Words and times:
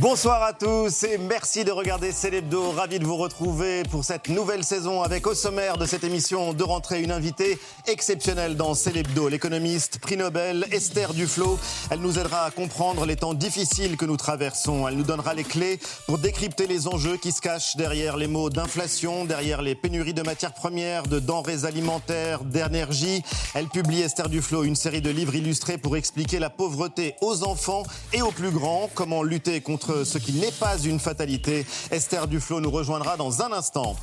Bonsoir 0.00 0.42
à 0.42 0.54
tous 0.54 1.02
et 1.02 1.18
merci 1.18 1.62
de 1.62 1.70
regarder 1.70 2.10
Célébdo. 2.10 2.70
Ravi 2.70 2.98
de 2.98 3.04
vous 3.04 3.18
retrouver 3.18 3.82
pour 3.82 4.02
cette 4.02 4.30
nouvelle 4.30 4.64
saison 4.64 5.02
avec 5.02 5.26
au 5.26 5.34
sommaire 5.34 5.76
de 5.76 5.84
cette 5.84 6.04
émission 6.04 6.54
de 6.54 6.62
rentrée 6.62 7.02
une 7.02 7.12
invitée 7.12 7.58
exceptionnelle 7.86 8.56
dans 8.56 8.72
Célébdo, 8.72 9.28
l'économiste 9.28 9.98
prix 9.98 10.16
Nobel 10.16 10.66
Esther 10.72 11.12
Duflo. 11.12 11.58
Elle 11.90 12.00
nous 12.00 12.18
aidera 12.18 12.46
à 12.46 12.50
comprendre 12.50 13.04
les 13.04 13.16
temps 13.16 13.34
difficiles 13.34 13.98
que 13.98 14.06
nous 14.06 14.16
traversons. 14.16 14.88
Elle 14.88 14.94
nous 14.94 15.02
donnera 15.02 15.34
les 15.34 15.44
clés 15.44 15.78
pour 16.06 16.16
décrypter 16.16 16.66
les 16.66 16.88
enjeux 16.88 17.18
qui 17.18 17.30
se 17.30 17.42
cachent 17.42 17.76
derrière 17.76 18.16
les 18.16 18.26
mots 18.26 18.48
d'inflation, 18.48 19.26
derrière 19.26 19.60
les 19.60 19.74
pénuries 19.74 20.14
de 20.14 20.22
matières 20.22 20.54
premières, 20.54 21.08
de 21.08 21.18
denrées 21.18 21.66
alimentaires, 21.66 22.44
d'énergie. 22.44 23.22
Elle 23.52 23.68
publie 23.68 24.00
Esther 24.00 24.30
Duflo 24.30 24.64
une 24.64 24.76
série 24.76 25.02
de 25.02 25.10
livres 25.10 25.34
illustrés 25.34 25.76
pour 25.76 25.98
expliquer 25.98 26.38
la 26.38 26.48
pauvreté 26.48 27.16
aux 27.20 27.44
enfants 27.44 27.82
et 28.14 28.22
aux 28.22 28.30
plus 28.30 28.50
grands, 28.50 28.88
comment 28.94 29.22
lutter 29.22 29.60
contre 29.60 29.89
ce 30.04 30.18
qui 30.18 30.32
n'est 30.32 30.52
pas 30.52 30.78
une 30.78 31.00
fatalité. 31.00 31.66
Esther 31.90 32.26
Duflo 32.28 32.60
nous 32.60 32.70
rejoindra 32.70 33.16
dans 33.16 33.42
un 33.42 33.52
instant. 33.52 33.96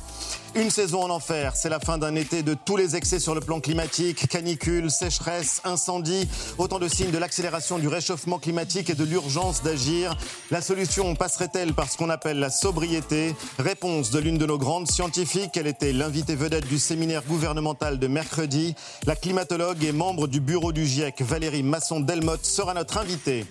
Une 0.54 0.70
saison 0.70 1.02
en 1.02 1.10
enfer, 1.10 1.54
c'est 1.56 1.68
la 1.68 1.78
fin 1.78 1.98
d'un 1.98 2.14
été 2.14 2.42
de 2.42 2.54
tous 2.54 2.76
les 2.76 2.96
excès 2.96 3.20
sur 3.20 3.34
le 3.34 3.40
plan 3.40 3.60
climatique, 3.60 4.28
canicule, 4.28 4.90
sécheresse, 4.90 5.60
incendie, 5.64 6.26
autant 6.56 6.78
de 6.78 6.88
signes 6.88 7.10
de 7.10 7.18
l'accélération 7.18 7.78
du 7.78 7.86
réchauffement 7.86 8.38
climatique 8.38 8.90
et 8.90 8.94
de 8.94 9.04
l'urgence 9.04 9.62
d'agir. 9.62 10.16
La 10.50 10.62
solution 10.62 11.14
passerait-elle 11.14 11.74
par 11.74 11.90
ce 11.90 11.98
qu'on 11.98 12.10
appelle 12.10 12.38
la 12.38 12.50
sobriété? 12.50 13.34
Réponse 13.58 14.10
de 14.10 14.18
l'une 14.18 14.38
de 14.38 14.46
nos 14.46 14.58
grandes 14.58 14.90
scientifiques, 14.90 15.56
elle 15.56 15.66
était 15.66 15.92
l'invitée 15.92 16.34
vedette 16.34 16.66
du 16.66 16.78
séminaire 16.78 17.22
gouvernemental 17.24 17.98
de 17.98 18.06
mercredi. 18.06 18.74
La 19.06 19.16
climatologue 19.16 19.84
et 19.84 19.92
membre 19.92 20.28
du 20.28 20.40
bureau 20.40 20.72
du 20.72 20.86
GIEC, 20.86 21.20
Valérie 21.20 21.62
Masson-Delmotte, 21.62 22.44
sera 22.44 22.74
notre 22.74 22.98
invitée. 22.98 23.44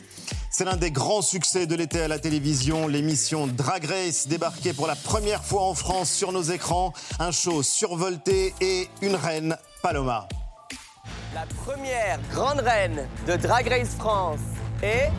C'est 0.57 0.65
l'un 0.65 0.75
des 0.75 0.89
grands 0.89 1.21
succès 1.21 1.67
de 1.67 1.75
l'été 1.75 2.01
à 2.01 2.07
la 2.07 2.17
télévision, 2.17 2.87
l'émission 2.87 3.45
Drag 3.45 3.85
Race 3.85 4.27
débarquée 4.27 4.73
pour 4.73 4.87
la 4.87 4.95
première 4.95 5.43
fois 5.43 5.61
en 5.61 5.75
France 5.75 6.09
sur 6.09 6.31
nos 6.31 6.41
écrans, 6.41 6.93
un 7.19 7.29
show 7.29 7.61
survolté 7.61 8.55
et 8.59 8.89
une 9.03 9.13
reine, 9.13 9.55
Paloma. 9.83 10.27
La 11.35 11.45
première 11.63 12.19
grande 12.31 12.61
reine 12.61 13.07
de 13.27 13.35
Drag 13.35 13.67
Race 13.67 13.93
France 13.99 14.39
est 14.81 15.11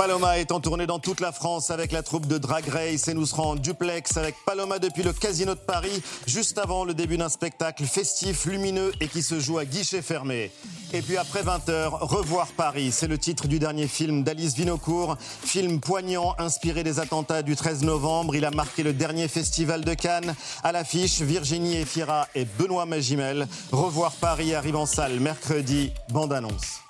Paloma 0.00 0.38
est 0.38 0.50
en 0.50 0.60
tournée 0.60 0.86
dans 0.86 0.98
toute 0.98 1.20
la 1.20 1.30
France 1.30 1.70
avec 1.70 1.92
la 1.92 2.02
troupe 2.02 2.26
de 2.26 2.38
Drag 2.38 2.66
Race 2.66 3.06
et 3.08 3.12
nous 3.12 3.26
serons 3.26 3.50
en 3.50 3.54
duplex 3.54 4.16
avec 4.16 4.34
Paloma 4.46 4.78
depuis 4.78 5.02
le 5.02 5.12
Casino 5.12 5.54
de 5.54 5.60
Paris, 5.60 6.02
juste 6.26 6.56
avant 6.56 6.84
le 6.84 6.94
début 6.94 7.18
d'un 7.18 7.28
spectacle 7.28 7.84
festif, 7.84 8.46
lumineux 8.46 8.92
et 9.02 9.08
qui 9.08 9.22
se 9.22 9.38
joue 9.38 9.58
à 9.58 9.66
guichet 9.66 10.00
fermé. 10.00 10.52
Et 10.94 11.02
puis 11.02 11.18
après 11.18 11.42
20h, 11.42 11.98
Revoir 12.00 12.46
Paris, 12.46 12.92
c'est 12.92 13.08
le 13.08 13.18
titre 13.18 13.46
du 13.46 13.58
dernier 13.58 13.88
film 13.88 14.22
d'Alice 14.22 14.54
Vinocourt, 14.54 15.18
film 15.18 15.80
poignant 15.80 16.34
inspiré 16.38 16.82
des 16.82 16.98
attentats 16.98 17.42
du 17.42 17.54
13 17.54 17.82
novembre. 17.82 18.34
Il 18.34 18.46
a 18.46 18.50
marqué 18.50 18.82
le 18.82 18.94
dernier 18.94 19.28
festival 19.28 19.84
de 19.84 19.92
Cannes. 19.92 20.34
À 20.62 20.72
l'affiche, 20.72 21.20
Virginie 21.20 21.76
Efira 21.76 22.26
et 22.34 22.46
Benoît 22.46 22.86
Magimel. 22.86 23.46
Revoir 23.70 24.12
Paris 24.12 24.54
arrive 24.54 24.76
en 24.76 24.86
salle 24.86 25.20
mercredi, 25.20 25.92
bande 26.08 26.32
annonce. 26.32 26.80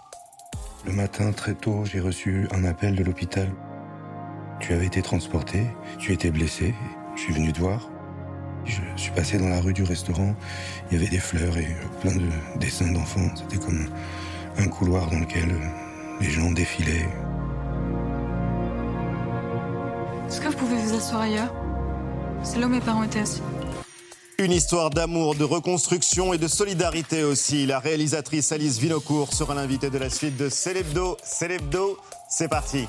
Le 0.87 0.93
matin, 0.93 1.31
très 1.33 1.55
tôt, 1.55 1.85
j'ai 1.85 2.01
reçu 2.01 2.49
un 2.53 2.65
appel 2.65 2.97
de 2.97 3.05
l'hôpital. 3.05 3.49
Tu 4.61 4.73
avais 4.73 4.87
été 4.87 5.03
transporté, 5.03 5.67
tu 5.99 6.13
étais 6.13 6.31
blessé, 6.31 6.75
je 7.17 7.21
suis 7.21 7.35
venu 7.35 7.53
te 7.53 7.61
voir. 7.61 7.91
Je 8.65 8.81
suis 8.97 9.13
passé 9.13 9.39
dans 9.39 9.49
la 9.49 9.61
rue 9.61 9.75
du 9.75 9.83
restaurant, 9.83 10.35
il 10.91 10.99
y 10.99 11.01
avait 11.01 11.11
des 11.11 11.19
fleurs 11.19 11.57
et 11.59 11.69
plein 12.01 12.15
de 12.15 12.29
dessins 12.59 12.91
d'enfants. 12.93 13.29
C'était 13.35 13.59
comme 13.59 13.87
un 14.59 14.69
couloir 14.69 15.11
dans 15.11 15.19
lequel 15.19 15.55
les 16.21 16.31
gens 16.31 16.51
défilaient. 16.51 17.09
Est-ce 20.29 20.41
que 20.41 20.49
vous 20.49 20.57
pouvez 20.57 20.77
vous 20.77 20.95
asseoir 20.95 21.23
ailleurs? 21.23 21.55
C'est 22.43 22.59
là 22.59 22.67
où 22.67 22.71
mes 22.71 22.81
parents 22.81 23.03
étaient 23.03 23.21
assis. 23.21 23.43
Une 24.41 24.53
histoire 24.53 24.89
d'amour, 24.89 25.35
de 25.35 25.45
reconstruction 25.45 26.33
et 26.33 26.39
de 26.39 26.49
solidarité 26.49 27.25
aussi. 27.25 27.67
La 27.67 27.79
réalisatrice 27.79 28.53
Alice 28.53 28.79
Vinocourt 28.79 29.35
sera 29.35 29.55
l'invitée 29.55 29.91
de 29.91 29.99
la 29.99 30.09
suite 30.09 30.39
de 30.39 30.49
Célébdo. 30.49 31.19
Célébdo, 31.23 31.99
c'est 32.27 32.49
parti. 32.49 32.87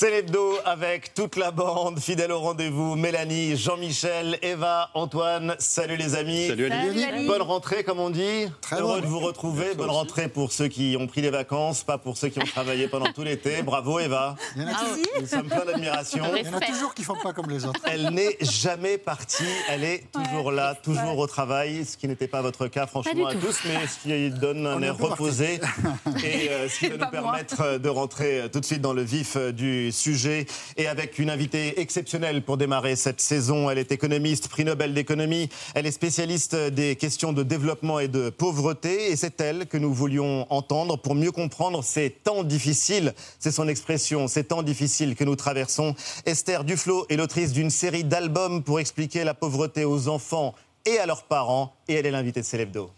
C'est 0.00 0.10
l'hebdo 0.10 0.54
avec 0.64 1.12
toute 1.12 1.36
la 1.36 1.50
bande, 1.50 2.00
fidèle 2.00 2.32
au 2.32 2.38
rendez-vous. 2.38 2.96
Mélanie, 2.96 3.54
Jean-Michel, 3.54 4.38
Eva, 4.40 4.88
Antoine. 4.94 5.54
Salut 5.58 5.98
les 5.98 6.14
amis. 6.14 6.48
Salut 6.48 6.70
Ali. 6.70 7.26
Bonne 7.26 7.42
rentrée, 7.42 7.84
comme 7.84 8.00
on 8.00 8.08
dit. 8.08 8.46
Très 8.62 8.80
Heureux 8.80 9.02
de 9.02 9.06
vous 9.06 9.18
retrouver. 9.18 9.74
Bonne 9.74 9.90
rentrée 9.90 10.28
pour 10.28 10.52
ceux 10.52 10.68
qui 10.68 10.96
ont 10.98 11.06
pris 11.06 11.20
des 11.20 11.28
vacances, 11.28 11.84
pas 11.84 11.98
pour 11.98 12.16
ceux 12.16 12.30
qui 12.30 12.38
ont 12.38 12.46
travaillé 12.50 12.88
pendant 12.88 13.12
tout 13.12 13.22
l'été. 13.22 13.62
Bravo, 13.62 14.00
Eva. 14.00 14.36
Il 14.56 14.62
y 14.62 14.64
en 14.64 14.68
a, 14.68 15.20
Nous 15.20 15.26
sommes 15.26 15.48
pleins 15.48 15.66
d'admiration. 15.66 16.24
il 16.34 16.46
y 16.46 16.48
en 16.48 16.56
a 16.56 16.60
toujours 16.60 16.94
qui 16.94 17.04
font 17.04 17.18
pas 17.22 17.34
comme 17.34 17.50
les 17.50 17.66
autres. 17.66 17.82
Elle 17.84 18.08
n'est 18.08 18.38
jamais 18.40 18.96
partie, 18.96 19.44
elle 19.68 19.84
est 19.84 20.04
toujours 20.12 20.50
là, 20.50 20.76
toujours 20.76 21.18
au 21.18 21.26
travail, 21.26 21.84
ce 21.84 21.98
qui 21.98 22.08
n'était 22.08 22.26
pas 22.26 22.40
votre 22.40 22.68
cas 22.68 22.86
franchement 22.86 23.26
à 23.26 23.34
tous, 23.34 23.58
mais 23.66 23.86
ce 23.86 23.98
qui 23.98 24.30
donne 24.30 24.66
un 24.66 24.78
On 24.78 24.82
air 24.82 24.96
reposé 24.96 25.60
et 26.24 26.48
euh, 26.48 26.70
ce 26.70 26.78
qui 26.78 26.86
va 26.88 26.94
nous 26.94 27.00
moi. 27.00 27.10
permettre 27.10 27.76
de 27.78 27.88
rentrer 27.90 28.48
tout 28.50 28.60
de 28.60 28.64
suite 28.64 28.80
dans 28.80 28.94
le 28.94 29.02
vif 29.02 29.36
euh, 29.36 29.52
du 29.90 29.96
sujet 29.96 30.46
et 30.76 30.86
avec 30.86 31.18
une 31.18 31.30
invitée 31.30 31.80
exceptionnelle 31.80 32.42
pour 32.42 32.56
démarrer 32.56 32.94
cette 32.94 33.20
saison. 33.20 33.70
Elle 33.70 33.78
est 33.78 33.90
économiste, 33.90 34.48
prix 34.48 34.64
Nobel 34.64 34.94
d'économie, 34.94 35.48
elle 35.74 35.84
est 35.86 35.90
spécialiste 35.90 36.54
des 36.54 36.94
questions 36.94 37.32
de 37.32 37.42
développement 37.42 37.98
et 37.98 38.06
de 38.06 38.30
pauvreté 38.30 39.10
et 39.10 39.16
c'est 39.16 39.40
elle 39.40 39.66
que 39.66 39.76
nous 39.76 39.92
voulions 39.92 40.46
entendre 40.50 40.96
pour 40.96 41.16
mieux 41.16 41.32
comprendre 41.32 41.82
ces 41.82 42.10
temps 42.10 42.44
difficiles, 42.44 43.14
c'est 43.40 43.50
son 43.50 43.66
expression, 43.66 44.28
ces 44.28 44.44
temps 44.44 44.62
difficiles 44.62 45.16
que 45.16 45.24
nous 45.24 45.36
traversons. 45.36 45.96
Esther 46.24 46.62
Duflo 46.62 47.06
est 47.08 47.16
l'autrice 47.16 47.52
d'une 47.52 47.70
série 47.70 48.04
d'albums 48.04 48.62
pour 48.62 48.78
expliquer 48.78 49.24
la 49.24 49.34
pauvreté 49.34 49.84
aux 49.84 50.06
enfants 50.06 50.54
et 50.86 50.98
à 50.98 51.06
leurs 51.06 51.24
parents 51.24 51.74
et 51.88 51.94
elle 51.94 52.06
est 52.06 52.12
l'invitée 52.12 52.42
de 52.42 52.46
Célébdo. 52.46 52.90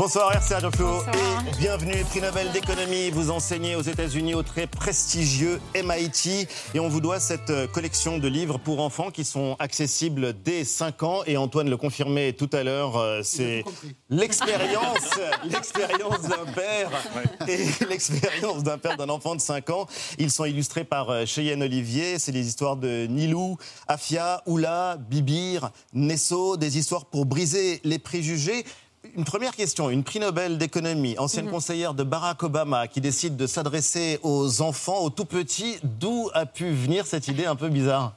Bonsoir, 0.00 0.32
Duflo 0.32 0.86
Bonsoir. 0.86 1.10
et 1.12 1.58
bienvenue, 1.58 2.04
prix 2.08 2.22
Nobel 2.22 2.50
d'économie. 2.52 3.10
Vous 3.10 3.30
enseignez 3.30 3.76
aux 3.76 3.82
États-Unis 3.82 4.34
au 4.34 4.42
très 4.42 4.66
prestigieux 4.66 5.60
MIT 5.74 6.48
et 6.72 6.80
on 6.80 6.88
vous 6.88 7.02
doit 7.02 7.20
cette 7.20 7.50
euh, 7.50 7.66
collection 7.66 8.16
de 8.16 8.26
livres 8.26 8.56
pour 8.56 8.80
enfants 8.80 9.10
qui 9.10 9.26
sont 9.26 9.56
accessibles 9.58 10.32
dès 10.42 10.64
5 10.64 11.02
ans. 11.02 11.20
Et 11.26 11.36
Antoine 11.36 11.68
le 11.68 11.76
confirmait 11.76 12.32
tout 12.32 12.48
à 12.54 12.62
l'heure, 12.62 12.96
euh, 12.96 13.20
c'est 13.22 13.62
l'expérience, 14.08 15.20
l'expérience 15.44 16.22
d'un 16.22 16.50
père 16.50 16.90
et 17.46 17.66
l'expérience 17.86 18.62
d'un 18.62 18.78
père 18.78 18.96
d'un 18.96 19.10
enfant 19.10 19.34
de 19.34 19.40
5 19.42 19.68
ans. 19.68 19.86
Ils 20.18 20.30
sont 20.30 20.46
illustrés 20.46 20.84
par 20.84 21.10
euh, 21.10 21.26
Cheyenne 21.26 21.62
Olivier. 21.62 22.18
C'est 22.18 22.32
des 22.32 22.48
histoires 22.48 22.78
de 22.78 23.06
Nilou, 23.06 23.58
Afia, 23.86 24.42
Oula, 24.46 24.96
Bibir, 24.96 25.72
Nesso, 25.92 26.56
des 26.56 26.78
histoires 26.78 27.04
pour 27.04 27.26
briser 27.26 27.82
les 27.84 27.98
préjugés. 27.98 28.64
Une 29.16 29.24
première 29.24 29.56
question, 29.56 29.90
une 29.90 30.04
prix 30.04 30.20
Nobel 30.20 30.56
d'économie, 30.58 31.18
ancienne 31.18 31.50
conseillère 31.50 31.94
de 31.94 32.02
Barack 32.04 32.42
Obama, 32.42 32.86
qui 32.86 33.00
décide 33.00 33.36
de 33.36 33.46
s'adresser 33.46 34.18
aux 34.22 34.60
enfants, 34.62 35.00
aux 35.02 35.10
tout 35.10 35.24
petits. 35.24 35.78
D'où 35.82 36.30
a 36.32 36.46
pu 36.46 36.70
venir 36.70 37.06
cette 37.06 37.26
idée 37.28 37.44
un 37.46 37.56
peu 37.56 37.68
bizarre 37.68 38.12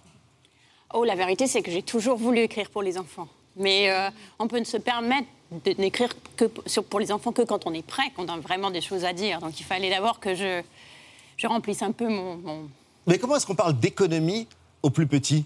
Oh, 0.93 1.03
la 1.03 1.15
vérité, 1.15 1.47
c'est 1.47 1.63
que 1.63 1.71
j'ai 1.71 1.81
toujours 1.81 2.17
voulu 2.17 2.39
écrire 2.41 2.69
pour 2.69 2.83
les 2.83 2.97
enfants. 2.99 3.27
Mais 3.55 3.89
euh, 3.89 4.09
on 4.39 4.47
peut 4.47 4.59
ne 4.59 4.63
se 4.63 4.77
permettre 4.77 5.27
de 5.65 5.73
n'écrire 5.79 6.09
que 6.37 6.45
pour 6.45 6.99
les 6.99 7.11
enfants 7.11 7.31
que 7.31 7.41
quand 7.41 7.65
on 7.65 7.73
est 7.73 7.85
prêt, 7.85 8.11
qu'on 8.15 8.27
a 8.27 8.37
vraiment 8.39 8.69
des 8.69 8.81
choses 8.81 9.03
à 9.05 9.13
dire. 9.13 9.39
Donc 9.39 9.59
il 9.59 9.63
fallait 9.63 9.89
d'abord 9.89 10.19
que 10.19 10.35
je, 10.35 10.61
je 11.37 11.47
remplisse 11.47 11.81
un 11.81 11.91
peu 11.91 12.07
mon, 12.07 12.37
mon- 12.37 12.69
Mais 13.07 13.17
comment 13.17 13.35
est-ce 13.35 13.45
qu'on 13.47 13.55
parle 13.55 13.79
d'économie 13.79 14.47
aux 14.83 14.89
plus 14.91 15.07
petits 15.07 15.45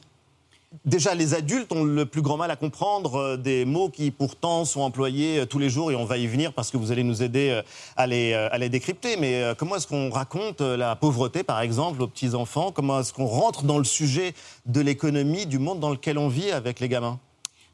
Déjà, 0.86 1.16
les 1.16 1.34
adultes 1.34 1.72
ont 1.72 1.84
le 1.84 2.06
plus 2.06 2.22
grand 2.22 2.38
mal 2.38 2.52
à 2.52 2.56
comprendre 2.56 3.16
euh, 3.16 3.38
des 3.38 3.66
mots 3.66 3.90
qui 3.90 4.12
pourtant 4.12 4.64
sont 4.64 4.82
employés 4.82 5.40
euh, 5.40 5.46
tous 5.46 5.60
les 5.60 5.70
jours 5.70 5.92
et 5.92 5.96
on 5.96 6.06
va 6.06 6.18
y 6.18 6.28
venir 6.28 6.54
parce 6.54 6.72
que 6.72 6.78
vous 6.78 6.92
allez 6.92 7.04
nous 7.04 7.24
aider 7.24 7.50
euh, 7.50 7.62
à 7.96 8.08
les, 8.08 8.34
à 8.34 8.58
les 8.58 8.70
décrypter. 8.70 9.18
Mais 9.18 9.54
comment 9.58 9.76
est-ce 9.76 9.88
qu'on 9.88 10.10
raconte 10.10 10.62
la 10.62 10.96
pauvreté, 10.96 11.44
par 11.44 11.62
exemple, 11.62 12.02
aux 12.02 12.08
petits-enfants? 12.08 12.72
Comment 12.72 13.00
est-ce 13.00 13.14
qu'on 13.14 13.26
rentre 13.26 13.64
dans 13.64 13.78
le 13.78 13.84
sujet 13.84 14.34
de 14.66 14.82
l'économie, 14.82 15.46
du 15.46 15.60
monde 15.60 15.80
dans 15.80 15.90
lequel 15.90 16.18
on 16.18 16.28
vit 16.28 16.52
avec 16.52 16.80
les 16.80 16.90
gamins? 16.90 17.20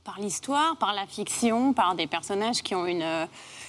Par 0.03 0.19
l'histoire, 0.19 0.75
par 0.77 0.93
la 0.93 1.05
fiction, 1.05 1.73
par 1.73 1.95
des 1.95 2.07
personnages 2.07 2.61
qui 2.61 2.75
ont 2.75 2.85
une, 2.85 3.27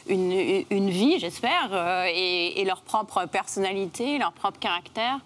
une, 0.09 0.65
une 0.71 0.91
vie, 0.91 1.19
j'espère, 1.19 1.71
et, 2.09 2.61
et 2.61 2.65
leur 2.65 2.83
propre 2.83 3.27
personnalité, 3.27 4.19
leur 4.19 4.33
propre 4.33 4.59
caractère. 4.59 5.19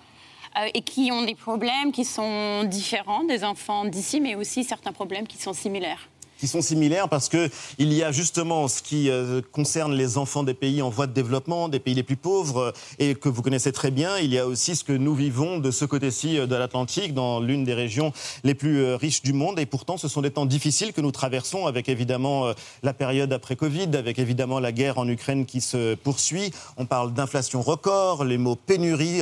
Euh, 0.57 0.69
et 0.75 0.83
qui 0.83 1.11
ont 1.13 1.23
des 1.23 1.35
problèmes 1.35 1.93
qui 1.93 2.05
sont 2.05 2.65
différents 2.65 3.25
des 3.25 3.45
enfants 3.45 3.85
d'ici, 3.85 4.21
mais 4.21 4.35
aussi 4.35 4.65
certains 4.65 4.93
problèmes 4.93 5.27
qui 5.27 5.39
sont 5.39 5.53
similaires 5.53 6.09
qui 6.39 6.49
sont 6.49 6.63
similaires 6.63 7.09
parce 7.09 7.29
que 7.29 7.51
il 7.79 7.93
y 7.93 8.03
a 8.03 8.13
justement 8.13 8.69
ce 8.69 8.81
qui 8.81 9.11
euh, 9.11 9.43
concerne 9.53 9.93
les 9.95 10.19
enfants 10.19 10.43
des 10.43 10.55
pays 10.55 10.81
en 10.81 10.89
voie 10.89 11.07
de 11.07 11.13
développement, 11.13 11.69
des 11.69 11.81
pays 11.81 11.95
les 11.95 12.03
plus 12.03 12.17
pauvres 12.17 12.59
euh, 12.59 12.73
et 12.99 13.15
que 13.15 13.29
vous 13.29 13.43
connaissez 13.43 13.73
très 13.73 13.91
bien. 13.91 14.17
Il 14.19 14.33
y 14.33 14.39
a 14.39 14.47
aussi 14.47 14.77
ce 14.77 14.85
que 14.85 14.93
nous 14.93 15.15
vivons 15.15 15.59
de 15.59 15.71
ce 15.71 15.85
côté-ci 15.85 16.39
euh, 16.39 16.47
de 16.47 16.55
l'Atlantique, 16.55 17.13
dans 17.13 17.41
l'une 17.41 17.65
des 17.65 17.75
régions 17.75 18.13
les 18.45 18.55
plus 18.55 18.95
riches 18.95 19.23
du 19.23 19.33
monde. 19.33 19.59
Et 19.59 19.67
pourtant, 19.67 19.97
ce 19.97 20.09
sont 20.09 20.23
des 20.23 20.31
temps 20.31 20.47
difficiles 20.47 20.93
que 20.93 21.01
nous 21.01 21.11
traversons 21.11 21.67
avec 21.67 21.89
évidemment 21.89 22.53
la 22.83 22.95
période 22.95 23.33
après 23.33 23.57
Covid, 23.57 23.89
avec 23.95 24.19
évidemment 24.19 24.61
la 24.61 24.73
guerre 24.73 24.99
en 24.99 25.09
Ukraine 25.09 25.45
qui 25.47 25.61
se 25.61 25.95
poursuit. 25.95 26.53
On 26.77 26.87
parle 26.87 27.13
d'inflation 27.13 27.63
record, 27.63 28.25
les 28.25 28.39
mots 28.39 28.57
pénurie 28.57 29.21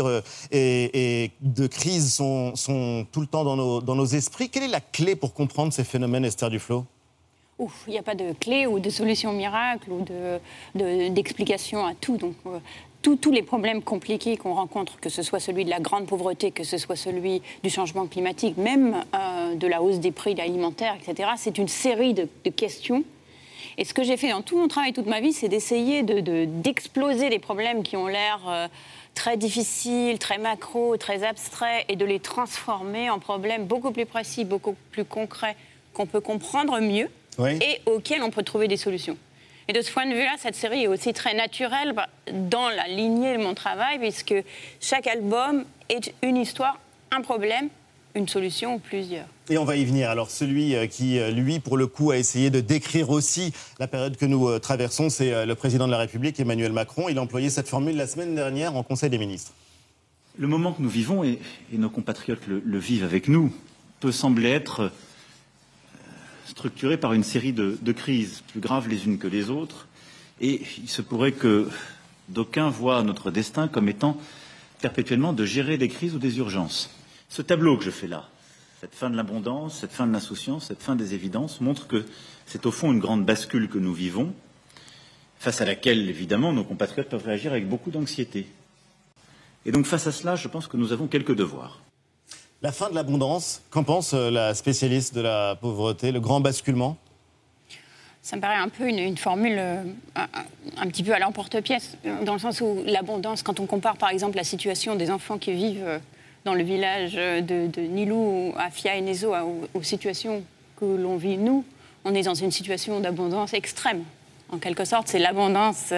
et, 0.52 1.30
de 1.40 1.66
crise 1.66 2.14
sont, 2.14 2.54
sont, 2.56 3.06
tout 3.10 3.20
le 3.20 3.26
temps 3.26 3.44
dans 3.44 3.56
nos, 3.56 3.80
dans 3.80 3.94
nos 3.94 4.06
esprits. 4.06 4.50
Quelle 4.50 4.64
est 4.64 4.68
la 4.68 4.80
clé 4.80 5.16
pour 5.16 5.32
comprendre 5.32 5.72
ces 5.72 5.84
phénomènes, 5.84 6.24
Esther 6.24 6.50
Duflo 6.50 6.86
il 7.58 7.92
n'y 7.92 7.98
a 7.98 8.02
pas 8.02 8.14
de 8.14 8.32
clé 8.32 8.66
ou 8.66 8.78
de 8.78 8.90
solution 8.90 9.32
miracle 9.32 9.90
ou 9.90 10.04
d'explication 10.74 11.84
de, 11.84 11.90
à 11.90 11.94
tout. 11.94 12.16
Donc, 12.16 12.34
euh, 12.46 12.58
tous 13.02 13.30
les 13.30 13.42
problèmes 13.42 13.82
compliqués 13.82 14.36
qu'on 14.36 14.54
rencontre, 14.54 14.98
que 14.98 15.08
ce 15.08 15.22
soit 15.22 15.38
celui 15.38 15.64
de 15.64 15.70
la 15.70 15.78
grande 15.78 16.06
pauvreté, 16.06 16.50
que 16.50 16.64
ce 16.64 16.76
soit 16.76 16.96
celui 16.96 17.40
du 17.62 17.70
changement 17.70 18.06
climatique, 18.06 18.56
même 18.56 19.04
euh, 19.14 19.54
de 19.54 19.66
la 19.68 19.80
hausse 19.80 20.00
des 20.00 20.10
prix 20.10 20.38
alimentaires, 20.40 20.96
etc., 21.00 21.30
c'est 21.36 21.56
une 21.56 21.68
série 21.68 22.14
de, 22.14 22.28
questions. 22.50 23.04
Et 23.78 23.84
ce 23.84 23.94
que 23.94 24.02
j'ai 24.02 24.16
fait 24.16 24.30
dans 24.30 24.42
tout 24.42 24.58
mon 24.58 24.66
travail, 24.66 24.92
toute 24.92 25.06
ma 25.06 25.20
vie, 25.20 25.32
c'est 25.32 25.48
d'essayer 25.48 26.02
d'exploser 26.02 27.26
de, 27.26 27.30
les 27.30 27.38
problèmes 27.38 27.84
qui 27.84 27.96
ont 27.96 28.08
l'air 28.08 28.40
euh, 28.48 28.66
très 29.14 29.36
difficiles, 29.36 30.18
très 30.18 30.38
macro, 30.38 30.96
très 30.96 31.22
abstraits, 31.22 31.84
et 31.88 31.94
de 31.94 32.04
les 32.04 32.18
transformer 32.18 33.08
en 33.08 33.20
problèmes 33.20 33.66
beaucoup 33.66 33.92
plus 33.92 34.06
précis, 34.06 34.44
beaucoup 34.44 34.74
plus 34.90 35.04
concrets, 35.04 35.56
qu'on 35.94 36.06
peut 36.06 36.20
comprendre 36.20 36.80
mieux 36.80 37.08
et 37.38 37.80
auxquels 37.86 38.22
on 38.22 38.30
peut 38.30 38.42
trouver 38.42 38.68
des 38.68 38.76
solutions. 38.76 39.16
Et 39.68 39.72
de 39.72 39.80
ce 39.80 39.90
point 39.90 40.06
de 40.06 40.14
vue-là, 40.14 40.34
cette 40.38 40.54
série 40.54 40.84
est 40.84 40.86
aussi 40.86 41.12
très 41.12 41.34
naturelle 41.34 41.92
bah, 41.92 42.08
dans 42.32 42.68
la 42.68 42.86
lignée 42.86 43.36
de 43.36 43.42
mon 43.42 43.54
travail, 43.54 43.98
puisque 43.98 44.34
chaque 44.80 45.08
album 45.08 45.64
est 45.88 46.14
une 46.22 46.36
histoire, 46.36 46.78
un 47.10 47.20
problème, 47.20 47.68
une 48.14 48.28
solution 48.28 48.74
ou 48.74 48.78
plusieurs. 48.78 49.26
Et 49.50 49.58
on 49.58 49.64
va 49.64 49.76
y 49.76 49.84
venir. 49.84 50.08
Alors 50.08 50.30
celui 50.30 50.74
euh, 50.74 50.86
qui, 50.86 51.18
euh, 51.18 51.30
lui, 51.30 51.58
pour 51.58 51.76
le 51.76 51.86
coup, 51.86 52.10
a 52.10 52.16
essayé 52.16 52.50
de 52.50 52.60
décrire 52.60 53.10
aussi 53.10 53.52
la 53.78 53.86
période 53.86 54.16
que 54.16 54.24
nous 54.24 54.48
euh, 54.48 54.58
traversons, 54.58 55.10
c'est 55.10 55.44
le 55.44 55.54
président 55.54 55.86
de 55.86 55.92
la 55.92 55.98
République, 55.98 56.38
Emmanuel 56.40 56.72
Macron. 56.72 57.08
Il 57.08 57.18
a 57.18 57.22
employé 57.22 57.50
cette 57.50 57.68
formule 57.68 57.96
la 57.96 58.06
semaine 58.06 58.34
dernière 58.34 58.74
en 58.76 58.82
Conseil 58.82 59.10
des 59.10 59.18
ministres. 59.18 59.52
Le 60.38 60.48
moment 60.48 60.72
que 60.72 60.82
nous 60.82 60.88
vivons, 60.88 61.24
et, 61.24 61.38
nos 61.72 61.90
compatriotes 61.90 62.46
le, 62.46 62.78
vivent 62.78 63.04
avec 63.04 63.28
nous, 63.28 63.52
peut 64.00 64.12
sembler 64.12 64.50
être 64.50 64.90
structuré 66.46 66.96
par 66.96 67.12
une 67.12 67.24
série 67.24 67.52
de, 67.52 67.92
crises 67.92 68.42
plus 68.48 68.60
graves 68.60 68.88
les 68.88 69.04
unes 69.06 69.18
que 69.18 69.26
les 69.26 69.50
autres, 69.50 69.86
et 70.40 70.62
il 70.78 70.88
se 70.88 71.02
pourrait 71.02 71.32
que 71.32 71.68
d'aucuns 72.28 72.70
voient 72.70 73.02
notre 73.02 73.30
destin 73.30 73.68
comme 73.68 73.88
étant 73.88 74.16
perpétuellement 74.80 75.32
de 75.32 75.44
gérer 75.44 75.78
des 75.78 75.88
crises 75.88 76.14
ou 76.14 76.18
des 76.18 76.38
urgences. 76.38 76.90
Ce 77.28 77.42
tableau 77.42 77.76
que 77.76 77.84
je 77.84 77.90
fais 77.90 78.06
là, 78.06 78.28
cette 78.80 78.94
fin 78.94 79.10
de 79.10 79.16
l'abondance, 79.16 79.78
cette 79.80 79.92
fin 79.92 80.06
de 80.06 80.12
l'insouciance, 80.12 80.66
cette 80.66 80.82
fin 80.82 80.96
des 80.96 81.14
évidences, 81.14 81.60
montre 81.60 81.86
que 81.86 82.04
c'est 82.46 82.66
au 82.66 82.70
fond 82.70 82.92
une 82.92 83.00
grande 83.00 83.24
bascule 83.24 83.68
que 83.68 83.78
nous 83.78 83.94
vivons, 83.94 84.32
face 85.38 85.60
à 85.60 85.64
laquelle, 85.64 86.08
évidemment, 86.08 86.52
nos 86.52 86.64
compatriotes 86.64 87.08
peuvent 87.08 87.24
réagir 87.24 87.52
avec 87.52 87.68
beaucoup 87.68 87.90
d'anxiété. 87.90 88.46
Et 89.64 89.72
donc, 89.72 89.86
face 89.86 90.06
à 90.06 90.12
cela, 90.12 90.36
je 90.36 90.48
pense 90.48 90.66
que 90.66 90.76
nous 90.76 90.92
avons 90.92 91.08
quelques 91.08 91.34
devoirs. 91.34 91.80
La 92.66 92.72
fin 92.72 92.90
de 92.90 92.96
l'abondance, 92.96 93.62
qu'en 93.70 93.84
pense 93.84 94.12
euh, 94.12 94.28
la 94.28 94.52
spécialiste 94.52 95.14
de 95.14 95.20
la 95.20 95.54
pauvreté, 95.54 96.10
le 96.10 96.18
grand 96.18 96.40
basculement? 96.40 96.96
Ça 98.22 98.34
me 98.34 98.40
paraît 98.40 98.56
un 98.56 98.68
peu 98.68 98.88
une, 98.88 99.16
formule 99.16 99.54
euh, 99.56 99.84
un, 100.76 100.86
petit 100.88 101.04
peu 101.04 101.14
à 101.14 101.20
l'emporte-pièce, 101.20 101.96
dans 102.24 102.32
le 102.32 102.40
sens 102.40 102.60
où 102.60 102.82
l'abondance, 102.84 103.44
quand 103.44 103.60
on 103.60 103.66
compare 103.66 103.96
par 103.96 104.08
exemple 104.08 104.36
la 104.36 104.42
situation 104.42 104.96
des 104.96 105.12
enfants 105.12 105.38
qui 105.38 105.52
vivent 105.52 105.86
euh, 105.86 105.98
dans 106.44 106.54
le 106.54 106.64
village 106.64 107.12
de, 107.12 107.80
Nilou 107.82 108.52
à 108.58 108.68
Fia 108.70 108.96
et 108.96 109.00
Nezo 109.00 109.32
aux, 109.72 109.82
situations 109.84 110.42
que 110.74 110.86
l'on 110.86 111.16
vit 111.18 111.36
nous, 111.36 111.64
on 112.04 112.16
est 112.16 112.24
dans 112.24 112.34
une 112.34 112.50
situation 112.50 112.98
d'abondance 112.98 113.54
extrême. 113.54 114.02
En 114.48 114.58
quelque 114.58 114.84
sorte, 114.84 115.06
c'est 115.06 115.20
l'abondance 115.20 115.92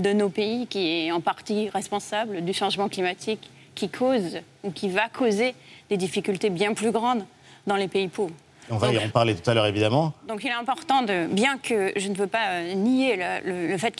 de 0.00 0.12
nos 0.12 0.28
pays 0.28 0.66
qui 0.66 0.88
est 0.88 1.12
en 1.12 1.20
partie 1.20 1.68
responsable 1.68 2.44
du 2.44 2.52
changement 2.52 2.88
climatique 2.88 3.48
qui 3.76 3.88
cause 3.88 4.38
ou 4.64 4.72
qui 4.72 4.88
va 4.88 5.08
causer 5.08 5.54
des 5.90 5.96
difficultés 5.96 6.50
bien 6.50 6.72
plus 6.72 6.92
grandes 6.92 7.24
dans 7.66 7.76
les 7.76 7.88
pays 7.88 8.08
pauvres. 8.08 8.34
On 8.70 8.76
va 8.76 8.92
y 8.92 8.98
en 8.98 9.08
parler 9.08 9.34
tout 9.34 9.50
à 9.50 9.54
l'heure, 9.54 9.66
évidemment. 9.66 10.14
Donc 10.28 10.44
il 10.44 10.48
est 10.48 10.52
important, 10.52 11.02
de, 11.02 11.26
bien 11.26 11.58
que 11.58 11.92
je 11.96 12.08
ne 12.08 12.14
veux 12.14 12.28
pas 12.28 12.50
euh, 12.50 12.74
nier 12.74 13.18
le, 13.44 13.76
fait 13.76 13.94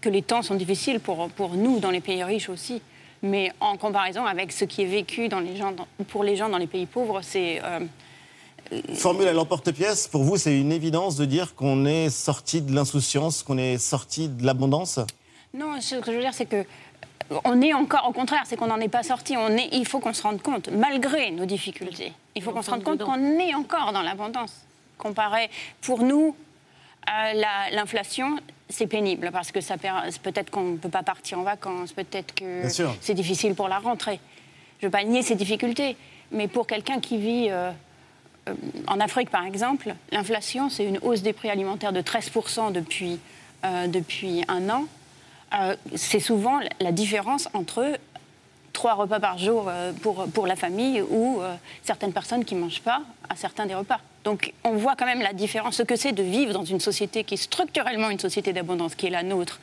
que 0.00 0.08
les 0.08 0.22
temps 0.22 0.42
sont 0.42 0.54
difficiles 0.54 1.00
pour, 1.00 1.28
pour 1.30 1.54
nous 1.54 1.78
dans 1.80 1.90
les 1.90 2.00
pays 2.00 2.24
riches 2.24 2.48
aussi, 2.48 2.80
mais 3.22 3.52
en 3.60 3.76
comparaison 3.76 4.24
avec 4.24 4.52
ce 4.52 4.64
qui 4.64 4.82
est 4.82 4.86
vécu 4.86 5.28
dans 5.28 5.40
les 5.40 5.54
gens, 5.54 5.74
pour 6.08 6.24
les 6.24 6.36
gens 6.36 6.48
dans 6.48 6.58
les 6.58 6.66
pays 6.66 6.86
pauvres, 6.86 7.20
c'est... 7.22 7.60
Euh, 7.62 7.80
Formule 8.94 9.26
à 9.26 9.32
l'emporte-pièce, 9.32 10.06
pour 10.06 10.22
vous, 10.22 10.36
c'est 10.36 10.58
une 10.58 10.70
évidence 10.70 11.16
de 11.16 11.24
dire 11.24 11.56
qu'on 11.56 11.84
est 11.86 12.08
sorti 12.08 12.62
de 12.62 12.72
l'insouciance, 12.72 13.42
qu'on 13.42 13.58
est 13.58 13.78
sorti 13.78 14.28
de 14.28 14.46
l'abondance? 14.46 15.00
Non, 15.52 15.80
ce 15.80 15.96
que 15.96 16.12
je 16.12 16.16
veux 16.16 16.22
dire, 16.22 16.34
c'est 16.34 16.46
que 16.46 16.64
on 17.44 17.60
est 17.60 17.72
encore, 17.72 18.06
au 18.08 18.12
contraire, 18.12 18.42
c'est 18.44 18.56
qu'on 18.56 18.66
n'en 18.66 18.80
est 18.80 18.88
pas 18.88 19.02
sorti. 19.02 19.36
On 19.36 19.48
est, 19.56 19.68
il 19.72 19.86
faut 19.86 20.00
qu'on 20.00 20.12
se 20.12 20.22
rende 20.22 20.42
compte, 20.42 20.68
malgré 20.68 21.30
nos 21.30 21.44
difficultés, 21.44 22.12
il 22.34 22.42
faut 22.42 22.52
qu'on 22.52 22.62
se 22.62 22.70
rende 22.70 22.82
compte 22.82 23.02
qu'on 23.02 23.38
est 23.38 23.54
encore 23.54 23.92
dans 23.92 24.02
l'abondance. 24.02 24.54
Comparé, 24.98 25.50
pour 25.80 26.02
nous, 26.02 26.34
l'inflation, 27.72 28.36
c'est 28.68 28.86
pénible 28.86 29.30
parce 29.32 29.52
que 29.52 29.60
ça 29.60 29.76
peut-être 29.76 30.50
qu'on 30.50 30.72
ne 30.72 30.76
peut 30.76 30.88
pas 30.88 31.02
partir 31.02 31.38
en 31.38 31.42
vacances, 31.42 31.92
peut-être 31.92 32.34
que 32.34 32.62
c'est 33.00 33.14
difficile 33.14 33.54
pour 33.54 33.68
la 33.68 33.78
rentrée. 33.78 34.20
Je 34.80 34.86
ne 34.86 34.88
veux 34.88 34.92
pas 34.92 35.04
nier 35.04 35.22
ces 35.22 35.34
difficultés, 35.34 35.96
mais 36.32 36.48
pour 36.48 36.66
quelqu'un 36.66 37.00
qui 37.00 37.18
vit 37.18 37.48
euh, 37.50 37.70
euh, 38.48 38.54
en 38.86 39.00
Afrique, 39.00 39.30
par 39.30 39.44
exemple, 39.44 39.94
l'inflation, 40.10 40.70
c'est 40.70 40.84
une 40.84 40.98
hausse 41.02 41.22
des 41.22 41.32
prix 41.32 41.50
alimentaires 41.50 41.92
de 41.92 42.00
13% 42.00 42.72
depuis, 42.72 43.18
euh, 43.64 43.86
depuis 43.88 44.42
un 44.48 44.70
an. 44.70 44.84
Euh, 45.54 45.76
c'est 45.96 46.20
souvent 46.20 46.60
la 46.80 46.92
différence 46.92 47.48
entre 47.54 47.98
trois 48.72 48.94
repas 48.94 49.18
par 49.18 49.36
jour 49.36 49.66
euh, 49.68 49.92
pour, 49.92 50.26
pour 50.28 50.46
la 50.46 50.54
famille 50.56 51.02
ou 51.02 51.40
euh, 51.40 51.54
certaines 51.82 52.12
personnes 52.12 52.44
qui 52.44 52.54
ne 52.54 52.60
mangent 52.60 52.82
pas 52.82 53.02
à 53.28 53.34
certains 53.34 53.66
des 53.66 53.74
repas. 53.74 54.00
Donc 54.22 54.52
on 54.64 54.72
voit 54.72 54.96
quand 54.96 55.06
même 55.06 55.22
la 55.22 55.32
différence, 55.32 55.76
ce 55.76 55.82
que 55.82 55.96
c'est 55.96 56.12
de 56.12 56.22
vivre 56.22 56.52
dans 56.52 56.64
une 56.64 56.78
société 56.78 57.24
qui 57.24 57.34
est 57.34 57.38
structurellement 57.38 58.10
une 58.10 58.18
société 58.18 58.52
d'abondance, 58.52 58.94
qui 58.94 59.06
est 59.06 59.10
la 59.10 59.22
nôtre, 59.22 59.60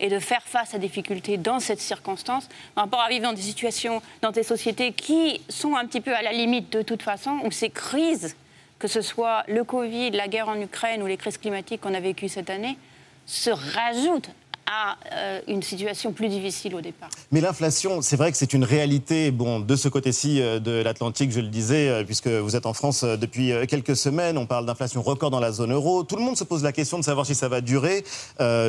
et 0.00 0.08
de 0.08 0.18
faire 0.18 0.42
face 0.42 0.74
à 0.74 0.78
des 0.78 0.86
difficultés 0.86 1.38
dans 1.38 1.60
cette 1.60 1.80
circonstance, 1.80 2.48
par 2.74 2.84
rapport 2.84 3.00
à 3.00 3.08
vivre 3.08 3.22
dans 3.22 3.32
des 3.32 3.42
situations, 3.42 4.02
dans 4.20 4.32
des 4.32 4.42
sociétés 4.42 4.92
qui 4.92 5.40
sont 5.48 5.76
un 5.76 5.86
petit 5.86 6.02
peu 6.02 6.14
à 6.14 6.20
la 6.20 6.32
limite 6.32 6.70
de 6.70 6.82
toute 6.82 7.02
façon, 7.02 7.40
où 7.44 7.50
ces 7.50 7.70
crises, 7.70 8.36
que 8.78 8.86
ce 8.86 9.00
soit 9.00 9.44
le 9.48 9.64
Covid, 9.64 10.10
la 10.10 10.28
guerre 10.28 10.50
en 10.50 10.60
Ukraine 10.60 11.02
ou 11.02 11.06
les 11.06 11.16
crises 11.16 11.38
climatiques 11.38 11.80
qu'on 11.80 11.94
a 11.94 12.00
vécues 12.00 12.28
cette 12.28 12.50
année, 12.50 12.76
se 13.24 13.50
rajoutent 13.50 14.30
à 14.66 14.96
euh, 15.12 15.40
une 15.48 15.62
situation 15.62 16.12
plus 16.12 16.28
difficile 16.28 16.74
au 16.74 16.80
départ. 16.80 17.08
Mais 17.30 17.40
l'inflation, 17.40 18.02
c'est 18.02 18.16
vrai 18.16 18.32
que 18.32 18.38
c'est 18.38 18.52
une 18.52 18.64
réalité 18.64 19.30
bon, 19.30 19.60
de 19.60 19.76
ce 19.76 19.88
côté-ci 19.88 20.40
euh, 20.40 20.58
de 20.58 20.82
l'Atlantique, 20.82 21.30
je 21.30 21.40
le 21.40 21.48
disais, 21.48 21.88
euh, 21.88 22.04
puisque 22.04 22.28
vous 22.28 22.56
êtes 22.56 22.66
en 22.66 22.72
France 22.72 23.04
depuis 23.04 23.52
quelques 23.68 23.96
semaines. 23.96 24.38
On 24.38 24.46
parle 24.46 24.66
d'inflation 24.66 25.02
record 25.02 25.30
dans 25.30 25.40
la 25.40 25.52
zone 25.52 25.72
euro. 25.72 26.02
Tout 26.02 26.16
le 26.16 26.22
monde 26.22 26.36
se 26.36 26.44
pose 26.44 26.62
la 26.62 26.72
question 26.72 26.98
de 26.98 27.04
savoir 27.04 27.26
si 27.26 27.34
ça 27.34 27.48
va 27.48 27.60
durer. 27.60 28.04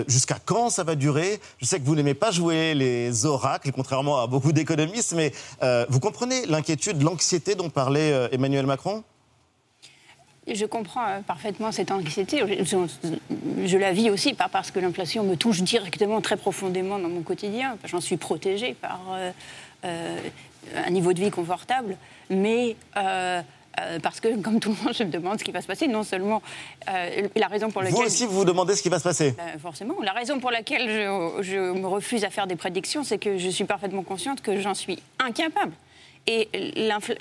Jusqu'à 0.07 0.37
quand 0.43 0.69
ça 0.69 0.83
va 0.83 0.95
durer? 0.95 1.39
Je 1.59 1.65
sais 1.65 1.79
que 1.79 1.85
vous 1.85 1.95
n'aimez 1.95 2.13
pas 2.13 2.31
jouer 2.31 2.73
les 2.73 3.25
oracles, 3.25 3.71
contrairement 3.71 4.21
à 4.21 4.27
beaucoup 4.27 4.51
d'économistes, 4.51 5.13
mais 5.13 5.31
vous 5.89 5.99
comprenez 5.99 6.45
l'inquiétude, 6.45 7.01
l'anxiété 7.01 7.55
dont 7.55 7.69
parlait 7.69 8.29
Emmanuel 8.31 8.65
Macron? 8.65 9.03
Je 10.55 10.65
comprends 10.65 11.05
euh, 11.07 11.19
parfaitement 11.21 11.71
cette 11.71 11.91
anxiété. 11.91 12.41
Je, 13.65 13.77
la 13.77 13.91
vis 13.91 14.09
aussi, 14.09 14.33
pas 14.33 14.47
parce 14.47 14.71
que 14.71 14.79
l'inflation 14.79 15.23
me 15.23 15.35
touche 15.35 15.61
directement, 15.61 16.21
très 16.21 16.37
profondément 16.37 16.99
dans 16.99 17.09
mon 17.09 17.21
quotidien. 17.21 17.77
J'en 17.85 18.01
suis 18.01 18.17
protégée 18.17 18.73
par 18.73 19.01
euh, 19.11 19.31
euh, 19.85 20.17
un 20.75 20.89
niveau 20.89 21.13
de 21.13 21.19
vie 21.19 21.31
confortable, 21.31 21.97
mais 22.29 22.75
parce 24.01 24.19
que, 24.19 24.35
comme 24.41 24.59
tout 24.59 24.69
le 24.69 24.83
monde, 24.83 24.93
je 24.97 25.03
me 25.03 25.11
demande 25.11 25.37
ce 25.37 25.43
qui 25.43 25.51
va 25.51 25.61
se 25.61 25.67
passer. 25.67 25.87
Non 25.87 26.03
seulement 26.03 26.41
la 26.87 27.47
raison 27.47 27.69
pour 27.69 27.83
laquelle. 27.83 27.99
Vous 27.99 28.05
aussi, 28.05 28.25
vous 28.25 28.37
vous 28.37 28.45
demandez 28.45 28.75
ce 28.75 28.81
qui 28.81 28.89
va 28.89 28.97
se 28.97 29.03
passer 29.03 29.35
Forcément. 29.61 29.95
La 30.01 30.13
raison 30.13 30.39
pour 30.39 30.49
laquelle 30.49 30.89
je, 30.89 31.43
je 31.43 31.73
me 31.73 31.87
refuse 31.87 32.23
à 32.23 32.29
faire 32.29 32.47
des 32.47 32.55
prédictions, 32.55 33.03
c'est 33.03 33.19
que 33.19 33.37
je 33.37 33.49
suis 33.49 33.65
parfaitement 33.65 34.03
consciente 34.03 34.41
que 34.41 34.59
j'en 34.59 34.73
suis 34.73 34.97
incapable. 35.19 35.73
Et 36.25 36.49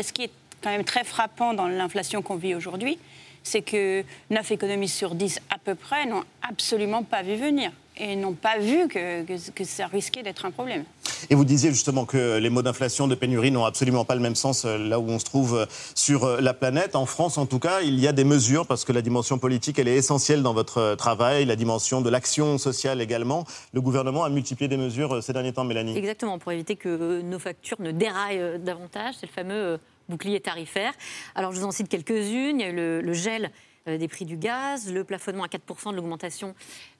ce 0.00 0.12
qui 0.12 0.24
est 0.24 0.30
quand 0.62 0.70
même 0.70 0.84
très 0.84 1.04
frappant 1.04 1.54
dans 1.54 1.68
l'inflation 1.68 2.22
qu'on 2.22 2.36
vit 2.36 2.54
aujourd'hui, 2.54 2.98
c'est 3.46 3.62
que 3.62 4.04
9 4.30 4.50
économistes 4.52 4.96
sur 4.96 5.14
10 5.14 5.40
à 5.50 5.58
peu 5.58 5.74
près 5.74 6.06
n'ont 6.06 6.24
absolument 6.42 7.04
pas 7.04 7.22
vu 7.22 7.36
venir 7.36 7.70
et 7.98 8.16
n'ont 8.16 8.34
pas 8.34 8.58
vu 8.58 8.88
que, 8.88 9.22
que, 9.24 9.64
ça 9.64 9.86
risquait 9.86 10.22
d'être 10.22 10.44
un 10.44 10.50
problème. 10.50 10.84
Et 11.30 11.34
vous 11.34 11.44
disiez 11.44 11.70
justement 11.70 12.04
que 12.04 12.38
les 12.38 12.50
mots 12.50 12.60
d'inflation, 12.60 13.08
de 13.08 13.14
pénurie 13.14 13.50
n'ont 13.50 13.64
absolument 13.64 14.04
pas 14.04 14.14
le 14.14 14.20
même 14.20 14.34
sens 14.34 14.64
là 14.64 14.98
où 14.98 15.08
on 15.08 15.18
se 15.18 15.24
trouve 15.24 15.66
sur 15.94 16.40
la 16.40 16.52
planète. 16.52 16.94
En 16.94 17.06
France, 17.06 17.38
en 17.38 17.46
tout 17.46 17.58
cas, 17.58 17.80
il 17.80 17.98
y 17.98 18.06
a 18.06 18.12
des 18.12 18.24
mesures 18.24 18.66
parce 18.66 18.84
que 18.84 18.92
la 18.92 19.00
dimension 19.00 19.38
politique, 19.38 19.78
elle 19.78 19.88
est 19.88 19.96
essentielle 19.96 20.42
dans 20.42 20.52
votre 20.52 20.94
travail, 20.96 21.46
la 21.46 21.56
dimension 21.56 22.02
de 22.02 22.10
l'action 22.10 22.58
sociale 22.58 23.00
également. 23.00 23.46
Le 23.72 23.80
gouvernement 23.80 24.24
a 24.24 24.28
multiplié 24.28 24.68
des 24.68 24.76
mesures 24.76 25.22
ces 25.22 25.32
derniers 25.32 25.52
temps, 25.52 25.64
Mélanie. 25.64 25.96
Exactement, 25.96 26.38
pour 26.38 26.52
éviter 26.52 26.76
que 26.76 27.22
nos 27.22 27.38
factures 27.38 27.80
ne 27.80 27.92
déraillent 27.92 28.58
davantage. 28.58 29.14
C'est 29.20 29.26
le 29.26 29.32
fameux 29.32 29.78
bouclier 30.08 30.40
tarifaire. 30.40 30.92
Alors, 31.34 31.52
je 31.52 31.58
vous 31.58 31.66
en 31.66 31.70
cite 31.70 31.88
quelques-unes. 31.88 32.60
Il 32.60 32.62
y 32.62 32.64
a 32.64 32.70
eu 32.70 33.02
le, 33.02 33.12
gel 33.12 33.50
euh, 33.88 33.98
des 33.98 34.08
prix 34.08 34.24
du 34.24 34.36
gaz, 34.36 34.92
le 34.92 35.04
plafonnement 35.04 35.44
à 35.44 35.48
4% 35.48 35.90
de 35.90 35.96
l'augmentation 35.96 36.54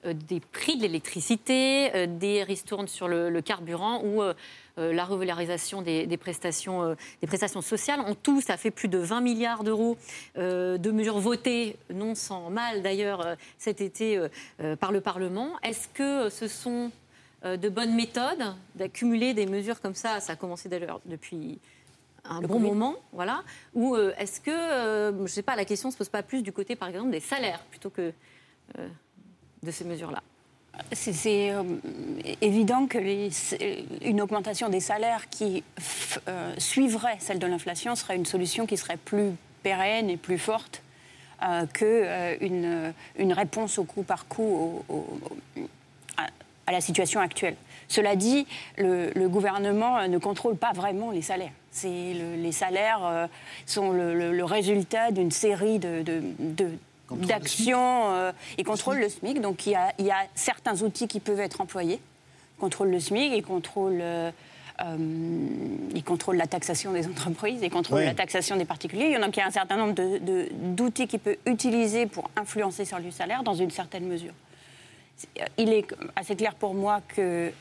euh, 0.05 0.13
des 0.13 0.39
prix 0.39 0.77
de 0.77 0.83
l'électricité, 0.83 1.95
euh, 1.95 2.07
des 2.07 2.43
ristournes 2.43 2.87
sur 2.87 3.07
le, 3.07 3.41
carburant 3.41 4.03
ou 4.03 4.21
la 4.77 5.05
revalorisation 5.05 5.81
des, 5.81 6.17
prestations, 6.17 6.95
des 7.21 7.27
prestations 7.27 7.61
sociales. 7.61 7.99
En 7.99 8.13
tout, 8.13 8.41
ça 8.41 8.57
fait 8.57 8.71
plus 8.71 8.87
de 8.87 8.97
20 8.97 9.21
milliards 9.21 9.63
d'euros 9.63 9.97
de 10.35 10.91
mesures 10.91 11.19
votées, 11.19 11.77
non 11.93 12.13
sans 12.13 12.49
mal 12.49 12.81
d'ailleurs, 12.81 13.37
cet 13.57 13.79
été 13.81 14.19
par 14.79 14.91
le 14.91 15.01
Parlement. 15.01 15.51
Est-ce 15.63 15.87
que 15.87 16.29
ce 16.29 16.47
sont 16.47 16.91
de 17.43 17.69
bonnes 17.69 17.95
méthodes 17.95 18.55
d'accumuler 18.75 19.33
des 19.33 19.45
mesures 19.45 19.81
comme 19.81 19.95
ça? 19.95 20.19
Ça 20.19 20.33
a 20.33 20.35
commencé 20.35 20.67
d'ailleurs 20.67 20.99
depuis 21.05 21.59
un 22.29 22.41
bon 22.41 22.59
moment, 22.59 22.95
voilà 23.13 23.43
Ou 23.73 23.95
euh, 23.95 24.13
est-ce 24.17 24.39
que, 24.41 24.51
euh, 24.51 25.11
je 25.17 25.21
ne 25.21 25.27
sais 25.27 25.41
pas, 25.41 25.55
la 25.55 25.65
question 25.65 25.89
ne 25.89 25.93
se 25.93 25.97
pose 25.97 26.09
pas 26.09 26.23
plus 26.23 26.41
du 26.41 26.51
côté, 26.51 26.75
par 26.75 26.89
exemple, 26.89 27.11
des 27.11 27.19
salaires 27.19 27.59
plutôt 27.69 27.89
que 27.89 28.13
euh, 28.77 28.87
de 29.63 29.71
ces 29.71 29.85
mesures-là? 29.85 30.21
C'est 30.91 31.55
évident 32.39 32.85
que 32.85 32.99
une 34.05 34.21
augmentation 34.21 34.69
des 34.69 34.79
salaires 34.79 35.27
qui 35.27 35.63
suivrait 36.59 37.17
celle 37.19 37.39
de 37.39 37.47
l'inflation 37.47 37.95
serait 37.95 38.15
une 38.15 38.27
solution 38.27 38.67
qui 38.67 38.77
serait 38.77 38.97
plus 38.97 39.31
pérenne 39.63 40.07
et 40.07 40.17
plus 40.17 40.37
forte 40.37 40.83
qu'une 41.73 42.93
une 43.17 43.33
réponse 43.33 43.79
au 43.79 43.85
coup 43.85 44.03
par 44.03 44.27
coup 44.27 44.83
à, 46.15 46.71
la 46.71 46.79
situation 46.79 47.21
actuelle. 47.21 47.55
Cela 47.87 48.15
dit, 48.15 48.45
le 48.77 49.27
gouvernement 49.27 50.07
ne 50.07 50.17
contrôle 50.17 50.57
pas 50.57 50.73
vraiment 50.73 51.11
les 51.11 51.21
salaires 51.21 51.51
les 51.85 52.51
salaires 52.51 53.01
euh, 53.03 53.27
sont 53.65 53.91
le, 53.91 54.43
résultat 54.43 55.11
d'une 55.11 55.31
série 55.31 55.79
de, 55.79 56.03
d'actions. 57.11 58.11
Euh, 58.11 58.31
ils 58.57 58.63
contrôlent 58.63 58.99
le 58.99 59.09
SMIC, 59.09 59.41
donc 59.41 59.65
il 59.65 59.71
y, 59.71 59.75
a, 60.11 60.17
certains 60.35 60.81
outils 60.81 61.07
qui 61.07 61.19
peuvent 61.19 61.39
être 61.39 61.61
employés. 61.61 61.99
Ils 62.57 62.59
contrôlent 62.59 62.91
le 62.91 62.99
SMIC, 62.99 63.33
ils 63.33 63.43
contrôlent, 63.43 63.99
euh, 64.01 64.31
la 66.33 66.47
taxation 66.47 66.91
des 66.93 67.07
entreprises, 67.07 67.59
ils 67.61 67.69
contrôlent 67.69 68.03
la 68.03 68.13
taxation 68.13 68.55
des 68.55 68.65
particuliers. 68.65 69.05
Il 69.07 69.13
y 69.13 69.17
en 69.17 69.23
a 69.23 69.29
qui 69.29 69.41
a 69.41 69.47
un 69.47 69.51
certain 69.51 69.77
nombre 69.77 69.95
d'outils 70.75 71.07
qu'ils 71.07 71.19
peuvent 71.19 71.37
utiliser 71.45 72.05
pour 72.05 72.29
influencer 72.35 72.85
sur 72.85 72.99
le 72.99 73.11
salaire 73.11 73.43
dans 73.43 73.55
une 73.55 73.71
certaine 73.71 74.05
mesure. 74.05 74.33
Il 75.57 75.73
est 75.73 75.87
assez 76.15 76.35
clair 76.35 76.53
pour 76.55 76.73
moi 76.73 77.01
que 77.07 77.51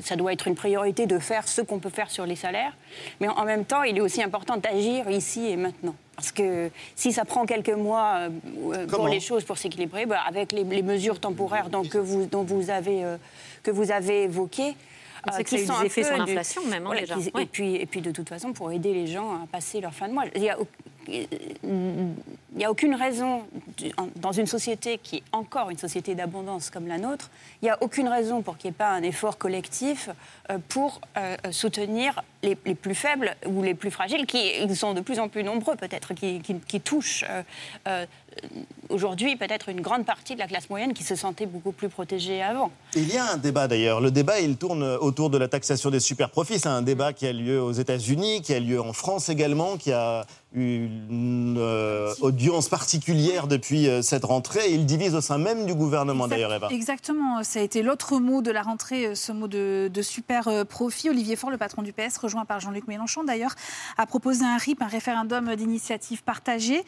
ça 0.00 0.16
doit 0.16 0.32
être 0.32 0.48
une 0.48 0.54
priorité 0.54 1.06
de 1.06 1.18
faire 1.18 1.46
ce 1.48 1.60
qu'on 1.60 1.78
peut 1.78 1.90
faire 1.90 2.10
sur 2.10 2.26
les 2.26 2.36
salaires. 2.36 2.76
Mais 3.20 3.28
en 3.28 3.44
même 3.44 3.64
temps, 3.64 3.82
il 3.82 3.96
est 3.96 4.00
aussi 4.00 4.22
important 4.22 4.56
d'agir 4.56 5.08
ici 5.10 5.46
et 5.46 5.56
maintenant. 5.56 5.94
Parce 6.16 6.32
que 6.32 6.70
si 6.96 7.12
ça 7.12 7.24
prend 7.24 7.46
quelques 7.46 7.68
mois 7.70 8.28
euh, 8.72 8.86
pour 8.86 9.08
les 9.08 9.20
choses, 9.20 9.44
pour 9.44 9.56
s'équilibrer, 9.56 10.06
bah, 10.06 10.20
avec 10.26 10.52
les, 10.52 10.64
mesures 10.82 11.20
temporaires 11.20 11.68
dont, 11.70 11.84
que 11.84 11.98
vous, 11.98 12.26
dont 12.26 12.42
vous 12.42 12.70
avez, 12.70 13.04
euh, 13.04 13.16
que 13.62 13.70
vous 13.70 13.92
avez 13.92 14.24
évoquées, 14.24 14.74
euh, 15.28 15.42
qui 15.42 15.64
sont 15.64 15.78
des 15.80 15.86
effets 15.86 16.04
sur 16.04 16.16
l'inflation 16.16 16.64
même, 16.66 16.86
hein, 16.86 16.94
déjà. 16.98 17.14
et, 17.38 17.46
puis, 17.46 17.76
et 17.76 17.86
puis 17.86 18.00
de 18.00 18.10
toute 18.10 18.28
façon, 18.28 18.52
pour 18.52 18.72
aider 18.72 18.92
les 18.94 19.06
gens 19.06 19.34
à 19.34 19.46
passer 19.50 19.80
leur 19.80 19.94
fin 19.94 20.08
de 20.08 20.14
mois. 20.14 20.24
Il 20.34 20.42
y 20.42 20.48
a, 20.48 20.56
il 21.08 22.14
n'y 22.56 22.64
a 22.64 22.70
aucune 22.70 22.94
raison, 22.94 23.42
dans 24.16 24.32
une 24.32 24.46
société 24.46 24.98
qui 24.98 25.16
est 25.16 25.22
encore 25.32 25.70
une 25.70 25.78
société 25.78 26.14
d'abondance 26.14 26.70
comme 26.70 26.86
la 26.86 26.98
nôtre, 26.98 27.30
il 27.62 27.66
n'y 27.66 27.70
a 27.70 27.78
aucune 27.82 28.08
raison 28.08 28.42
pour 28.42 28.58
qu'il 28.58 28.70
n'y 28.70 28.74
ait 28.74 28.78
pas 28.78 28.90
un 28.90 29.02
effort 29.02 29.38
collectif 29.38 30.10
euh, 30.50 30.58
pour 30.68 31.00
euh, 31.16 31.36
soutenir 31.50 32.22
les, 32.42 32.54
plus 32.54 32.94
faibles 32.94 33.34
ou 33.46 33.62
les 33.62 33.74
plus 33.74 33.90
fragiles, 33.90 34.26
qui 34.26 34.52
sont 34.74 34.94
de 34.94 35.00
plus 35.00 35.18
en 35.18 35.28
plus 35.28 35.42
nombreux 35.42 35.76
peut-être, 35.76 36.14
qui, 36.14 36.80
touchent 36.80 37.24
euh, 37.86 38.06
aujourd'hui 38.88 39.36
peut-être 39.36 39.68
une 39.68 39.80
grande 39.80 40.04
partie 40.04 40.34
de 40.34 40.38
la 40.38 40.46
classe 40.46 40.70
moyenne 40.70 40.94
qui 40.94 41.02
se 41.02 41.16
sentait 41.16 41.46
beaucoup 41.46 41.72
plus 41.72 41.88
protégée 41.88 42.42
avant. 42.42 42.70
Il 42.94 43.12
y 43.12 43.16
a 43.16 43.32
un 43.32 43.36
débat 43.36 43.66
d'ailleurs. 43.66 44.00
Le 44.00 44.10
débat, 44.10 44.40
il 44.40 44.56
tourne 44.56 44.82
autour 44.82 45.30
de 45.30 45.38
la 45.38 45.48
taxation 45.48 45.90
des 45.90 46.00
super 46.00 46.30
profits. 46.30 46.58
C'est 46.58 46.68
un 46.68 46.82
débat 46.82 47.12
qui 47.12 47.26
a 47.26 47.32
lieu 47.32 47.60
aux 47.60 47.72
États-Unis, 47.72 48.42
qui 48.42 48.54
a 48.54 48.60
lieu 48.60 48.80
en 48.80 48.92
France 48.92 49.28
également, 49.28 49.76
qui 49.76 49.92
a 49.92 50.24
une 50.54 51.56
euh, 51.58 52.14
audience 52.22 52.70
particulière 52.70 53.48
depuis 53.48 53.86
euh, 53.86 54.00
cette 54.00 54.24
rentrée. 54.24 54.72
Il 54.72 54.86
divise 54.86 55.14
au 55.14 55.20
sein 55.20 55.36
même 55.36 55.66
du 55.66 55.74
gouvernement, 55.74 56.26
d'ailleurs, 56.26 56.54
Eva. 56.54 56.68
Exactement. 56.70 57.42
Ça 57.42 57.60
a 57.60 57.62
été 57.62 57.82
l'autre 57.82 58.18
mot 58.18 58.40
de 58.40 58.50
la 58.50 58.62
rentrée, 58.62 59.08
euh, 59.08 59.14
ce 59.14 59.30
mot 59.32 59.46
de, 59.46 59.90
super 60.00 60.64
profit. 60.66 61.10
Olivier 61.10 61.36
Faure, 61.36 61.50
le 61.50 61.58
patron 61.58 61.82
du 61.82 61.92
PS, 61.92 62.16
rejoint 62.16 62.46
par 62.46 62.60
Jean-Luc 62.60 62.86
Mélenchon, 62.88 63.24
d'ailleurs, 63.24 63.54
a 63.98 64.06
proposé 64.06 64.44
un 64.44 64.56
RIP, 64.56 64.80
un 64.80 64.86
référendum 64.86 65.54
d'initiative 65.56 66.22
partagée 66.22 66.84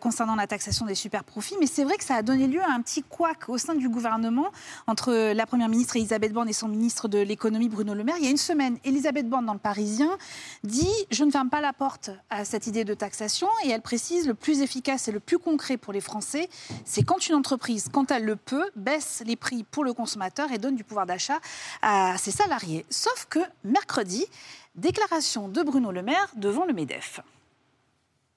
concernant 0.00 0.34
la 0.34 0.46
taxation 0.46 0.86
des 0.86 0.94
super 0.94 1.22
profits. 1.22 1.54
Mais 1.60 1.66
c'est 1.66 1.84
vrai 1.84 1.96
que 1.98 2.04
ça 2.04 2.14
a 2.14 2.22
donné 2.22 2.46
lieu 2.46 2.62
à 2.62 2.72
un 2.72 2.80
petit 2.80 3.02
couac 3.02 3.48
au 3.48 3.58
sein 3.58 3.74
du 3.74 3.90
gouvernement 3.90 4.46
entre 4.86 5.12
la 5.12 5.46
première 5.46 5.68
ministre 5.68 5.96
Elisabeth 5.96 6.32
Borne 6.32 6.48
et 6.48 6.54
son 6.54 6.68
ministre 6.68 7.08
de 7.08 7.18
l'économie 7.18 7.68
Bruno 7.68 7.92
Le 7.92 8.04
Maire. 8.04 8.16
Il 8.18 8.24
y 8.24 8.28
a 8.28 8.30
une 8.30 8.36
semaine, 8.38 8.78
Elisabeth 8.84 9.28
Borne, 9.28 9.44
dans 9.44 9.52
le 9.52 9.58
Parisien, 9.58 10.16
dit 10.64 10.88
Je 11.10 11.24
ne 11.24 11.30
ferme 11.30 11.50
pas 11.50 11.60
la 11.60 11.74
porte 11.74 12.10
à 12.30 12.44
cette 12.46 12.66
idée 12.66 12.84
de 12.84 12.95
taxation 12.96 13.48
et 13.64 13.70
elle 13.70 13.82
précise 13.82 14.26
le 14.26 14.34
plus 14.34 14.60
efficace 14.62 15.08
et 15.08 15.12
le 15.12 15.20
plus 15.20 15.38
concret 15.38 15.76
pour 15.76 15.92
les 15.92 16.00
Français, 16.00 16.48
c'est 16.84 17.02
quand 17.02 17.28
une 17.28 17.34
entreprise, 17.34 17.88
quand 17.92 18.10
elle 18.10 18.24
le 18.24 18.36
peut, 18.36 18.70
baisse 18.76 19.22
les 19.26 19.36
prix 19.36 19.64
pour 19.64 19.84
le 19.84 19.92
consommateur 19.92 20.50
et 20.52 20.58
donne 20.58 20.76
du 20.76 20.84
pouvoir 20.84 21.06
d'achat 21.06 21.38
à 21.82 22.16
ses 22.18 22.30
salariés. 22.30 22.84
Sauf 22.90 23.26
que 23.28 23.40
mercredi, 23.64 24.26
déclaration 24.74 25.48
de 25.48 25.62
Bruno 25.62 25.92
Le 25.92 26.02
Maire 26.02 26.28
devant 26.36 26.64
le 26.64 26.72
MEDEF. 26.72 27.20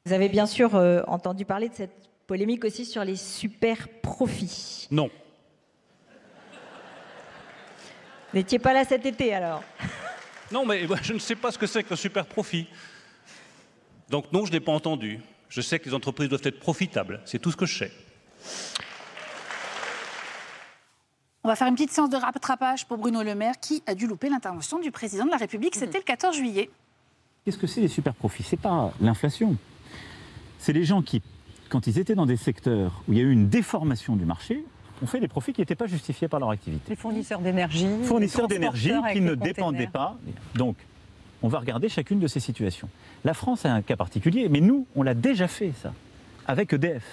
Vous 0.06 0.14
avez 0.14 0.30
bien 0.30 0.46
sûr 0.46 0.76
euh, 0.76 1.02
entendu 1.08 1.46
parler 1.46 1.70
de 1.70 1.76
cette 1.76 2.10
polémique 2.26 2.64
aussi 2.66 2.86
sur 2.86 3.04
les 3.04 3.16
super 3.16 3.88
profits. 4.02 4.88
Non. 4.92 5.10
N'étiez 8.34 8.60
pas 8.60 8.74
là 8.74 8.86
cet 8.86 9.06
été 9.06 9.34
alors 9.34 9.64
Non, 10.52 10.66
mais 10.66 10.88
je 11.02 11.14
ne 11.14 11.20
sais 11.20 11.36
pas 11.36 11.52
ce 11.52 11.58
que 11.58 11.68
c'est 11.68 11.84
qu'un 11.84 11.96
super 11.96 12.26
profit. 12.26 12.68
Donc 14.10 14.32
non, 14.32 14.46
je 14.46 14.52
n'ai 14.52 14.60
pas 14.60 14.72
entendu. 14.72 15.20
Je 15.50 15.62
sais 15.62 15.80
que 15.80 15.86
les 15.86 15.96
entreprises 15.96 16.30
doivent 16.30 16.42
être 16.44 16.60
profitables. 16.60 17.22
C'est 17.26 17.40
tout 17.40 17.52
ce 17.52 17.58
que 17.58 17.66
je 17.66 17.78
sais. 17.78 17.92
On 21.44 21.48
va 21.48 21.56
faire 21.56 21.68
une 21.68 21.76
petite 21.76 21.92
séance 21.92 22.10
de 22.10 22.18
rattrapage 22.18 22.86
pour 22.86 22.98
Bruno 22.98 23.24
Le 23.24 23.34
Maire 23.34 23.60
qui 23.60 23.82
a 23.88 23.96
dû 23.96 24.08
louper 24.08 24.30
l'intervention 24.30 24.80
du 24.80 24.92
président 24.92 25.26
de 25.26 25.32
la 25.32 25.38
République. 25.38 25.76
C'était 25.76 25.98
le 25.98 26.04
14 26.04 26.36
juillet. 26.36 26.70
Qu'est-ce 27.46 27.58
que 27.58 27.68
c'est 27.68 27.82
les 27.82 27.88
super 27.88 28.14
profits 28.14 28.44
C'est 28.44 28.60
pas 28.60 28.92
l'inflation. 29.00 29.56
C'est 30.58 30.74
les 30.74 30.84
gens 30.84 31.02
qui, 31.02 31.22
quand 31.70 31.88
ils 31.88 31.98
étaient 31.98 32.16
dans 32.16 32.26
des 32.26 32.36
secteurs 32.36 33.02
où 33.08 33.14
il 33.14 33.20
y 33.20 33.22
a 33.22 33.24
eu 33.24 33.32
une 33.32 33.48
déformation 33.48 34.16
du 34.16 34.26
marché, 34.26 34.64
ont 35.02 35.08
fait 35.08 35.22
des 35.22 35.30
profits 35.30 35.54
qui 35.54 35.62
n'étaient 35.62 35.76
pas 35.76 35.88
justifiés 35.88 36.28
par 36.28 36.40
leur 36.40 36.50
activité. 36.50 36.90
Les 36.90 36.96
fournisseurs 36.96 37.40
d'énergie. 37.40 37.88
Fournisseurs 38.04 38.48
d'énergie 38.48 38.94
qui 39.14 39.22
ne 39.22 39.36
dépendaient 39.36 39.88
pas. 39.88 40.18
Donc, 40.56 40.76
on 41.42 41.48
va 41.48 41.60
regarder 41.60 41.90
chacune 41.90 42.20
de 42.20 42.28
ces 42.28 42.40
situations. 42.40 42.90
La 43.24 43.34
France 43.34 43.66
a 43.66 43.74
un 43.74 43.82
cas 43.82 43.96
particulier, 43.96 44.50
mais 44.50 44.62
nous, 44.62 44.86
on 44.96 45.04
l'a 45.04 45.14
déjà 45.14 45.48
fait, 45.48 45.74
ça, 45.82 45.94
avec 46.48 46.74
EDF. 46.74 47.04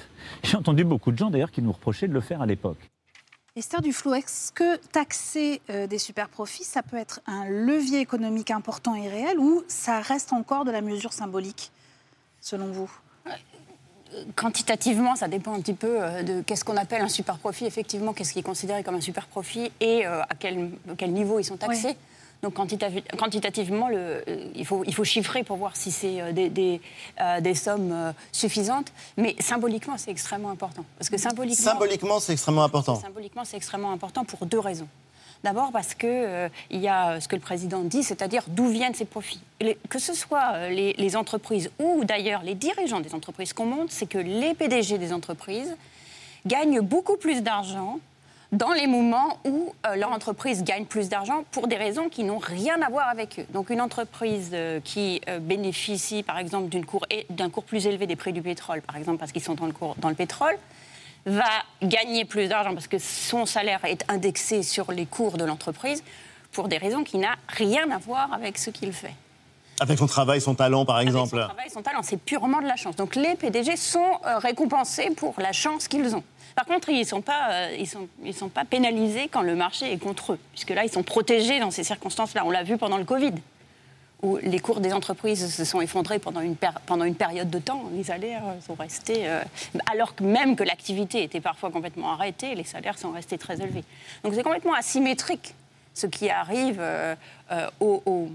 J'ai 0.43 0.57
entendu 0.57 0.85
beaucoup 0.85 1.13
de 1.13 1.19
gens, 1.19 1.31
d'ailleurs, 1.31 1.51
qui 1.51 1.63
nous 1.63 1.73
reprochaient 1.73 2.09
de 2.09 2.15
le 2.15 2.21
faire 2.21 2.43
à 2.43 2.47
l'époque. 2.47 2.79
Esther 3.57 3.81
Duflo, 3.81 4.13
est-ce 4.13 4.53
que 4.53 4.77
taxer 4.89 5.63
euh, 5.71 5.87
des 5.87 5.97
super 5.97 6.29
profits, 6.29 6.65
ça 6.65 6.83
peut 6.83 6.99
être 6.99 7.21
un 7.27 7.49
levier 7.49 8.01
économique 8.01 8.51
important 8.51 8.95
et 8.95 9.09
réel 9.09 9.39
ou 9.39 9.65
ça 9.67 10.01
reste 10.01 10.35
encore 10.35 10.67
de 10.67 10.71
la 10.71 10.83
mesure 10.83 11.15
symbolique, 11.15 11.73
selon 12.43 12.67
vous? 12.67 12.91
Quantitativement, 14.35 15.17
ça 15.17 15.27
dépend 15.27 15.55
un 15.55 15.61
petit 15.61 15.73
peu 15.73 16.03
euh, 16.03 16.23
de 16.23 16.43
qu'est-ce 16.43 16.67
qu'on 16.67 16.77
appelle 16.77 17.01
un 17.01 17.09
super 17.09 17.39
profit. 17.39 17.65
Effectivement, 17.65 18.13
qu'est-ce 18.13 18.35
qui 18.35 18.41
est 18.41 18.43
considéré 18.43 18.83
comme 18.83 18.95
un 18.95 19.01
super 19.01 19.27
profit 19.27 19.73
et 19.81 20.07
euh, 20.07 20.21
à 20.23 20.35
quel, 20.39 21.13
niveau 21.13 21.39
ils 21.39 21.45
sont 21.45 21.57
taxés. 21.57 21.97
Donc 22.47 22.55
quantitativement, 23.19 23.89
le, 23.89 24.23
il, 24.55 24.65
faut, 24.65 24.85
il 24.87 24.95
faut 24.95 25.03
chiffrer 25.03 25.43
pour 25.43 25.57
voir 25.57 25.75
si 25.75 25.91
c'est 25.91 26.21
euh, 26.21 26.31
des, 26.31 26.49
des, 26.49 26.81
euh, 27.21 27.41
des, 27.41 27.57
sommes 27.57 27.91
euh, 27.91 28.13
suffisantes. 28.31 28.93
Mais 29.17 29.35
symboliquement, 29.41 29.99
c'est 29.99 30.13
extrêmement 30.13 30.51
important. 30.51 30.85
Parce 30.97 31.11
que 31.11 31.19
symboliquement, 31.19 31.73
symboliquement 31.73 32.21
c'est 32.21 32.35
extrêmement 32.35 32.63
important. 32.63 32.95
Symboliquement, 33.01 33.45
c'est 33.45 33.57
extrêmement 33.57 33.91
important 33.91 34.25
pour 34.25 34.47
deux 34.47 34.61
raisons. 34.61 34.87
D'abord 35.43 35.73
parce 35.73 35.95
qu'il 35.95 36.51
il 36.71 36.81
y 36.81 36.87
a 36.87 37.21
ce 37.21 37.27
que 37.27 37.35
le 37.35 37.43
président 37.43 37.81
dit, 37.81 38.05
c'est-à-dire 38.05 38.45
d'où 38.47 38.69
viennent 38.69 38.95
ces 38.95 39.07
profits. 39.07 39.41
que 39.89 39.99
ce 39.99 40.15
soit 40.15 40.69
les, 40.69 40.93
les 40.93 41.17
entreprises 41.17 41.71
ou 41.81 42.05
d'ailleurs 42.05 42.45
les 42.45 42.55
dirigeants 42.55 43.01
des 43.01 43.13
entreprises 43.13 43.53
qu'on 43.53 43.67
montre, 43.67 43.93
c'est 43.93 44.07
que 44.07 44.19
les 44.19 44.55
PDG 44.55 44.99
des 44.99 45.13
entreprises 45.13 45.77
gagnent 46.47 46.81
beaucoup 46.81 47.17
plus 47.17 47.43
d'argent 47.43 47.99
dans 48.53 48.73
les 48.73 48.87
moments 48.87 49.39
où 49.45 49.75
euh, 49.87 49.97
leur 49.97 50.13
entreprise 50.13 50.63
gagne 50.63 50.85
plus 50.85 51.09
d'argent 51.09 51.45
pour 51.51 51.67
des 51.67 51.77
raisons 51.77 52.09
qui 52.09 52.25
n'ont 52.25 52.39
rien 52.39 52.81
à 52.83 52.89
voir 52.89 53.09
avec 53.09 53.41
eux. 53.41 53.47
Donc 53.53 53.71
une 53.71 53.81
entreprise 53.81 54.51
euh, 54.53 54.81
qui 54.83 55.21
euh, 55.29 55.39
bénéficie 55.39 56.23
par 56.23 56.39
exemple 56.39 56.69
d'un 56.69 57.51
cours, 57.51 57.65
plus 57.65 57.87
élevé 57.87 58.07
des 58.07 58.17
prix 58.17 58.33
du 58.33 58.43
pétrole, 58.43 58.83
par 58.83 58.97
exemple 58.97 59.19
parce 59.19 59.33
qu'ils 59.33 59.43
sont 59.43 59.55
dans 59.55 59.67
le, 59.67 59.75
dans 59.99 60.09
le 60.09 60.15
pétrole, 60.15 60.57
va 61.27 61.51
gagner 61.83 62.25
plus 62.25 62.49
d'argent 62.49 62.73
parce 62.73 62.87
que 62.87 62.99
son 62.99 63.47
salaire 63.47 63.85
est 63.85 64.05
indexé 64.09 64.63
sur 64.63 64.93
les 64.93 65.07
cours 65.07 65.39
de 65.39 65.45
l'entreprise 65.45 66.05
pour 66.53 66.69
des 66.69 66.79
raisons 66.79 67.03
qui 67.03 67.19
n'ont 67.19 67.29
rien 67.49 67.91
à 67.91 67.99
voir 67.99 68.33
avec 68.33 68.59
ce 68.59 68.71
qu'il 68.71 68.93
fait. 68.93 69.15
Avec 69.81 69.99
son 69.99 70.07
travail, 70.07 70.41
son 70.41 70.55
talent, 70.55 70.85
par 70.85 71.01
exemple. 71.01 71.37
Avec 71.37 71.49
son 71.49 71.55
travail, 71.55 71.71
son 71.71 71.83
talent, 71.83 72.03
c'est 72.03 72.17
purement 72.17 72.61
de 72.61 72.67
la 72.67 72.77
chance. 72.77 72.97
Donc 72.97 73.15
les 73.17 73.35
PDG 73.35 73.77
sont 73.77 74.21
récompensés 74.43 75.11
pour 75.11 75.35
la 75.39 75.53
chance 75.53 75.89
qu'ils 75.89 76.15
ont. 76.15 76.25
Par 76.57 76.65
contre, 76.65 76.89
ils 76.89 77.01
ne 77.01 77.05
sont, 77.05 77.21
pas, 77.21 77.51
euh, 77.51 77.77
ils 77.79 77.87
sont, 77.87 78.09
ils 78.25 78.33
sont 78.33 78.49
pas 78.49 78.65
pénalisés 78.65 79.29
quand 79.29 79.43
le 79.43 79.55
marché 79.55 79.93
est 79.93 79.99
contre 79.99 80.33
eux, 80.33 80.39
puisque 80.53 80.71
là, 80.71 80.85
ils 80.85 80.91
sont 80.91 81.03
protégés 81.03 81.61
dans 81.61 81.71
ces 81.71 81.85
circonstances-là. 81.85 82.45
On 82.47 82.51
l'a 82.51 82.63
vu 82.63 82.79
pendant 82.79 82.97
le 82.97 83.05
Covid, 83.05 83.35
où 84.23 84.39
les 84.39 84.59
cours 84.59 84.81
des 84.81 84.95
entreprises 84.95 85.55
se 85.55 85.65
sont 85.67 85.83
effondrés 85.83 86.19
pendant 86.19 86.41
une, 86.41 86.57
pendant 86.87 87.05
une 87.05 87.15
période 87.15 87.51
de 87.51 87.59
temps. 87.59 87.85
Les 87.93 88.05
salaires 88.05 88.43
sont 88.67 88.75
restés, 88.75 89.29
euh, 89.29 89.43
alors 89.93 90.15
que 90.15 90.25
même 90.25 90.57
que 90.57 90.65
l'activité 90.65 91.23
était 91.23 91.43
parfois 91.43 91.71
complètement 91.71 92.13
arrêtée, 92.13 92.55
les 92.55 92.65
salaires 92.65 92.99
sont 92.99 93.13
restés 93.13 93.37
très 93.37 93.61
élevés. 93.61 93.85
Donc 94.25 94.33
c'est 94.33 94.43
complètement 94.43 94.75
asymétrique 94.75 95.55
ce 95.93 96.07
qui 96.07 96.31
arrive 96.31 96.79
euh, 96.81 97.15
aux, 97.81 98.03
aux, 98.07 98.31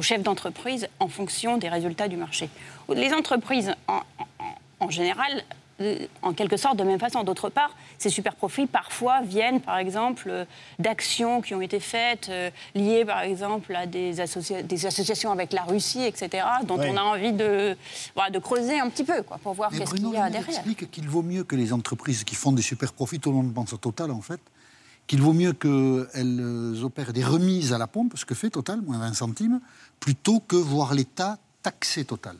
chefs 0.00 0.22
d'entreprise 0.22 0.88
en 0.98 1.08
fonction 1.08 1.56
des 1.58 1.68
résultats 1.68 2.08
du 2.08 2.16
marché. 2.16 2.48
Les 2.88 3.12
entreprises, 3.12 3.74
en, 3.88 4.00
en 4.80 4.90
général, 4.90 5.44
euh, 5.80 6.06
en 6.20 6.34
quelque 6.34 6.58
sorte 6.58 6.76
de 6.76 6.84
même 6.84 6.98
façon. 6.98 7.22
D'autre 7.22 7.48
part, 7.48 7.74
ces 7.96 8.10
super 8.10 8.34
profits 8.34 8.66
parfois 8.66 9.22
viennent, 9.22 9.62
par 9.62 9.78
exemple, 9.78 10.28
euh, 10.28 10.44
d'actions 10.78 11.40
qui 11.40 11.54
ont 11.54 11.62
été 11.62 11.80
faites 11.80 12.28
euh, 12.28 12.50
liées, 12.74 13.06
par 13.06 13.20
exemple, 13.20 13.74
à 13.74 13.86
des, 13.86 14.12
des, 14.64 14.86
associations 14.86 15.32
avec 15.32 15.54
la 15.54 15.62
Russie, 15.62 16.02
etc., 16.02 16.44
dont 16.64 16.78
on 16.78 16.96
a 16.98 17.02
envie 17.02 17.32
de, 17.32 17.76
de 18.30 18.38
creuser 18.38 18.78
un 18.78 18.90
petit 18.90 19.04
peu 19.04 19.22
quoi, 19.22 19.38
pour 19.38 19.54
voir 19.54 19.70
qu'est-ce 19.70 19.94
qu'il 19.94 20.10
y 20.10 20.16
a 20.18 20.28
derrière. 20.28 20.50
explique 20.50 20.90
qu'il 20.90 21.08
vaut 21.08 21.22
mieux 21.22 21.44
que 21.44 21.56
les 21.56 21.72
entreprises 21.72 22.24
qui 22.24 22.34
font 22.34 22.52
des 22.52 22.62
super 22.62 22.92
profits, 22.92 23.18
tout 23.18 23.30
le 23.30 23.36
monde 23.36 23.54
pense 23.54 23.72
au 23.72 23.78
Total 23.78 24.10
en 24.10 24.20
fait, 24.20 24.40
qu'il 25.10 25.22
vaut 25.22 25.32
mieux 25.32 25.52
qu'elles 25.52 26.84
opèrent 26.84 27.12
des 27.12 27.24
remises 27.24 27.72
à 27.72 27.78
la 27.78 27.88
pompe, 27.88 28.12
ce 28.16 28.24
que 28.24 28.36
fait 28.36 28.48
Total, 28.48 28.80
moins 28.80 28.98
20 28.98 29.14
centimes, 29.14 29.60
plutôt 29.98 30.38
que 30.38 30.54
voir 30.54 30.94
l'État 30.94 31.36
taxer 31.64 32.04
Total. 32.04 32.36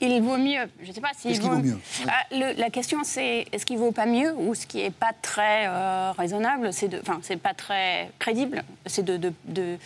Il 0.00 0.22
vaut 0.22 0.36
mieux. 0.36 0.70
Je 0.82 0.88
ne 0.88 0.92
sais 0.92 1.00
pas 1.00 1.10
s'il 1.18 1.40
vaut... 1.40 1.56
mieux? 1.56 1.76
Ah, 2.06 2.22
la 2.30 2.70
question, 2.70 3.02
c'est 3.02 3.46
est-ce 3.50 3.66
qu'il 3.66 3.78
vaut 3.78 3.90
pas 3.90 4.06
mieux 4.06 4.32
ou 4.36 4.54
ce 4.54 4.68
qui 4.68 4.76
n'est 4.76 4.92
pas 4.92 5.10
très 5.20 5.66
euh, 5.66 6.12
raisonnable, 6.12 6.72
c'est 6.72 6.86
de, 6.86 7.00
enfin, 7.00 7.18
c'est 7.22 7.38
pas 7.38 7.54
très 7.54 8.12
crédible, 8.20 8.62
c'est 8.84 9.04
de, 9.04 9.16
de, 9.16 9.32
de 9.46 9.76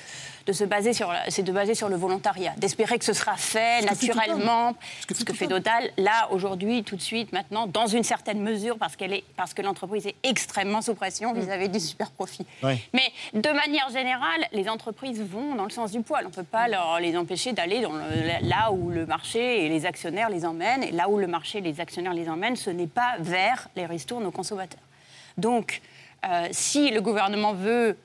se 0.52 0.64
baser 0.64 0.92
sur, 0.92 1.12
c'est 1.28 1.42
de 1.42 1.52
baser 1.52 1.74
sur 1.74 1.88
le 1.88 1.96
volontariat, 1.96 2.52
d'espérer 2.56 2.98
que 2.98 3.04
ce 3.04 3.12
sera 3.12 3.36
fait 3.36 3.82
naturellement, 3.82 4.74
ce 5.00 5.24
que 5.24 5.32
fait, 5.32 5.46
Total. 5.46 5.90
Là, 5.96 6.28
aujourd'hui, 6.30 6.84
tout 6.84 6.96
de 6.96 7.00
suite, 7.00 7.32
maintenant, 7.32 7.66
dans 7.66 7.86
une 7.86 8.04
certaine 8.04 8.40
mesure, 8.40 8.78
parce, 8.78 8.94
qu'elle 8.94 9.12
est, 9.12 9.24
parce 9.36 9.52
que 9.52 9.62
l'entreprise 9.62 10.06
est 10.06 10.14
extrêmement 10.22 10.80
sous 10.80 10.94
pression 10.94 11.32
vis-à-vis 11.32 11.68
du 11.68 11.80
super 11.80 12.10
profit. 12.10 12.46
Mais 12.62 13.12
de 13.34 13.50
manière 13.50 13.90
générale, 13.90 14.46
les 14.52 14.68
entreprises 14.68 15.20
vont 15.22 15.54
dans 15.56 15.64
le 15.64 15.70
sens 15.70 15.90
du 15.90 16.02
poil. 16.02 16.24
On 16.24 16.28
ne 16.28 16.34
peut 16.34 16.42
pas 16.42 16.68
leur, 16.68 17.00
les 17.00 17.16
empêcher 17.16 17.52
d'aller 17.52 17.80
dans 17.80 17.92
là 18.42 18.70
où 18.72 18.90
le 18.90 19.06
marché 19.06 19.64
et 19.64 19.68
les 19.68 19.86
actionnaires 19.86 20.30
les 20.30 20.44
emmènent. 20.44 20.84
Et 20.84 20.92
là 20.92 21.08
où 21.08 21.18
le 21.18 21.26
marché 21.26 21.58
et 21.58 21.62
les 21.62 21.80
actionnaires 21.80 22.14
les 22.14 22.28
emmènent, 22.28 22.56
ce 22.56 22.70
n'est 22.70 22.86
pas 22.86 23.16
vers 23.18 23.68
les 23.76 23.86
ristournes 23.86 24.26
aux 24.26 24.30
consommateurs. 24.30 24.80
Donc, 25.36 25.80
euh, 26.26 26.48
si 26.50 26.90
le 26.90 27.00
gouvernement 27.00 27.54
veut 27.54 27.96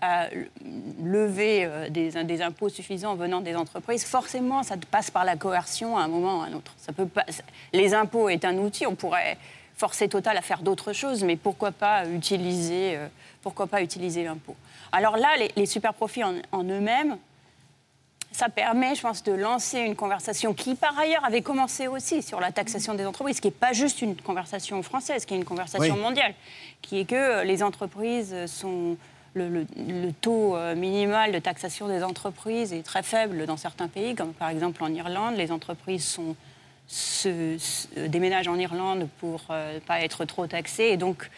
à 0.00 0.28
lever 1.02 1.64
euh, 1.64 1.88
des, 1.88 2.42
impôts 2.42 2.68
suffisants 2.68 3.14
venant 3.14 3.40
des 3.40 3.54
entreprises, 3.54 4.04
forcément, 4.04 4.62
ça 4.62 4.76
passe 4.90 5.10
par 5.10 5.24
la 5.24 5.36
coercion 5.36 5.96
à 5.96 6.02
un 6.02 6.08
moment 6.08 6.38
ou 6.38 6.42
à 6.42 6.44
un 6.46 6.52
autre. 6.52 6.72
Ça 6.78 6.92
peut 6.92 7.06
pas, 7.06 7.24
les 7.72 7.94
impôts 7.94 8.28
est 8.28 8.44
un 8.44 8.56
outil, 8.58 8.86
on 8.86 8.94
pourrait 8.94 9.36
forcer 9.76 10.08
Total 10.08 10.36
à 10.36 10.42
faire 10.42 10.60
d'autres 10.60 10.92
choses, 10.92 11.24
mais 11.24 11.36
pourquoi 11.36 11.72
pas 11.72 12.06
utiliser, 12.06 12.96
euh, 12.96 13.08
pourquoi 13.42 13.66
pas 13.66 13.82
utiliser 13.82 14.24
l'impôt? 14.24 14.56
Alors 14.92 15.16
là, 15.16 15.28
les, 15.56 15.66
super 15.66 15.94
profits 15.94 16.22
en, 16.24 16.64
eux-mêmes, 16.64 17.16
ça 18.32 18.48
permet, 18.48 18.94
je 18.94 19.00
pense, 19.00 19.22
de 19.22 19.32
lancer 19.32 19.78
une 19.80 19.96
conversation 19.96 20.52
qui, 20.52 20.74
par 20.74 20.98
ailleurs, 20.98 21.24
avait 21.24 21.42
commencé 21.42 21.88
aussi 21.88 22.22
sur 22.22 22.40
la 22.40 22.52
taxation 22.52 22.94
des 22.94 23.06
entreprises, 23.06 23.40
qui 23.40 23.48
n'est 23.48 23.52
pas 23.52 23.72
juste 23.72 24.02
une 24.02 24.16
conversation 24.16 24.82
française, 24.82 25.24
qui 25.24 25.34
est 25.34 25.38
une 25.38 25.44
conversation 25.44 25.96
mondiale, 25.96 26.34
qui 26.82 27.00
est 27.00 27.04
que 27.04 27.42
les 27.44 27.62
entreprises 27.62 28.46
sont 28.46 28.96
le, 29.34 30.12
taux 30.20 30.56
euh, 30.56 30.74
minimal 30.74 31.32
de 31.32 31.38
taxation 31.38 31.88
des 31.88 32.02
entreprises 32.02 32.72
est 32.72 32.82
très 32.82 33.02
faible 33.02 33.46
dans 33.46 33.56
certains 33.56 33.88
pays, 33.88 34.14
comme 34.14 34.32
par 34.32 34.50
exemple 34.50 34.82
en 34.82 34.92
Irlande. 34.92 35.36
Les 35.36 35.52
entreprises 35.52 36.04
sont, 36.04 36.36
se, 36.86 37.56
déménagent 38.08 38.48
en 38.48 38.58
Irlande 38.58 39.08
pour 39.18 39.40
ne 39.50 39.54
euh, 39.54 39.80
pas 39.86 40.00
être 40.00 40.24
trop 40.24 40.46
taxées. 40.46 40.88
Et 40.88 40.96
donc, 40.96 41.30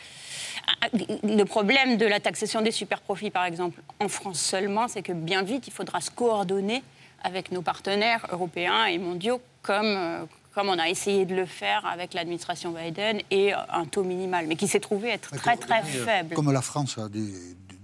le 0.92 1.44
problème 1.44 1.96
de 1.96 2.07
la 2.07 2.20
taxation 2.20 2.62
des 2.62 2.70
super-profits, 2.70 3.31
par 3.31 3.44
exemple, 3.44 3.81
en 4.00 4.09
France 4.09 4.40
seulement, 4.40 4.88
c'est 4.88 5.02
que 5.02 5.12
bien 5.12 5.42
vite, 5.42 5.66
il 5.66 5.72
faudra 5.72 6.00
se 6.00 6.11
coordonner 6.11 6.83
avec 7.24 7.52
nos 7.52 7.62
partenaires 7.62 8.26
européens 8.33 8.87
et 8.87 8.98
mondiaux, 8.98 9.40
comme, 9.61 9.85
euh, 9.87 10.24
comme 10.55 10.68
on 10.68 10.78
a 10.78 10.88
essayé 10.88 11.24
de 11.24 11.35
le 11.35 11.46
faire 11.46 11.87
avec 11.87 12.14
l'administration 12.14 12.72
Biden, 12.72 13.20
et 13.31 13.52
un 13.52 13.85
taux 13.85 14.02
minimal, 14.02 14.46
mais 14.48 14.57
qui 14.57 14.66
s'est 14.66 14.81
trouvé 14.81 15.11
être 15.11 15.31
très, 15.37 15.57
très 15.57 15.83
faible. 15.83 16.35
Comme 16.35 16.50
la 16.50 16.62
France 16.62 16.98
a 16.98 17.09
des, 17.09 17.33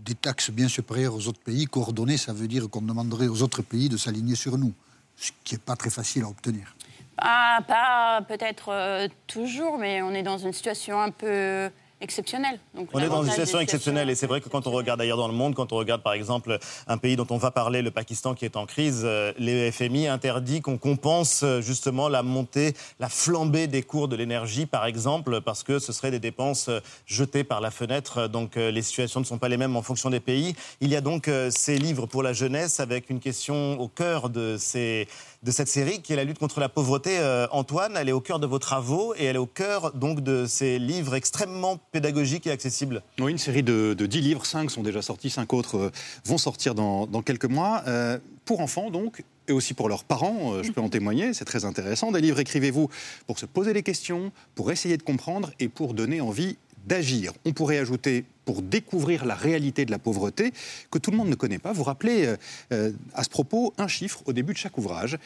des 0.09 0.15
taxes 0.15 0.51
bien 0.51 0.69
supérieures 0.69 1.15
aux 1.15 1.29
autres 1.29 1.41
pays. 1.41 1.67
Coordonnées, 1.67 2.17
ça 2.17 2.33
veut 2.33 2.49
dire 2.49 2.69
qu'on 2.71 2.81
demanderait 2.81 3.29
aux 3.29 3.43
autres 3.43 3.63
pays 3.63 3.91
de 3.91 3.99
s'aligner 3.99 4.37
sur 4.37 4.57
nous, 4.57 4.73
ce 5.17 5.31
qui 5.45 5.55
n'est 5.55 5.61
pas 5.61 5.77
très 5.77 5.91
facile 5.91 6.25
à 6.25 6.29
obtenir. 6.29 6.75
Ah, 7.19 7.61
pas 7.67 8.23
peut-être 8.27 8.71
euh, 8.71 9.09
toujours, 9.27 9.77
mais 9.77 10.01
on 10.03 10.13
est 10.13 10.23
dans 10.23 10.39
une 10.39 10.53
situation 10.53 11.01
un 11.01 11.11
peu 11.11 11.71
exceptionnel. 12.01 12.61
on 12.93 13.01
est 13.01 13.09
dans 13.09 13.23
une 13.23 13.31
situation 13.31 13.61
exceptionnelle 13.61 14.09
et 14.09 14.15
c'est 14.15 14.27
vrai 14.27 14.41
que 14.41 14.49
quand 14.49 14.67
on 14.67 14.71
regarde 14.71 15.01
ailleurs 15.01 15.17
dans 15.17 15.29
le 15.29 15.35
monde, 15.35 15.55
quand 15.55 15.73
on 15.73 15.77
regarde 15.77 16.03
par 16.03 16.13
exemple 16.13 16.59
un 16.87 16.99
pays 16.99 17.17
dont 17.17 17.27
on 17.31 17.39
va 17.39 17.51
parler, 17.51 17.83
le 17.83 17.91
Pakistan 17.91 18.35
qui 18.35 18.45
est 18.45 18.57
en 18.57 18.67
crise, 18.67 19.03
euh, 19.05 19.33
les 19.39 19.73
FMI 19.73 20.07
interdit 20.07 20.61
qu'on 20.61 20.79
compense 20.79 21.43
euh, 21.43 21.61
justement 21.61 22.09
la 22.09 22.23
montée, 22.23 22.75
la 23.01 23.09
flambée 23.09 23.67
des 23.67 23.83
cours 23.83 24.07
de 24.07 24.17
l'énergie 24.17 24.67
par 24.67 24.87
exemple 24.87 25.41
parce 25.41 25.65
que 25.65 25.79
ce 25.79 25.93
seraient 25.93 26.11
des 26.11 26.21
dépenses 26.21 26.69
euh, 26.69 26.81
jetées 27.07 27.45
par 27.45 27.61
la 27.61 27.71
fenêtre. 27.71 28.29
Donc 28.29 28.57
les 28.57 28.83
situations 28.83 29.21
ne 29.21 29.25
sont 29.25 29.39
pas 29.39 29.49
les 29.49 29.57
mêmes 29.57 29.77
en 29.77 29.83
fonction 29.83 30.11
des 30.11 30.21
pays. 30.21 30.55
Il 30.81 30.91
y 30.91 30.97
a 30.97 31.01
donc 31.01 31.31
ces 31.51 31.79
livres 31.79 32.07
pour 32.07 32.23
la 32.23 32.33
jeunesse 32.33 32.81
avec 32.81 33.11
une 33.11 33.21
question 33.21 33.81
au 33.81 33.89
cœur 33.89 34.31
de 34.31 34.57
ces 34.59 35.09
de 35.45 35.53
cette 35.53 35.69
série, 35.69 36.03
qui 36.03 36.13
est 36.13 36.17
la 36.17 36.25
lutte 36.25 36.41
contre 36.41 36.59
la 36.59 36.69
pauvreté. 36.69 37.17
Antoine, 37.53 37.97
elle 37.97 38.09
est 38.09 38.13
au 38.13 38.21
cœur 38.21 38.41
de 38.41 38.47
vos 38.47 38.59
travaux 38.59 39.15
et 39.17 39.25
elle 39.25 39.37
est 39.37 39.39
au 39.39 39.47
cœur 39.47 39.93
donc 39.93 40.21
de 40.21 40.47
ces 40.47 40.81
livres 40.81 41.15
extrêmement 41.15 41.79
pédagogiques 41.93 42.47
et 42.47 42.51
accessibles. 42.51 43.03
Oui, 43.19 43.31
une 43.31 43.39
série 43.39 43.63
de, 43.63 43.95
de 43.95 44.07
10 44.07 44.21
livres, 44.21 44.47
5 44.47 44.71
sont 44.71 44.83
déjà 44.83 45.03
sortis, 45.03 45.31
5 45.31 45.53
autres 45.53 45.77
euh, 45.77 45.91
vont 46.25 46.39
sortir 46.39 46.75
dans, 46.75 47.07
quelques 47.23 47.47
mois. 47.47 47.83
Euh, 47.87 48.19
pour 48.45 48.61
enfants 48.61 48.91
donc, 48.91 49.25
et 49.47 49.53
aussi 49.53 49.75
pour 49.75 49.89
leurs 49.89 50.05
parents, 50.05 50.63
je 50.63 50.71
peux 50.71 50.81
en 50.81 50.89
témoigner, 50.89 51.35
c'est 51.35 51.45
très 51.45 51.65
intéressant. 51.65 52.13
Des 52.13 52.21
livres, 52.21 52.39
écrivez-vous 52.39 52.89
pour 53.27 53.39
se 53.39 53.47
poser 53.47 53.73
des 53.75 53.83
questions, 53.83 54.33
pour 54.55 54.73
essayer 54.73 54.97
de 54.97 55.03
comprendre 55.03 55.51
et 55.61 55.69
pour 55.69 55.93
donner 55.95 56.21
envie 56.21 56.57
On 57.45 57.53
pourrait 57.53 57.79
ajouter 57.79 58.25
pour 58.45 58.63
découvrir 58.63 59.27
la 59.27 59.35
réalité 59.35 59.85
de 59.85 59.91
la 59.91 59.99
pauvreté 59.99 60.53
que 60.91 60.99
tout 60.99 61.11
le 61.11 61.17
monde 61.17 61.29
ne 61.29 61.35
connaît 61.35 61.59
pas. 61.59 61.73
Vous 61.73 61.83
rappelez 61.83 62.27
euh, 62.27 62.37
euh, 62.73 62.93
à 63.15 63.23
ce 63.25 63.29
propos 63.29 63.75
un 63.77 63.89
chiffre 63.89 64.23
au 64.25 64.33
début 64.33 64.55
de 64.55 64.59
chaque 64.59 64.79
ouvrage. 64.79 65.19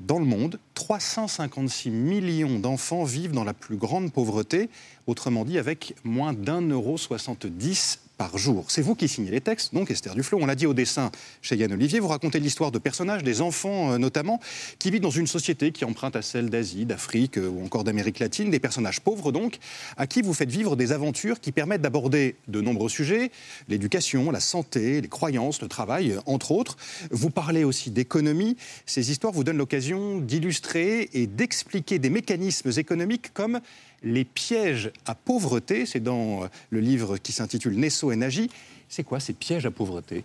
Dans 0.00 0.20
le 0.20 0.24
monde, 0.24 0.60
356 0.74 1.90
millions 1.90 2.60
d'enfants 2.60 3.04
vivent 3.04 3.32
dans 3.32 3.44
la 3.44 3.54
plus 3.54 3.76
grande 3.76 4.12
pauvreté, 4.12 4.70
autrement 5.06 5.44
dit 5.44 5.58
avec 5.58 5.96
moins 6.04 6.32
d'un 6.32 6.62
euro 6.62 6.96
70 6.96 7.98
par 8.18 8.36
jour. 8.36 8.64
C'est 8.68 8.82
vous 8.82 8.96
qui 8.96 9.08
signez 9.08 9.30
les 9.30 9.40
textes, 9.40 9.72
donc 9.72 9.90
Esther 9.92 10.14
Duflo. 10.14 10.38
On 10.42 10.46
l'a 10.46 10.56
dit 10.56 10.66
au 10.66 10.74
dessin 10.74 11.10
chez 11.40 11.56
Yann 11.56 11.72
Olivier. 11.72 12.00
Vous 12.00 12.08
racontez 12.08 12.40
l'histoire 12.40 12.72
de 12.72 12.78
personnages, 12.78 13.22
des 13.22 13.40
enfants 13.40 13.92
euh, 13.92 13.98
notamment, 13.98 14.40
qui 14.80 14.90
vivent 14.90 15.00
dans 15.00 15.10
une 15.10 15.28
société 15.28 15.70
qui 15.70 15.84
emprunte 15.84 16.16
à 16.16 16.22
celle 16.22 16.50
d'Asie, 16.50 16.84
d'Afrique 16.84 17.38
euh, 17.38 17.48
ou 17.48 17.64
encore 17.64 17.84
d'Amérique 17.84 18.18
latine, 18.18 18.50
des 18.50 18.58
personnages 18.58 19.00
pauvres 19.00 19.30
donc, 19.30 19.58
à 19.96 20.08
qui 20.08 20.20
vous 20.20 20.34
faites 20.34 20.50
vivre 20.50 20.74
des 20.74 20.90
aventures 20.90 21.40
qui 21.40 21.52
permettent 21.52 21.80
d'aborder 21.80 22.34
de 22.48 22.60
nombreux 22.60 22.88
sujets, 22.88 23.30
l'éducation, 23.68 24.32
la 24.32 24.40
santé, 24.40 25.00
les 25.00 25.08
croyances, 25.08 25.62
le 25.62 25.68
travail, 25.68 26.12
euh, 26.12 26.20
entre 26.26 26.50
autres. 26.50 26.76
Vous 27.12 27.30
parlez 27.30 27.62
aussi 27.62 27.92
d'économie. 27.92 28.56
Ces 28.84 29.12
histoires 29.12 29.32
vous 29.32 29.44
donnent 29.44 29.58
l'occasion 29.58 30.18
d'illustrer 30.18 31.08
et 31.12 31.28
d'expliquer 31.28 32.00
des 32.00 32.10
mécanismes 32.10 32.72
économiques 32.76 33.32
comme 33.32 33.60
les 34.02 34.24
pièges 34.24 34.90
à 35.06 35.14
pauvreté. 35.14 35.86
C'est 35.86 36.00
dans 36.00 36.44
euh, 36.44 36.46
le 36.70 36.80
livre 36.80 37.18
qui 37.18 37.32
s'intitule 37.32 37.78
Nesso 37.78 38.10
et 38.10 38.16
Nagy. 38.16 38.50
C'est 38.88 39.04
quoi 39.04 39.20
ces 39.20 39.32
pièges 39.32 39.66
à 39.66 39.70
pauvreté? 39.70 40.24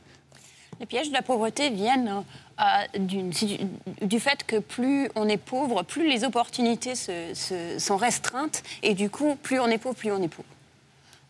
Les 0.80 0.86
pièges 0.86 1.10
de 1.10 1.14
la 1.14 1.22
pauvreté 1.22 1.70
viennent 1.70 2.24
euh, 2.60 3.00
du, 3.00 4.20
fait 4.20 4.44
que 4.46 4.58
plus 4.60 5.10
on 5.16 5.30
est 5.30 5.38
pauvre, 5.38 5.84
plus 5.84 6.10
les 6.10 6.24
opportunités 6.24 6.94
sont 6.96 7.98
restreintes, 7.98 8.64
et 8.82 8.94
du 8.94 9.10
coup, 9.10 9.36
plus 9.42 9.60
on 9.60 9.68
est 9.68 9.78
pauvre, 9.78 9.96
plus 9.96 10.12
on 10.12 10.22
est 10.22 10.28
pauvre. 10.28 10.48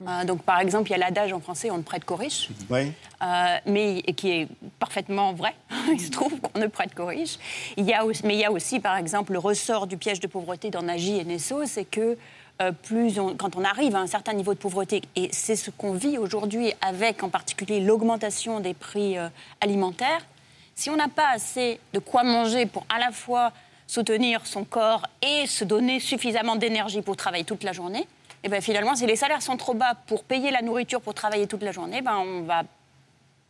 Euh, 0.02 0.26
donc, 0.26 0.44
par 0.44 0.60
exemple, 0.60 0.90
il 0.90 0.92
y 0.92 0.96
a 0.96 0.98
l'adage 0.98 1.32
en 1.34 1.40
français 1.40 1.72
on 1.72 1.78
ne 1.78 1.84
prête 1.84 2.06
qu'aux 2.06 2.16
riches, 2.16 2.50
euh, 2.72 3.58
mais 3.66 4.02
qui 4.18 4.32
est 4.32 4.48
parfaitement 4.80 5.34
vrai. 5.34 5.54
il 5.92 6.00
se 6.00 6.12
trouve 6.12 6.40
qu'on 6.40 6.60
ne 6.60 6.68
prête 6.68 6.94
qu'aux 6.94 7.06
riches. 7.06 7.38
Il 7.78 7.86
y 7.86 7.94
a 7.94 8.06
aussi, 8.06 8.26
mais 8.26 8.36
il 8.36 8.40
y 8.40 8.46
a 8.46 8.52
aussi, 8.52 8.80
par 8.80 8.98
exemple, 8.98 9.34
le 9.34 9.40
ressort 9.40 9.88
du 9.88 9.98
piège 9.98 10.20
de 10.20 10.28
pauvreté 10.28 10.70
dans 10.70 10.82
Nagy 10.82 11.20
et 11.20 11.24
Nesso, 11.24 11.66
c'est 11.66 11.86
que 11.86 12.18
euh, 12.62 12.72
plus 12.72 13.20
quand 13.38 13.56
on 13.56 13.64
arrive 13.64 13.96
à 13.96 14.00
un 14.00 14.08
certain 14.08 14.34
niveau 14.34 14.54
de 14.54 14.60
pauvreté, 14.60 15.02
et 15.16 15.30
c'est 15.32 15.56
ce 15.56 15.72
qu'on 15.72 15.94
vit 15.94 16.18
aujourd'hui 16.18 16.74
avec 16.82 17.24
en 17.24 17.30
particulier 17.30 17.80
l'augmentation 17.80 18.60
des 18.60 18.74
prix 18.74 19.16
alimentaires, 19.62 20.26
si 20.76 20.90
on 20.90 20.96
n'a 20.96 21.08
pas 21.08 21.30
assez 21.30 21.80
de 21.94 22.00
quoi 22.00 22.24
manger 22.24 22.66
pour 22.66 22.86
à 22.94 23.00
la 23.00 23.12
fois 23.12 23.52
soutenir 23.88 24.46
son 24.46 24.64
corps 24.64 25.06
et 25.22 25.46
se 25.46 25.64
donner 25.64 26.00
suffisamment 26.00 26.56
d'énergie 26.56 27.02
pour 27.02 27.16
travailler 27.16 27.44
toute 27.44 27.64
la 27.64 27.74
journée, 27.74 28.08
et 28.44 28.50
ben 28.50 28.62
finalement, 28.62 28.96
si 28.96 29.06
les 29.06 29.16
salaires 29.16 29.42
sont 29.42 29.58
trop 29.58 29.74
bas 29.74 29.96
pour 30.08 30.24
payer 30.24 30.52
la 30.52 30.62
nourriture 30.62 31.02
pour 31.02 31.14
travailler 31.14 31.48
toute 31.48 31.64
la 31.64 31.72
journée, 31.72 32.02
ben 32.02 32.18
on 32.18 32.42
va 32.42 32.64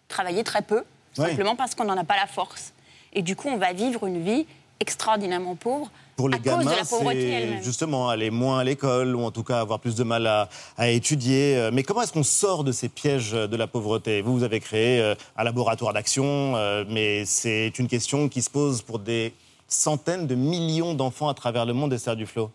travailler 0.08 0.44
très 0.44 0.62
peu, 0.62 0.84
simplement 1.14 1.56
parce 1.56 1.74
qu'on 1.74 1.86
n'en 1.86 1.98
a 1.98 2.04
pas 2.04 2.16
la 2.16 2.28
force. 2.28 2.74
Et 3.14 3.22
du 3.22 3.36
coup, 3.36 3.48
on 3.48 3.58
va 3.58 3.74
vivre 3.74 4.06
une 4.06 4.24
vie 4.24 4.46
extraordinairement 4.80 5.56
pauvre. 5.56 5.90
Pour 6.16 6.30
les 6.30 6.36
à 6.36 6.40
gamins, 6.40 6.72
elle-même. 7.10 7.64
justement 7.64 8.08
aller 8.08 8.30
moins 8.30 8.60
à 8.60 8.64
l'école 8.64 9.16
ou 9.16 9.24
en 9.24 9.32
tout 9.32 9.44
cas 9.44 9.60
avoir 9.60 9.80
plus 9.80 9.96
de 9.96 10.04
mal 10.04 10.28
à, 10.28 10.48
à 10.78 10.90
étudier. 10.90 11.58
Euh, 11.58 11.72
Mais 11.74 11.82
comment 11.82 12.04
est-ce 12.04 12.14
qu'on 12.14 12.22
sort 12.22 12.64
de 12.64 12.72
ces 12.72 12.88
pièges 12.88 13.32
de 13.32 13.56
la 13.56 13.66
pauvreté? 13.66 14.22
Vous, 14.22 14.34
vous 14.34 14.44
avez 14.44 14.60
créé 14.60 15.02
euh, 15.02 15.16
un 15.38 15.44
laboratoire 15.44 15.92
d'action, 15.92 16.56
euh, 16.56 16.86
mais 16.88 17.26
c'est 17.26 17.80
une 17.80 17.88
question 17.88 18.30
qui 18.30 18.44
se 18.44 18.50
pose 18.52 18.84
pour 18.84 19.00
des 19.00 19.34
centaines 19.68 20.28
de 20.28 20.36
millions 20.36 20.94
d'enfants 20.94 21.30
à 21.30 21.34
travers 21.34 21.66
le 21.66 21.74
monde, 21.74 21.94
Esther 21.94 22.16
Duflo. 22.16 22.52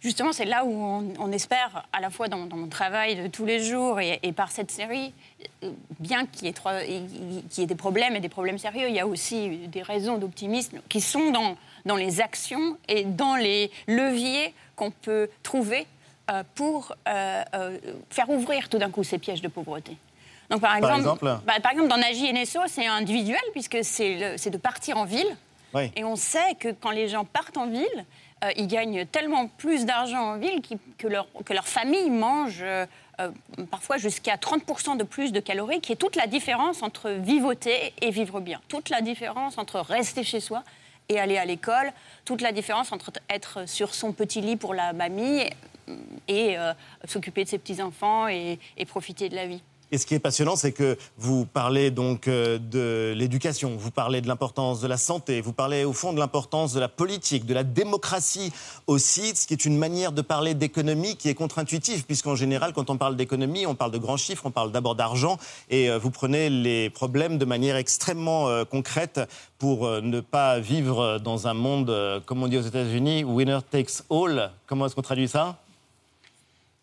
Justement, 0.00 0.32
c'est 0.32 0.46
là 0.46 0.64
où 0.64 0.72
on, 0.72 1.12
on 1.18 1.30
espère, 1.30 1.86
à 1.92 2.00
la 2.00 2.08
fois 2.08 2.28
dans, 2.28 2.46
dans, 2.46 2.56
mon 2.56 2.68
travail 2.68 3.16
de 3.16 3.26
tous 3.26 3.44
les 3.44 3.62
jours 3.62 4.00
et, 4.00 4.18
et 4.22 4.32
par 4.32 4.50
cette 4.50 4.70
série, 4.70 5.12
bien 5.98 6.24
qu'il 6.26 6.46
y, 6.46 6.50
ait 6.50 7.62
y 7.62 7.66
des 7.66 7.74
problèmes 7.74 8.16
et 8.16 8.20
des 8.20 8.30
problèmes 8.30 8.58
sérieux, 8.58 8.88
il 8.88 8.94
y 8.94 9.00
a 9.00 9.06
aussi 9.06 9.58
des 9.68 9.82
raisons 9.82 10.16
d'optimisme 10.16 10.80
qui 10.88 11.02
sont 11.02 11.30
dans, 11.30 11.56
dans 11.84 11.96
les 11.96 12.20
actions 12.22 12.78
et 12.88 13.04
dans 13.04 13.36
les 13.36 13.70
leviers 13.86 14.54
qu'on 14.74 14.90
peut 14.90 15.28
trouver 15.42 15.86
euh, 16.30 16.42
pour 16.54 16.94
euh, 17.08 17.42
euh, 17.54 17.78
faire 18.08 18.30
ouvrir 18.30 18.68
tout 18.68 18.78
d'un 18.78 18.90
coup 18.90 19.04
ces 19.04 19.18
pièges 19.18 19.42
de 19.42 19.48
pauvreté. 19.48 19.96
Donc, 20.48 20.60
par 20.60 20.78
Par 20.80 20.96
exemple, 20.96 21.24
bah, 21.24 21.54
par 21.62 21.72
exemple, 21.72 21.88
dans 21.88 21.98
Nagy 21.98 22.26
et 22.26 22.32
Nesso, 22.32 22.60
c'est 22.66 22.86
individuel 22.86 23.40
puisque 23.52 23.78
c'est 23.82 24.50
de 24.50 24.56
partir 24.56 24.96
en 24.96 25.04
ville. 25.04 25.36
Oui. 25.74 25.92
Et 25.94 26.02
on 26.04 26.16
sait 26.16 26.56
que 26.58 26.68
quand 26.72 26.90
les 26.90 27.08
gens 27.08 27.24
partent 27.24 27.56
en 27.56 27.68
ville, 27.68 28.04
euh, 28.44 28.50
ils 28.56 28.66
gagnent 28.66 29.04
tellement 29.06 29.48
plus 29.48 29.84
d'argent 29.84 30.20
en 30.34 30.38
ville 30.38 30.60
que 30.98 31.06
leur, 31.08 31.26
que 31.44 31.52
leur 31.52 31.68
famille 31.68 32.10
mange 32.10 32.60
euh, 32.62 32.86
euh, 33.20 33.30
parfois 33.70 33.98
jusqu'à 33.98 34.36
30% 34.36 34.96
de 34.96 35.04
plus 35.04 35.32
de 35.32 35.40
calories, 35.40 35.80
qui 35.80 35.92
est 35.92 35.96
toute 35.96 36.16
la 36.16 36.26
différence 36.26 36.82
entre 36.82 37.10
vivoter 37.10 37.92
et 38.00 38.10
vivre 38.10 38.40
bien. 38.40 38.60
Toute 38.68 38.88
la 38.88 39.00
différence 39.02 39.58
entre 39.58 39.80
rester 39.80 40.22
chez 40.24 40.40
soi 40.40 40.62
et 41.08 41.18
aller 41.20 41.36
à 41.38 41.44
l'école. 41.44 41.92
Toute 42.24 42.40
la 42.40 42.52
différence 42.52 42.92
entre 42.92 43.10
être 43.28 43.68
sur 43.68 43.94
son 43.94 44.12
petit 44.12 44.40
lit 44.40 44.56
pour 44.56 44.72
la 44.74 44.92
mamie 44.92 45.42
et 46.28 46.56
s'occuper 47.04 47.42
de 47.44 47.48
ses 47.48 47.58
petits-enfants 47.58 48.28
et- 48.28 48.60
et 48.76 48.84
profiter 48.84 49.28
de 49.28 49.34
la 49.34 49.46
vie. 49.46 49.60
Et 49.92 49.98
ce 49.98 50.06
qui 50.06 50.14
est 50.14 50.20
passionnant, 50.20 50.54
c'est 50.54 50.70
que 50.70 50.96
vous 51.18 51.46
parlez 51.46 51.90
donc 51.90 52.28
euh, 52.28 52.58
de 52.58 53.12
l'éducation, 53.16 53.74
vous 53.76 53.90
parlez 53.90 54.20
de 54.20 54.28
l'importance 54.28 54.80
de 54.80 54.86
la 54.86 54.96
santé, 54.96 55.40
vous 55.40 55.52
parlez 55.52 55.84
au 55.84 55.92
fond 55.92 56.12
de 56.12 56.20
l'importance 56.20 56.72
de 56.72 56.78
la 56.78 56.88
politique, 56.88 57.44
de 57.44 57.54
la 57.54 57.64
démocratie 57.64 58.52
aussi, 58.86 59.34
ce 59.34 59.48
qui 59.48 59.54
est 59.54 59.64
une 59.64 59.76
manière 59.76 60.12
de 60.12 60.22
parler 60.22 60.54
d'économie 60.54 61.16
qui 61.16 61.28
est 61.28 61.34
contre-intuitive, 61.34 62.04
puisqu'en 62.04 62.36
général, 62.36 62.72
quand 62.72 62.88
on 62.88 62.98
parle 62.98 63.16
d'économie, 63.16 63.66
on 63.66 63.74
parle 63.74 63.90
de 63.90 63.98
grands 63.98 64.16
chiffres, 64.16 64.46
on 64.46 64.52
parle 64.52 64.70
d'abord 64.70 64.94
d'argent, 64.94 65.38
et 65.70 65.90
euh, 65.90 65.98
vous 65.98 66.10
prenez 66.10 66.50
les 66.50 66.88
problèmes 66.88 67.36
de 67.36 67.44
manière 67.44 67.74
extrêmement 67.74 68.48
euh, 68.48 68.64
concrète 68.64 69.20
pour 69.58 69.86
ne 69.86 70.20
pas 70.20 70.58
vivre 70.58 71.18
dans 71.18 71.46
un 71.46 71.52
monde, 71.52 71.94
comme 72.24 72.42
on 72.42 72.48
dit 72.48 72.56
aux 72.56 72.62
États-Unis, 72.62 73.24
winner 73.24 73.58
takes 73.70 74.02
all. 74.10 74.52
Comment 74.66 74.86
est-ce 74.86 74.94
qu'on 74.94 75.02
traduit 75.02 75.28
ça? 75.28 75.58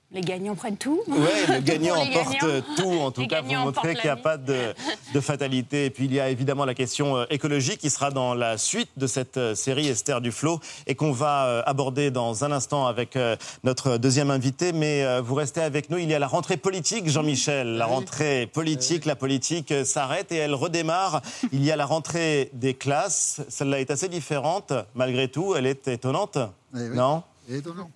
Les 0.09 0.21
gagnants 0.21 0.55
prennent 0.55 0.77
tout. 0.77 1.01
oui, 1.05 1.17
le 1.49 1.59
gagnant 1.63 1.95
Pour 1.95 2.05
les 2.05 2.17
emporte 2.17 2.63
tout. 2.77 2.99
En 2.99 3.11
tout 3.11 3.21
Les 3.21 3.27
cas, 3.27 3.41
montrez 3.41 3.57
emportent 3.57 3.87
qu'il 3.87 4.03
n'y 4.03 4.09
a 4.09 4.15
pas 4.15 4.37
de, 4.37 4.73
de 5.13 5.19
fatalité. 5.19 5.85
Et 5.85 5.89
puis, 5.89 6.05
il 6.05 6.13
y 6.13 6.19
a 6.21 6.29
évidemment 6.29 6.63
la 6.63 6.73
question 6.73 7.17
euh, 7.17 7.25
écologique 7.29 7.79
qui 7.79 7.89
sera 7.89 8.09
dans 8.09 8.33
la 8.33 8.57
suite 8.57 8.89
de 8.95 9.05
cette 9.05 9.35
euh, 9.35 9.53
série 9.53 9.87
Esther 9.89 10.21
Duflo 10.21 10.61
et 10.85 10.95
qu'on 10.95 11.11
va 11.11 11.47
euh, 11.47 11.61
aborder 11.65 12.09
dans 12.09 12.45
un 12.45 12.53
instant 12.53 12.87
avec 12.87 13.17
notre 13.65 13.97
deuxième 13.97 14.31
invité. 14.31 14.71
Mais 14.71 15.19
vous 15.21 15.35
restez 15.35 15.61
avec 15.61 15.89
nous. 15.89 15.97
Il 15.97 16.09
y 16.09 16.13
a 16.13 16.19
la 16.19 16.27
rentrée 16.27 16.57
politique, 16.57 17.09
Jean-Michel. 17.09 17.75
La 17.75 17.85
rentrée 17.85 18.47
politique, 18.47 19.03
la 19.05 19.15
politique 19.15 19.73
s'arrête 19.85 20.31
et 20.31 20.37
elle 20.37 20.53
redémarre. 20.53 21.21
Il 21.51 21.63
y 21.65 21.71
a 21.71 21.75
la 21.75 21.85
rentrée 21.85 22.49
des 22.53 22.73
classes. 22.73 23.41
Celle-là 23.49 23.81
est 23.81 23.91
assez 23.91 24.07
différente. 24.07 24.71
Malgré 24.95 25.27
tout, 25.27 25.55
elle 25.55 25.65
est 25.65 25.87
étonnante. 25.87 26.37
Eh 26.75 26.89
oui. 26.89 26.95
Non? 26.95 27.23
Étonnant. 27.49 27.89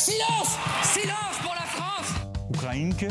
Silence 0.00 0.56
Silence 0.82 1.36
pour 1.42 1.54
la 1.54 1.66
France 1.66 2.14
Ukrainke, 2.54 3.06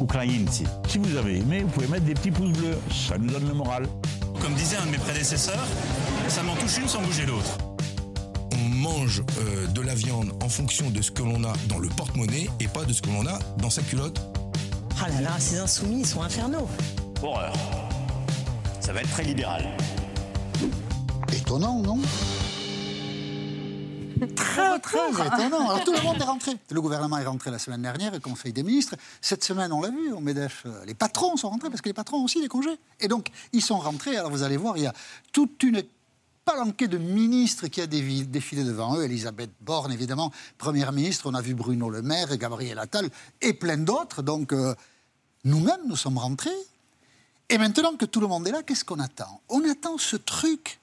Ukrainci. 0.00 0.62
Si 0.86 0.98
vous 0.98 1.16
avez 1.16 1.38
aimé, 1.38 1.62
vous 1.62 1.70
pouvez 1.70 1.88
mettre 1.88 2.04
des 2.04 2.14
petits 2.14 2.30
pouces 2.30 2.56
bleus. 2.56 2.78
Ça 2.92 3.18
nous 3.18 3.28
donne 3.28 3.48
le 3.48 3.54
moral. 3.54 3.88
Comme 4.40 4.54
disait 4.54 4.76
un 4.76 4.86
de 4.86 4.92
mes 4.92 4.98
prédécesseurs, 4.98 5.66
ça 6.28 6.44
m'en 6.44 6.54
touche 6.54 6.78
une 6.78 6.86
sans 6.86 7.02
bouger 7.02 7.26
l'autre. 7.26 7.58
On 8.52 8.68
mange 8.68 9.24
euh, 9.40 9.66
de 9.66 9.80
la 9.80 9.96
viande 9.96 10.32
en 10.40 10.48
fonction 10.48 10.88
de 10.88 11.02
ce 11.02 11.10
que 11.10 11.24
l'on 11.24 11.42
a 11.42 11.52
dans 11.66 11.80
le 11.80 11.88
porte-monnaie 11.88 12.46
et 12.60 12.68
pas 12.68 12.84
de 12.84 12.92
ce 12.92 13.02
que 13.02 13.08
l'on 13.08 13.26
a 13.26 13.36
dans 13.58 13.70
sa 13.70 13.82
culotte. 13.82 14.20
Ah 15.04 15.08
là 15.08 15.20
là, 15.20 15.30
ces 15.40 15.58
insoumis, 15.58 16.02
ils 16.02 16.06
sont 16.06 16.22
infernaux. 16.22 16.68
Horreur. 17.24 17.52
Ça 18.78 18.92
va 18.92 19.00
être 19.00 19.10
très 19.10 19.24
libéral. 19.24 19.66
Étonnant, 21.32 21.80
non? 21.80 21.98
Très, 24.36 24.78
très 24.80 25.10
étonnant. 25.10 25.68
Alors 25.68 25.84
tout 25.84 25.92
le 25.92 26.02
monde 26.02 26.20
est 26.20 26.24
rentré. 26.24 26.52
Le 26.70 26.80
gouvernement 26.80 27.18
est 27.18 27.24
rentré 27.24 27.50
la 27.50 27.58
semaine 27.58 27.82
dernière, 27.82 28.12
le 28.12 28.20
Conseil 28.20 28.52
des 28.52 28.62
ministres. 28.62 28.96
Cette 29.20 29.44
semaine, 29.44 29.72
on 29.72 29.80
l'a 29.80 29.90
vu, 29.90 30.12
au 30.12 30.20
MEDEF, 30.20 30.64
euh, 30.66 30.84
les 30.84 30.94
patrons 30.94 31.36
sont 31.36 31.50
rentrés 31.50 31.70
parce 31.70 31.80
que 31.80 31.88
les 31.88 31.94
patrons 31.94 32.18
ont 32.18 32.24
aussi 32.24 32.40
des 32.40 32.48
congés. 32.48 32.78
Et 33.00 33.08
donc, 33.08 33.28
ils 33.52 33.62
sont 33.62 33.78
rentrés. 33.78 34.16
Alors 34.16 34.30
vous 34.30 34.42
allez 34.42 34.56
voir, 34.56 34.76
il 34.76 34.84
y 34.84 34.86
a 34.86 34.92
toute 35.32 35.62
une 35.62 35.82
palanquée 36.44 36.88
de 36.88 36.98
ministres 36.98 37.68
qui 37.68 37.80
a 37.80 37.86
défilé 37.86 38.64
devant 38.64 38.96
eux. 38.96 39.04
Elisabeth 39.04 39.50
Borne, 39.60 39.92
évidemment, 39.92 40.32
première 40.58 40.92
ministre. 40.92 41.28
On 41.30 41.34
a 41.34 41.40
vu 41.40 41.54
Bruno 41.54 41.88
Le 41.90 42.02
Maire, 42.02 42.36
Gabriel 42.36 42.78
Attal 42.78 43.08
et 43.40 43.52
plein 43.52 43.76
d'autres. 43.76 44.22
Donc, 44.22 44.52
euh, 44.52 44.74
nous-mêmes, 45.44 45.86
nous 45.86 45.96
sommes 45.96 46.18
rentrés. 46.18 46.50
Et 47.48 47.58
maintenant 47.58 47.96
que 47.96 48.04
tout 48.04 48.20
le 48.20 48.26
monde 48.26 48.46
est 48.46 48.52
là, 48.52 48.62
qu'est-ce 48.62 48.84
qu'on 48.84 49.00
attend? 49.00 49.40
On 49.48 49.68
attend 49.68 49.98
ce 49.98 50.16
truc 50.16 50.79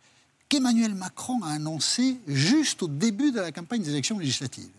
qu'Emmanuel 0.49 0.95
Macron 0.95 1.41
a 1.43 1.51
annoncé 1.51 2.17
juste 2.27 2.83
au 2.83 2.87
début 2.87 3.31
de 3.31 3.39
la 3.39 3.51
campagne 3.51 3.81
des 3.81 3.89
élections 3.89 4.17
législatives. 4.19 4.69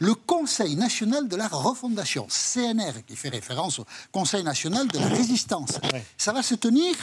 Le 0.00 0.14
Conseil 0.14 0.76
national 0.76 1.26
de 1.28 1.34
la 1.36 1.48
refondation, 1.48 2.26
CNR, 2.28 3.04
qui 3.06 3.16
fait 3.16 3.30
référence 3.30 3.78
au 3.80 3.84
Conseil 4.12 4.44
national 4.44 4.86
de 4.88 4.98
la 4.98 5.08
résistance, 5.08 5.70
ça 6.16 6.32
va 6.32 6.42
se 6.42 6.54
tenir 6.54 6.94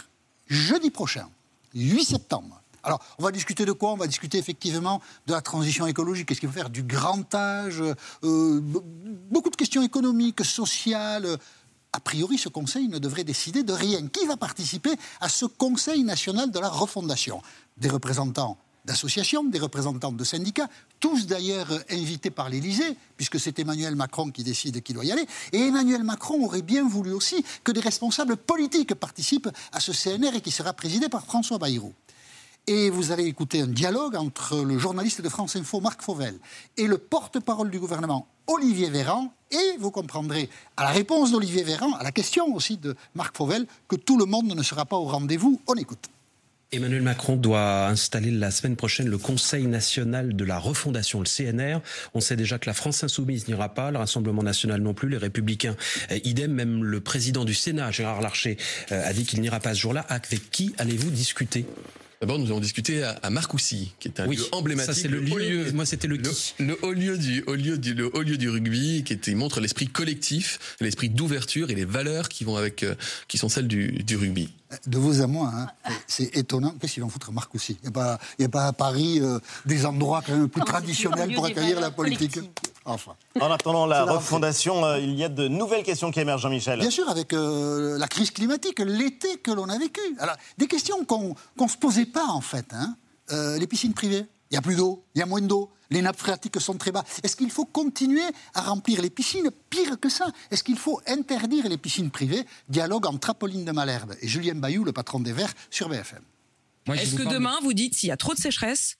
jeudi 0.47 0.91
prochain, 0.91 1.27
8 1.73 2.05
septembre. 2.05 2.61
Alors, 2.83 3.01
on 3.17 3.23
va 3.23 3.31
discuter 3.31 3.65
de 3.65 3.71
quoi? 3.71 3.91
On 3.93 3.97
va 3.97 4.05
discuter 4.07 4.37
effectivement 4.37 5.01
de 5.25 5.33
la 5.33 5.41
transition 5.41 5.87
écologique. 5.87 6.27
Qu'est-ce 6.27 6.39
qu'il 6.39 6.47
faut 6.49 6.55
faire? 6.55 6.69
Du 6.69 6.83
grand 6.83 7.33
âge 7.33 7.81
euh, 7.81 8.61
be- 8.61 8.83
Beaucoup 9.31 9.49
de 9.49 9.55
questions 9.55 9.81
économiques, 9.81 10.45
sociales. 10.45 11.37
A 11.93 11.99
priori, 11.99 12.37
ce 12.37 12.47
Conseil 12.47 12.87
ne 12.87 12.99
devrait 12.99 13.23
décider 13.23 13.63
de 13.63 13.73
rien. 13.73 14.07
Qui 14.07 14.25
va 14.27 14.37
participer 14.37 14.91
à 15.19 15.29
ce 15.29 15.45
Conseil 15.45 16.03
national 16.03 16.51
de 16.51 16.59
la 16.59 16.69
refondation? 16.69 17.41
Des 17.77 17.89
représentants 17.89 18.57
d'associations, 18.85 19.43
des 19.43 19.59
représentants 19.59 20.11
de 20.11 20.23
syndicats, 20.23 20.69
tous 20.99 21.25
d'ailleurs 21.25 21.67
invités 21.89 22.29
par 22.29 22.49
l'Élysée, 22.49 22.95
puisque 23.17 23.39
c'est 23.39 23.57
Emmanuel 23.59 23.95
Macron 23.95 24.29
qui 24.29 24.43
décide 24.43 24.81
qui 24.81 24.93
doit 24.93 25.03
y 25.03 25.11
aller. 25.11 25.25
Et 25.51 25.59
Emmanuel 25.59 26.03
Macron 26.03 26.45
aurait 26.45 26.61
bien 26.61 26.87
voulu 26.87 27.11
aussi 27.11 27.43
que 27.63 27.71
des 27.71 27.81
responsables 27.81 28.37
politiques 28.37 28.95
participent 28.95 29.49
à 29.73 29.79
ce 29.79 29.91
CNR 29.91 30.35
et 30.35 30.41
qui 30.41 30.51
sera 30.51 30.71
présidé 30.73 31.09
par 31.09 31.25
François 31.25 31.57
Bayrou. 31.57 31.93
Et 32.67 32.89
vous 32.89 33.11
allez 33.11 33.25
écouter 33.25 33.61
un 33.61 33.67
dialogue 33.67 34.15
entre 34.15 34.57
le 34.57 34.79
journaliste 34.79 35.21
de 35.21 35.29
France 35.29 35.55
Info, 35.55 35.81
Marc 35.81 36.01
Fauvel, 36.01 36.39
et 36.77 36.87
le 36.87 36.97
porte-parole 36.97 37.69
du 37.69 37.79
gouvernement, 37.79 38.27
Olivier 38.47 38.89
Véran. 38.89 39.31
Et 39.51 39.77
vous 39.79 39.91
comprendrez, 39.91 40.49
à 40.75 40.83
la 40.83 40.89
réponse 40.89 41.31
d'Olivier 41.31 41.63
Véran, 41.63 41.93
à 41.93 42.03
la 42.03 42.11
question 42.11 42.53
aussi 42.55 42.77
de 42.77 42.95
Marc 43.13 43.37
Fauvel, 43.37 43.67
que 43.87 43.95
tout 43.95 44.17
le 44.17 44.25
monde 44.25 44.47
ne 44.47 44.63
sera 44.63 44.85
pas 44.85 44.97
au 44.97 45.05
rendez-vous. 45.05 45.61
On 45.67 45.75
écoute. 45.75 46.09
Emmanuel 46.71 47.03
Macron 47.03 47.35
doit 47.35 47.87
installer 47.87 48.31
la 48.31 48.51
semaine 48.51 48.75
prochaine 48.75 49.07
le 49.07 49.17
Conseil 49.17 49.67
national 49.67 50.35
de 50.35 50.43
la 50.43 50.57
refondation, 50.57 51.19
le 51.19 51.25
CNR. 51.25 51.79
On 52.13 52.19
sait 52.19 52.35
déjà 52.35 52.57
que 52.57 52.67
la 52.67 52.73
France 52.73 53.03
insoumise 53.03 53.47
n'ira 53.47 53.73
pas, 53.73 53.91
le 53.91 53.97
Rassemblement 53.97 54.43
national 54.43 54.81
non 54.81 54.93
plus, 54.93 55.09
les 55.09 55.17
Républicains 55.17 55.75
euh, 56.11 56.19
idem. 56.23 56.51
Même 56.51 56.83
le 56.83 56.99
président 57.01 57.45
du 57.45 57.53
Sénat, 57.53 57.91
Gérard 57.91 58.21
Larcher, 58.21 58.57
euh, 58.91 59.07
a 59.07 59.13
dit 59.13 59.25
qu'il 59.25 59.41
n'ira 59.41 59.59
pas 59.59 59.73
ce 59.73 59.79
jour-là. 59.79 60.05
Avec 60.09 60.51
qui 60.51 60.73
allez-vous 60.77 61.11
discuter? 61.11 61.65
D'abord, 62.21 62.39
nous 62.39 62.49
avons 62.49 62.59
discuté 62.59 63.03
à, 63.03 63.11
à 63.23 63.29
Marcoussis, 63.29 63.93
qui 63.99 64.07
est 64.07 64.19
un 64.19 64.27
Oui, 64.27 64.37
lieu 64.37 64.43
emblématique. 64.51 64.93
ça, 64.93 64.99
c'est 64.99 65.07
le 65.07 65.19
haut 65.31 65.37
lieu- 65.37 65.71
moi, 65.73 65.85
c'était 65.85 66.07
le 66.07 66.15
le, 66.17 66.23
qui. 66.29 66.53
le 66.59 66.77
haut 66.81 66.93
lieu 66.93 67.17
du, 67.17 67.43
haut 67.45 67.55
lieu 67.55 67.77
du, 67.77 67.93
le 67.93 68.15
haut 68.15 68.21
lieu 68.21 68.37
du 68.37 68.49
rugby, 68.49 69.03
qui 69.03 69.13
était, 69.13 69.35
montre 69.35 69.59
l'esprit 69.59 69.87
collectif, 69.87 70.75
l'esprit 70.79 71.09
d'ouverture 71.09 71.69
et 71.69 71.75
les 71.75 71.85
valeurs 71.85 72.29
qui 72.29 72.43
vont 72.43 72.55
avec, 72.55 72.83
euh, 72.83 72.95
qui 73.27 73.37
sont 73.37 73.49
celles 73.49 73.67
du, 73.67 73.91
du 74.03 74.15
rugby. 74.15 74.49
De 74.87 74.97
vous 74.97 75.21
à 75.21 75.27
moi, 75.27 75.51
hein, 75.53 75.91
c'est 76.07 76.35
étonnant. 76.35 76.75
Qu'est-ce 76.81 76.93
qu'il 76.93 77.01
va 77.01 77.07
en 77.07 77.09
foutre 77.09 77.31
Marc 77.31 77.53
aussi 77.53 77.77
Il 77.83 77.83
n'y 77.83 77.89
a, 77.89 77.91
pas- 77.91 78.19
il 78.39 78.41
y 78.41 78.45
a 78.45 78.49
pas 78.49 78.67
à 78.67 78.73
Paris 78.73 79.19
euh, 79.21 79.39
des 79.65 79.85
endroits 79.85 80.23
quand 80.25 80.35
même 80.35 80.49
plus 80.49 80.61
c'est 80.61 80.65
traditionnels 80.65 81.33
pour 81.33 81.45
accueillir 81.45 81.79
la 81.79 81.91
politique. 81.91 82.39
Enfin. 82.85 83.15
En 83.41 83.51
attendant 83.51 83.87
la 83.87 84.03
refondation, 84.03 84.85
euh, 84.85 84.99
il 84.99 85.15
y 85.15 85.23
a 85.23 85.29
de 85.29 85.47
nouvelles 85.47 85.83
questions 85.83 86.11
qui 86.11 86.19
émergent, 86.19 86.43
Jean-Michel. 86.43 86.79
Bien 86.79 86.91
sûr, 86.91 87.09
avec 87.09 87.33
euh, 87.33 87.97
la 87.97 88.07
crise 88.07 88.29
climatique, 88.31 88.79
l'été 88.79 89.37
que 89.37 89.51
l'on 89.51 89.67
a 89.69 89.77
vécu. 89.77 90.01
Alors, 90.19 90.35
des 90.57 90.67
questions 90.67 91.03
qu'on 91.05 91.35
ne 91.59 91.67
se 91.67 91.77
posait 91.77 92.05
pas, 92.05 92.27
en 92.27 92.41
fait. 92.41 92.65
hein. 92.71 92.95
Euh, 93.31 93.57
les 93.57 93.65
piscines 93.65 93.93
privées, 93.95 94.25
il 94.51 94.53
n'y 94.53 94.57
a 94.57 94.61
plus 94.61 94.75
d'eau, 94.75 95.03
il 95.15 95.19
y 95.19 95.21
a 95.23 95.25
moins 95.25 95.41
d'eau, 95.41 95.71
les 95.89 96.01
nappes 96.03 96.17
phréatiques 96.19 96.59
sont 96.61 96.75
très 96.77 96.91
bas. 96.91 97.03
Est-ce 97.23 97.35
qu'il 97.35 97.49
faut 97.49 97.65
continuer 97.65 98.23
à 98.53 98.61
remplir 98.61 99.01
les 99.01 99.09
piscines? 99.09 99.49
Pire 99.69 99.99
que 99.99 100.09
ça, 100.09 100.27
est-ce 100.51 100.63
qu'il 100.63 100.77
faut 100.77 101.01
interdire 101.07 101.67
les 101.67 101.77
piscines 101.77 102.11
privées? 102.11 102.45
Dialogue 102.69 103.07
entre 103.07 103.31
Apolline 103.31 103.65
de 103.65 103.71
Malherbe 103.71 104.13
et 104.21 104.27
Julien 104.27 104.55
Bayou, 104.55 104.83
le 104.83 104.93
patron 104.93 105.19
des 105.19 105.33
Verts, 105.33 105.53
sur 105.71 105.89
BFM. 105.89 106.21
Est-ce 106.93 107.15
que 107.15 107.23
demain, 107.23 107.57
vous 107.63 107.73
dites, 107.73 107.95
s'il 107.95 108.09
y 108.09 108.11
a 108.11 108.17
trop 108.17 108.35
de 108.35 108.39
sécheresse, 108.39 108.97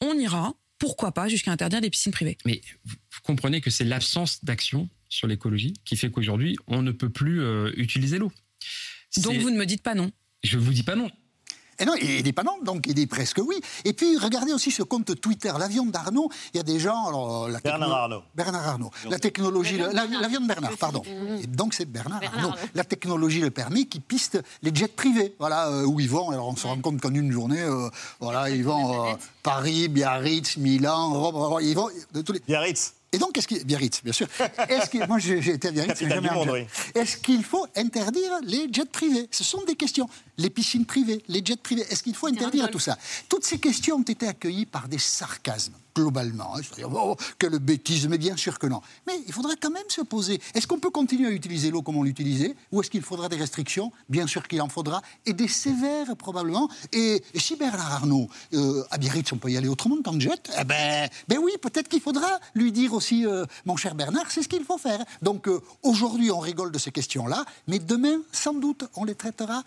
on 0.00 0.14
ira, 0.14 0.54
pourquoi 0.78 1.12
pas, 1.12 1.28
jusqu'à 1.28 1.52
interdire 1.52 1.80
les 1.80 1.90
piscines 1.90 2.12
privées 2.12 2.38
Mais 2.44 2.60
vous 2.84 2.96
comprenez 3.22 3.60
que 3.60 3.70
c'est 3.70 3.84
l'absence 3.84 4.44
d'action 4.44 4.88
sur 5.08 5.26
l'écologie 5.26 5.74
qui 5.84 5.96
fait 5.96 6.10
qu'aujourd'hui, 6.10 6.56
on 6.66 6.82
ne 6.82 6.92
peut 6.92 7.10
plus 7.10 7.40
euh, 7.40 7.72
utiliser 7.76 8.18
l'eau. 8.18 8.32
Donc 9.18 9.36
vous 9.36 9.50
ne 9.50 9.56
me 9.56 9.66
dites 9.66 9.82
pas 9.82 9.94
non. 9.94 10.10
Je 10.44 10.58
vous 10.58 10.72
dis 10.72 10.82
pas 10.82 10.96
non. 10.96 11.10
Et 11.80 11.84
non, 11.84 11.94
il 12.00 12.22
dit 12.22 12.32
pas 12.32 12.42
non, 12.42 12.58
donc 12.62 12.86
il 12.86 12.94
dit 12.94 13.06
presque 13.06 13.38
oui. 13.38 13.60
Et 13.84 13.92
puis, 13.92 14.16
regardez 14.18 14.52
aussi 14.52 14.70
ce 14.70 14.82
compte 14.82 15.20
Twitter, 15.20 15.52
l'avion 15.58 15.86
d'Arnaud. 15.86 16.28
Il 16.52 16.56
y 16.56 16.60
a 16.60 16.64
des 16.64 16.80
gens. 16.80 17.06
Alors, 17.06 17.48
la 17.48 17.60
Bernard 17.60 17.92
Arnault. 17.92 18.22
Bernard 18.34 18.66
Arnault. 18.66 18.90
La 19.08 19.18
technologie, 19.18 19.78
l'avion 19.78 20.40
de 20.40 20.46
Bernard, 20.46 20.76
pardon. 20.78 21.02
Et 21.40 21.46
donc 21.46 21.74
c'est 21.74 21.84
Bernard, 21.84 22.20
Arnault. 22.34 22.52
La 22.74 22.84
technologie 22.84 23.40
le 23.40 23.50
permet 23.50 23.84
qui 23.84 24.00
piste 24.00 24.42
les 24.62 24.74
jets 24.74 24.88
privés. 24.88 25.34
Voilà 25.38 25.68
euh, 25.68 25.84
où 25.84 26.00
ils 26.00 26.10
vont. 26.10 26.30
Alors 26.30 26.48
on 26.48 26.56
se 26.56 26.66
rend 26.66 26.80
compte 26.80 27.00
qu'en 27.00 27.14
une 27.14 27.30
journée, 27.30 27.62
euh, 27.62 27.88
voilà, 28.20 28.50
ils 28.50 28.64
vont 28.64 29.06
euh, 29.06 29.14
Paris, 29.42 29.88
Biarritz, 29.88 30.56
Milan, 30.56 31.12
Rome, 31.12 31.60
ils 31.62 31.74
vont 31.74 31.88
de 32.12 32.22
tous 32.22 32.32
les. 32.32 32.40
Biarritz. 32.40 32.94
Et 33.10 33.18
donc, 33.18 33.38
est-ce 33.38 33.48
qu'il 33.48 33.64
Biarritz, 33.64 34.02
bien 34.04 34.12
sûr. 34.12 34.26
Est-ce 34.68 34.90
que 34.90 35.06
moi 35.06 35.18
j'ai 35.18 35.38
été 35.38 35.68
à 35.68 35.70
Biarritz. 35.70 36.02
Est-ce 36.94 37.16
qu'il 37.16 37.42
faut 37.42 37.66
interdire 37.74 38.32
les 38.42 38.68
jets 38.70 38.84
privés? 38.84 39.28
Ce 39.30 39.44
sont 39.44 39.62
des 39.64 39.76
questions. 39.76 40.08
Les 40.38 40.50
piscines 40.50 40.86
privées, 40.86 41.22
les 41.28 41.42
jets 41.44 41.56
privés, 41.56 41.84
est-ce 41.90 42.02
qu'il 42.02 42.14
faut 42.14 42.28
interdire 42.28 42.70
tout 42.70 42.78
ça? 42.78 42.96
Toutes 43.28 43.44
ces 43.44 43.58
questions 43.58 43.96
ont 43.96 44.02
été 44.02 44.26
accueillies 44.28 44.66
par 44.66 44.86
des 44.88 44.98
sarcasmes, 44.98 45.72
globalement. 45.96 46.54
hein. 46.56 46.60
C'est-à-dire, 46.62 46.88
oh, 46.94 47.16
quelle 47.40 47.58
bêtise, 47.58 48.06
mais 48.06 48.18
bien 48.18 48.36
sûr 48.36 48.56
que 48.58 48.68
non. 48.68 48.80
Mais 49.08 49.20
il 49.26 49.32
faudra 49.32 49.54
quand 49.60 49.70
même 49.70 49.82
se 49.88 50.00
poser. 50.00 50.40
Est-ce 50.54 50.66
qu'on 50.68 50.78
peut 50.78 50.90
continuer 50.90 51.26
à 51.26 51.32
utiliser 51.32 51.70
l'eau 51.72 51.82
comme 51.82 51.96
on 51.96 52.04
l'utilisait 52.04 52.54
Ou 52.70 52.80
est-ce 52.80 52.90
qu'il 52.90 53.02
faudra 53.02 53.28
des 53.28 53.34
restrictions? 53.36 53.90
Bien 54.08 54.28
sûr 54.28 54.46
qu'il 54.46 54.62
en 54.62 54.68
faudra. 54.68 55.02
Et 55.26 55.32
des 55.32 55.48
sévères, 55.48 56.14
probablement. 56.16 56.68
Et, 56.92 57.20
et 57.34 57.40
si 57.40 57.56
Bernard 57.56 57.92
Arnault, 57.94 58.28
euh, 58.54 58.84
à 58.92 58.98
Biarritz, 58.98 59.32
on 59.32 59.38
peut 59.38 59.50
y 59.50 59.56
aller 59.56 59.68
autrement 59.68 60.00
qu'en 60.04 60.20
jet 60.20 60.48
Eh 60.60 60.62
ben, 60.62 61.08
ben 61.26 61.38
oui, 61.42 61.50
peut-être 61.60 61.88
qu'il 61.88 62.00
faudra 62.00 62.38
lui 62.54 62.70
dire 62.70 62.92
aussi, 62.92 63.26
euh, 63.26 63.44
mon 63.66 63.76
cher 63.76 63.96
Bernard, 63.96 64.30
c'est 64.30 64.44
ce 64.44 64.48
qu'il 64.48 64.62
faut 64.64 64.78
faire. 64.78 65.04
Donc 65.20 65.48
euh, 65.48 65.60
aujourd'hui, 65.82 66.30
on 66.30 66.38
rigole 66.38 66.70
de 66.70 66.78
ces 66.78 66.92
questions-là, 66.92 67.44
mais 67.66 67.80
demain, 67.80 68.20
sans 68.30 68.54
doute, 68.54 68.84
on 68.94 69.04
les 69.04 69.16
traitera 69.16 69.64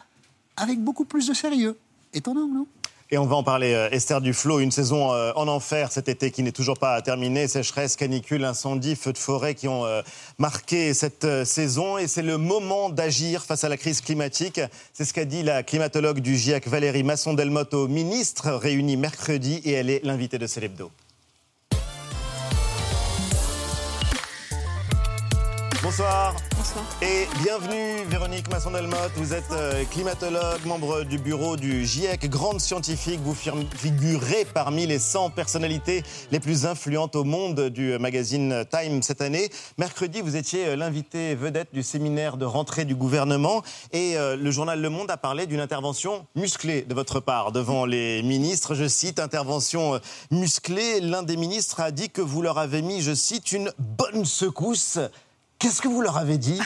avec 0.58 0.80
beaucoup 0.80 1.06
plus 1.06 1.28
de 1.28 1.34
sérieux. 1.34 1.78
Étonnant, 2.14 2.48
non? 2.48 2.68
Et 3.14 3.18
on 3.18 3.26
va 3.26 3.36
en 3.36 3.44
parler, 3.44 3.74
euh, 3.74 3.90
Esther 3.92 4.22
Duflo, 4.22 4.62
une 4.62 4.72
saison 4.72 5.12
euh, 5.12 5.34
en 5.36 5.50
enfer 5.50 5.92
cet 5.92 6.08
été 6.08 6.32
qui 6.32 6.44
n'est 6.44 6.54
toujours 6.54 6.80
pas 6.80 7.02
terminée. 7.02 7.50
Sécheresse, 7.50 7.98
canicule, 7.98 8.46
incendie, 8.46 8.96
feux 8.96 9.12
de 9.12 9.18
forêt 9.18 9.54
qui 9.54 9.68
ont 9.68 9.86
euh, 9.86 10.02
marqué 10.38 10.94
cette 10.94 11.44
saison. 11.44 11.98
Et 11.98 12.08
c'est 12.08 12.22
le 12.22 12.38
moment 12.38 12.90
d'agir 12.90 13.44
face 13.44 13.66
à 13.66 13.70
la 13.70 13.76
crise 13.76 14.00
climatique. 14.00 14.62
C'est 14.94 15.04
ce 15.04 15.14
qu'a 15.14 15.26
dit 15.26 15.44
la 15.44 15.62
climatologue 15.62 16.22
du 16.22 16.38
GIEC, 16.38 16.70
Valérie 16.70 17.04
Masson-Delmotte, 17.04 17.74
au 17.74 17.90
ministre, 17.90 18.50
réunie 18.52 18.96
mercredi. 18.96 19.62
Et 19.66 19.72
elle 19.72 19.90
est 19.90 20.06
l'invitée 20.06 20.38
de 20.38 20.48
Célébdo. 20.48 20.90
Bonsoir. 25.92 26.34
Bonsoir. 26.56 26.86
Et 27.02 27.28
bienvenue 27.44 28.06
Véronique 28.08 28.50
Masson-Delmotte. 28.50 29.12
Vous 29.18 29.34
êtes 29.34 29.52
euh, 29.52 29.84
climatologue, 29.92 30.64
membre 30.66 31.04
du 31.04 31.18
bureau 31.18 31.58
du 31.58 31.86
GIEC, 31.86 32.30
grande 32.30 32.62
scientifique. 32.62 33.20
Vous 33.26 33.36
figurez 33.36 34.46
parmi 34.54 34.88
les 34.88 35.00
100 35.00 35.32
personnalités 35.32 36.04
les 36.32 36.40
plus 36.40 36.66
influentes 36.66 37.18
au 37.18 37.26
monde 37.26 37.68
du 37.68 37.98
magazine 38.00 38.64
Time 38.72 39.02
cette 39.02 39.20
année. 39.20 39.50
Mercredi, 39.78 40.22
vous 40.22 40.38
étiez 40.38 40.68
euh, 40.68 40.76
l'invité 40.78 41.36
vedette 41.36 41.74
du 41.74 41.84
séminaire 41.84 42.38
de 42.38 42.46
rentrée 42.46 42.86
du 42.86 42.96
gouvernement 42.96 43.62
et 43.92 44.18
euh, 44.18 44.38
le 44.38 44.50
journal 44.50 44.80
Le 44.80 44.90
Monde 44.90 45.12
a 45.12 45.18
parlé 45.18 45.46
d'une 45.46 45.60
intervention 45.60 46.26
musclée 46.38 46.84
de 46.84 46.94
votre 46.94 47.20
part 47.20 47.52
devant 47.52 47.86
les 47.86 48.24
ministres. 48.24 48.76
Je 48.76 48.88
cite, 48.88 49.20
intervention 49.20 49.96
euh, 49.96 50.00
musclée. 50.32 51.02
L'un 51.02 51.24
des 51.24 51.36
ministres 51.36 51.82
a 51.82 51.92
dit 51.92 52.10
que 52.10 52.22
vous 52.22 52.42
leur 52.42 52.60
avez 52.60 52.82
mis, 52.82 53.02
je 53.02 53.14
cite, 53.14 53.52
une 53.52 53.74
bonne 53.78 54.24
secousse. 54.24 54.98
Qu'est-ce 55.62 55.84
que 55.84 55.88
vous 55.88 56.02
leur 56.02 56.18
avez 56.18 56.40
dit 56.40 56.60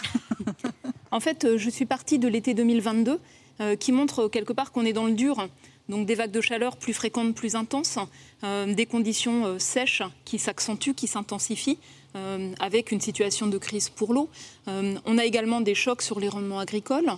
En 1.12 1.20
fait, 1.20 1.44
euh, 1.44 1.58
je 1.58 1.70
suis 1.70 1.86
partie 1.86 2.18
de 2.18 2.30
l'été 2.30 2.54
2022 2.54 3.20
euh, 3.60 3.76
qui 3.76 3.92
montre 3.92 4.30
quelque 4.30 4.54
part 4.54 4.72
qu'on 4.72 4.86
est 4.86 4.94
dans 4.94 5.04
le 5.04 5.12
dur. 5.12 5.50
Donc 5.90 6.08
des 6.08 6.16
vagues 6.16 6.32
de 6.32 6.40
chaleur 6.40 6.78
plus 6.78 6.94
fréquentes, 6.94 7.36
plus 7.36 7.56
intenses, 7.56 8.00
euh, 8.46 8.74
des 8.74 8.86
conditions 8.86 9.60
sèches 9.60 10.02
qui 10.24 10.40
s'accentuent, 10.40 10.94
qui 10.94 11.08
s'intensifient, 11.08 11.78
avec 12.62 12.94
une 12.94 13.02
situation 13.02 13.48
de 13.48 13.58
crise 13.58 13.90
pour 13.90 14.14
l'eau. 14.14 14.30
On 14.68 15.18
a 15.18 15.26
également 15.26 15.60
des 15.60 15.76
chocs 15.76 16.02
sur 16.02 16.22
les 16.22 16.30
rendements 16.30 16.60
agricoles. 16.60 17.12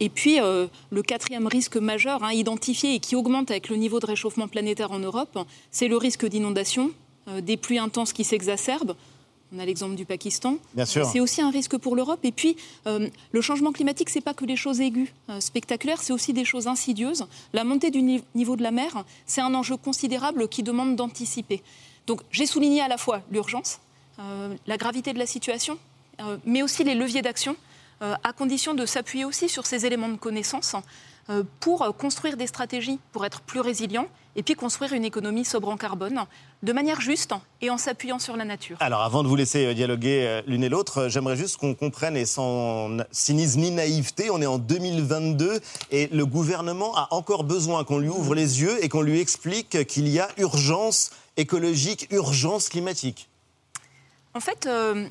Et 0.00 0.08
puis 0.08 0.38
le 0.38 1.02
quatrième 1.02 1.46
risque 1.46 1.76
majeur 1.76 2.24
hein, 2.24 2.32
identifié 2.32 2.94
et 2.94 2.98
qui 2.98 3.14
augmente 3.14 3.50
avec 3.50 3.68
le 3.68 3.76
niveau 3.76 4.00
de 4.00 4.06
réchauffement 4.06 4.48
planétaire 4.48 4.90
en 4.90 5.00
Europe, 5.00 5.38
c'est 5.70 5.86
le 5.86 5.98
risque 5.98 6.24
d'inondation, 6.24 6.92
des 7.42 7.58
pluies 7.58 7.78
intenses 7.78 8.14
qui 8.14 8.24
s'exacerbent. 8.24 8.96
On 9.54 9.58
a 9.60 9.64
l'exemple 9.64 9.94
du 9.94 10.04
Pakistan. 10.04 10.56
Bien 10.74 10.84
sûr. 10.84 11.06
C'est 11.06 11.20
aussi 11.20 11.40
un 11.40 11.50
risque 11.50 11.76
pour 11.76 11.94
l'Europe. 11.94 12.20
Et 12.24 12.32
puis, 12.32 12.56
euh, 12.86 13.08
le 13.30 13.40
changement 13.40 13.70
climatique, 13.72 14.10
c'est 14.10 14.20
pas 14.20 14.34
que 14.34 14.44
des 14.44 14.56
choses 14.56 14.80
aiguës, 14.80 15.08
euh, 15.30 15.38
spectaculaires, 15.40 16.02
c'est 16.02 16.12
aussi 16.12 16.32
des 16.32 16.44
choses 16.44 16.66
insidieuses. 16.66 17.26
La 17.52 17.62
montée 17.62 17.90
du 17.90 18.02
ni- 18.02 18.24
niveau 18.34 18.56
de 18.56 18.62
la 18.62 18.72
mer, 18.72 19.04
c'est 19.24 19.40
un 19.40 19.54
enjeu 19.54 19.76
considérable 19.76 20.48
qui 20.48 20.62
demande 20.64 20.96
d'anticiper. 20.96 21.62
Donc, 22.08 22.22
j'ai 22.32 22.46
souligné 22.46 22.80
à 22.80 22.88
la 22.88 22.98
fois 22.98 23.22
l'urgence, 23.30 23.78
euh, 24.18 24.54
la 24.66 24.76
gravité 24.76 25.12
de 25.12 25.18
la 25.18 25.26
situation, 25.26 25.78
euh, 26.20 26.38
mais 26.44 26.62
aussi 26.62 26.82
les 26.82 26.94
leviers 26.96 27.22
d'action, 27.22 27.54
euh, 28.02 28.14
à 28.24 28.32
condition 28.32 28.74
de 28.74 28.84
s'appuyer 28.84 29.24
aussi 29.24 29.48
sur 29.48 29.64
ces 29.64 29.86
éléments 29.86 30.08
de 30.08 30.16
connaissance 30.16 30.74
euh, 31.30 31.44
pour 31.60 31.82
euh, 31.82 31.92
construire 31.92 32.36
des 32.36 32.46
stratégies 32.48 32.98
pour 33.12 33.24
être 33.24 33.40
plus 33.42 33.60
résilients 33.60 34.06
et 34.36 34.42
puis 34.42 34.54
construire 34.54 34.92
une 34.92 35.04
économie 35.04 35.44
sobre 35.44 35.68
en 35.68 35.76
carbone 35.76 36.24
de 36.62 36.72
manière 36.72 37.00
juste 37.00 37.32
et 37.60 37.70
en 37.70 37.78
s'appuyant 37.78 38.18
sur 38.18 38.36
la 38.36 38.44
nature. 38.44 38.76
Alors, 38.80 39.02
avant 39.02 39.22
de 39.22 39.28
vous 39.28 39.36
laisser 39.36 39.66
euh, 39.66 39.74
dialoguer 39.74 40.24
euh, 40.26 40.42
l'une 40.46 40.62
et 40.62 40.68
l'autre, 40.68 40.98
euh, 40.98 41.08
j'aimerais 41.08 41.36
juste 41.36 41.56
qu'on 41.56 41.74
comprenne, 41.74 42.16
et 42.16 42.26
sans 42.26 42.98
cynisme 43.10 43.60
ni 43.60 43.70
naïveté, 43.70 44.30
on 44.30 44.40
est 44.40 44.46
en 44.46 44.58
2022 44.58 45.60
et 45.90 46.08
le 46.08 46.26
gouvernement 46.26 46.96
a 46.96 47.08
encore 47.10 47.44
besoin 47.44 47.84
qu'on 47.84 47.98
lui 47.98 48.10
ouvre 48.10 48.34
les 48.34 48.60
yeux 48.60 48.84
et 48.84 48.88
qu'on 48.88 49.02
lui 49.02 49.20
explique 49.20 49.86
qu'il 49.86 50.08
y 50.08 50.20
a 50.20 50.28
urgence 50.36 51.10
écologique, 51.36 52.06
urgence 52.10 52.68
climatique. 52.68 53.28
En 54.34 54.40
fait, 54.40 54.66
euh, 54.66 55.06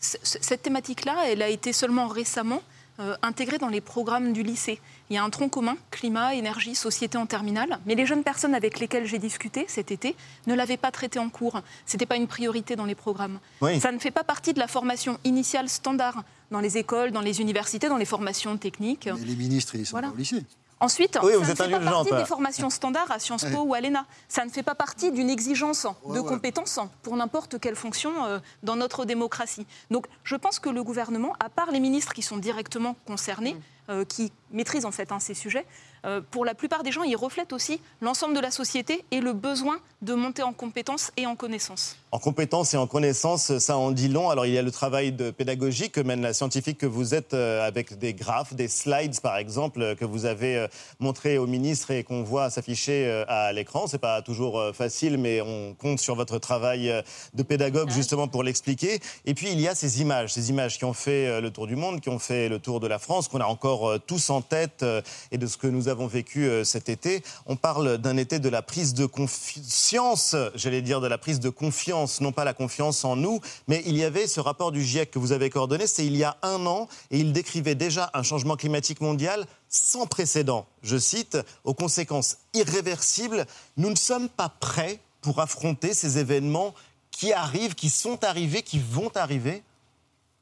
cette 0.00 0.62
thématique-là, 0.62 1.24
elle 1.26 1.42
a 1.42 1.48
été 1.48 1.72
seulement 1.72 2.06
récemment 2.08 2.62
euh, 3.00 3.16
intégrée 3.22 3.58
dans 3.58 3.68
les 3.68 3.80
programmes 3.80 4.32
du 4.32 4.42
lycée. 4.42 4.78
Il 5.08 5.14
y 5.14 5.18
a 5.18 5.24
un 5.24 5.30
tronc 5.30 5.48
commun, 5.48 5.76
climat, 5.90 6.34
énergie, 6.34 6.74
société 6.74 7.16
en 7.18 7.26
terminale, 7.26 7.78
mais 7.86 7.94
les 7.94 8.06
jeunes 8.06 8.22
personnes 8.22 8.54
avec 8.54 8.78
lesquelles 8.78 9.06
j'ai 9.06 9.18
discuté 9.18 9.64
cet 9.68 9.90
été 9.90 10.14
ne 10.46 10.54
l'avaient 10.54 10.76
pas 10.76 10.90
traité 10.90 11.18
en 11.18 11.28
cours. 11.30 11.60
Ce 11.86 11.94
n'était 11.96 12.06
pas 12.06 12.16
une 12.16 12.28
priorité 12.28 12.76
dans 12.76 12.84
les 12.84 12.94
programmes. 12.94 13.38
Oui. 13.60 13.80
Ça 13.80 13.90
ne 13.90 13.98
fait 13.98 14.10
pas 14.10 14.24
partie 14.24 14.52
de 14.52 14.58
la 14.58 14.68
formation 14.68 15.18
initiale 15.24 15.68
standard 15.68 16.22
dans 16.50 16.60
les 16.60 16.78
écoles, 16.78 17.10
dans 17.10 17.20
les 17.20 17.40
universités, 17.40 17.88
dans 17.88 17.96
les 17.96 18.04
formations 18.04 18.56
techniques. 18.56 19.06
Mais 19.12 19.24
les 19.24 19.36
ministres, 19.36 19.74
ils 19.76 19.86
sont 19.86 19.92
Voilà. 19.92 20.08
pas 20.08 20.14
au 20.14 20.16
lycée. 20.18 20.44
Ensuite, 20.80 21.18
Oui, 21.22 21.32
ça 21.32 21.38
vous 21.38 21.44
ne 21.44 21.50
êtes 21.50 21.62
fait 21.62 21.70
pas 21.70 21.78
partie 21.78 22.10
des 22.14 22.24
formations 22.24 22.70
standards 22.70 23.10
à 23.10 23.18
Sciences 23.18 23.44
Po 23.44 23.62
ou 23.62 23.74
à 23.74 23.80
l'ENA. 23.80 24.06
Ça 24.28 24.46
ne 24.46 24.50
fait 24.50 24.62
pas 24.62 24.74
partie 24.74 25.12
d'une 25.12 25.28
exigence 25.28 25.86
de 26.06 26.18
ouais. 26.18 26.26
compétences 26.26 26.80
pour 27.02 27.16
n'importe 27.16 27.60
quelle 27.60 27.76
fonction 27.76 28.24
euh, 28.24 28.38
dans 28.62 28.76
notre 28.76 29.04
démocratie. 29.04 29.66
Donc, 29.90 30.06
je 30.24 30.36
pense 30.36 30.58
que 30.58 30.70
le 30.70 30.82
gouvernement, 30.82 31.34
à 31.38 31.50
part 31.50 31.70
les 31.70 31.80
ministres 31.80 32.14
qui 32.14 32.22
sont 32.22 32.38
directement 32.38 32.96
concernés, 33.06 33.56
euh, 33.56 33.60
qui 34.08 34.32
maîtrisent 34.52 34.84
en 34.84 34.90
fait 34.90 35.12
hein, 35.12 35.20
ces 35.20 35.34
sujets, 35.34 35.64
euh, 36.04 36.20
pour 36.30 36.44
la 36.44 36.54
plupart 36.54 36.82
des 36.82 36.92
gens, 36.92 37.02
ils 37.02 37.16
reflètent 37.16 37.52
aussi 37.52 37.80
l'ensemble 38.00 38.34
de 38.34 38.40
la 38.40 38.50
société 38.50 39.04
et 39.10 39.20
le 39.20 39.32
besoin 39.32 39.78
de 40.02 40.14
monter 40.14 40.42
en 40.42 40.52
compétences 40.52 41.12
et 41.16 41.26
en 41.26 41.36
connaissances. 41.36 41.96
En 42.10 42.18
compétences 42.18 42.74
et 42.74 42.76
en 42.76 42.86
connaissances, 42.86 43.58
ça 43.58 43.76
en 43.76 43.90
dit 43.92 44.08
long. 44.08 44.30
Alors 44.30 44.46
il 44.46 44.52
y 44.52 44.58
a 44.58 44.62
le 44.62 44.70
travail 44.70 45.12
de 45.12 45.30
pédagogie 45.30 45.90
que 45.90 46.00
mène 46.00 46.22
la 46.22 46.32
scientifique 46.32 46.78
que 46.78 46.86
vous 46.86 47.14
êtes 47.14 47.34
euh, 47.34 47.66
avec 47.66 47.98
des 47.98 48.14
graphes, 48.14 48.54
des 48.54 48.66
slides 48.66 49.20
par 49.20 49.36
exemple, 49.36 49.82
euh, 49.82 49.94
que 49.94 50.04
vous 50.04 50.24
avez 50.24 50.56
euh, 50.56 50.68
montré 50.98 51.38
au 51.38 51.46
ministre 51.46 51.90
et 51.92 52.02
qu'on 52.02 52.22
voit 52.22 52.50
s'afficher 52.50 53.06
euh, 53.06 53.24
à 53.28 53.52
l'écran. 53.52 53.86
C'est 53.86 53.98
pas 53.98 54.22
toujours 54.22 54.58
euh, 54.58 54.72
facile, 54.72 55.18
mais 55.18 55.40
on 55.42 55.74
compte 55.74 56.00
sur 56.00 56.14
votre 56.16 56.38
travail 56.38 56.90
euh, 56.90 57.02
de 57.34 57.42
pédagogue 57.42 57.90
justement 57.90 58.26
pour 58.26 58.42
l'expliquer. 58.42 59.00
Et 59.26 59.34
puis 59.34 59.52
il 59.52 59.60
y 59.60 59.68
a 59.68 59.74
ces 59.74 60.00
images, 60.00 60.32
ces 60.32 60.50
images 60.50 60.78
qui 60.78 60.84
ont 60.86 60.94
fait 60.94 61.26
euh, 61.26 61.40
le 61.40 61.50
tour 61.50 61.66
du 61.66 61.76
monde, 61.76 62.00
qui 62.00 62.08
ont 62.08 62.18
fait 62.18 62.48
le 62.48 62.58
tour 62.58 62.80
de 62.80 62.88
la 62.88 62.98
France, 62.98 63.28
qu'on 63.28 63.40
a 63.40 63.46
encore 63.46 63.79
euh, 63.88 63.98
tous 63.98 64.30
en 64.30 64.42
tête 64.42 64.82
euh, 64.82 65.02
et 65.30 65.38
de 65.38 65.46
ce 65.46 65.56
que 65.56 65.66
nous 65.66 65.88
avons 65.88 66.06
vécu 66.06 66.44
euh, 66.44 66.64
cet 66.64 66.88
été. 66.88 67.22
On 67.46 67.56
parle 67.56 67.98
d'un 67.98 68.16
été 68.16 68.38
de 68.38 68.48
la 68.48 68.62
prise 68.62 68.94
de 68.94 69.06
conscience, 69.06 70.36
j'allais 70.54 70.82
dire 70.82 71.00
de 71.00 71.06
la 71.06 71.18
prise 71.18 71.40
de 71.40 71.48
confiance, 71.48 72.20
non 72.20 72.32
pas 72.32 72.44
la 72.44 72.54
confiance 72.54 73.04
en 73.04 73.16
nous, 73.16 73.40
mais 73.68 73.82
il 73.86 73.96
y 73.96 74.04
avait 74.04 74.26
ce 74.26 74.40
rapport 74.40 74.72
du 74.72 74.82
GIEC 74.82 75.10
que 75.10 75.18
vous 75.18 75.32
avez 75.32 75.50
coordonné, 75.50 75.86
c'est 75.86 76.06
il 76.06 76.16
y 76.16 76.24
a 76.24 76.36
un 76.42 76.66
an, 76.66 76.88
et 77.10 77.18
il 77.18 77.32
décrivait 77.32 77.74
déjà 77.74 78.10
un 78.14 78.22
changement 78.22 78.56
climatique 78.56 79.00
mondial 79.00 79.46
sans 79.68 80.06
précédent. 80.06 80.66
Je 80.82 80.96
cite, 80.96 81.38
aux 81.64 81.74
conséquences 81.74 82.38
irréversibles, 82.54 83.46
nous 83.76 83.90
ne 83.90 83.96
sommes 83.96 84.28
pas 84.28 84.48
prêts 84.48 85.00
pour 85.20 85.40
affronter 85.40 85.94
ces 85.94 86.18
événements 86.18 86.74
qui 87.10 87.32
arrivent, 87.32 87.74
qui 87.74 87.90
sont 87.90 88.24
arrivés, 88.24 88.62
qui 88.62 88.78
vont 88.78 89.10
arriver. 89.14 89.62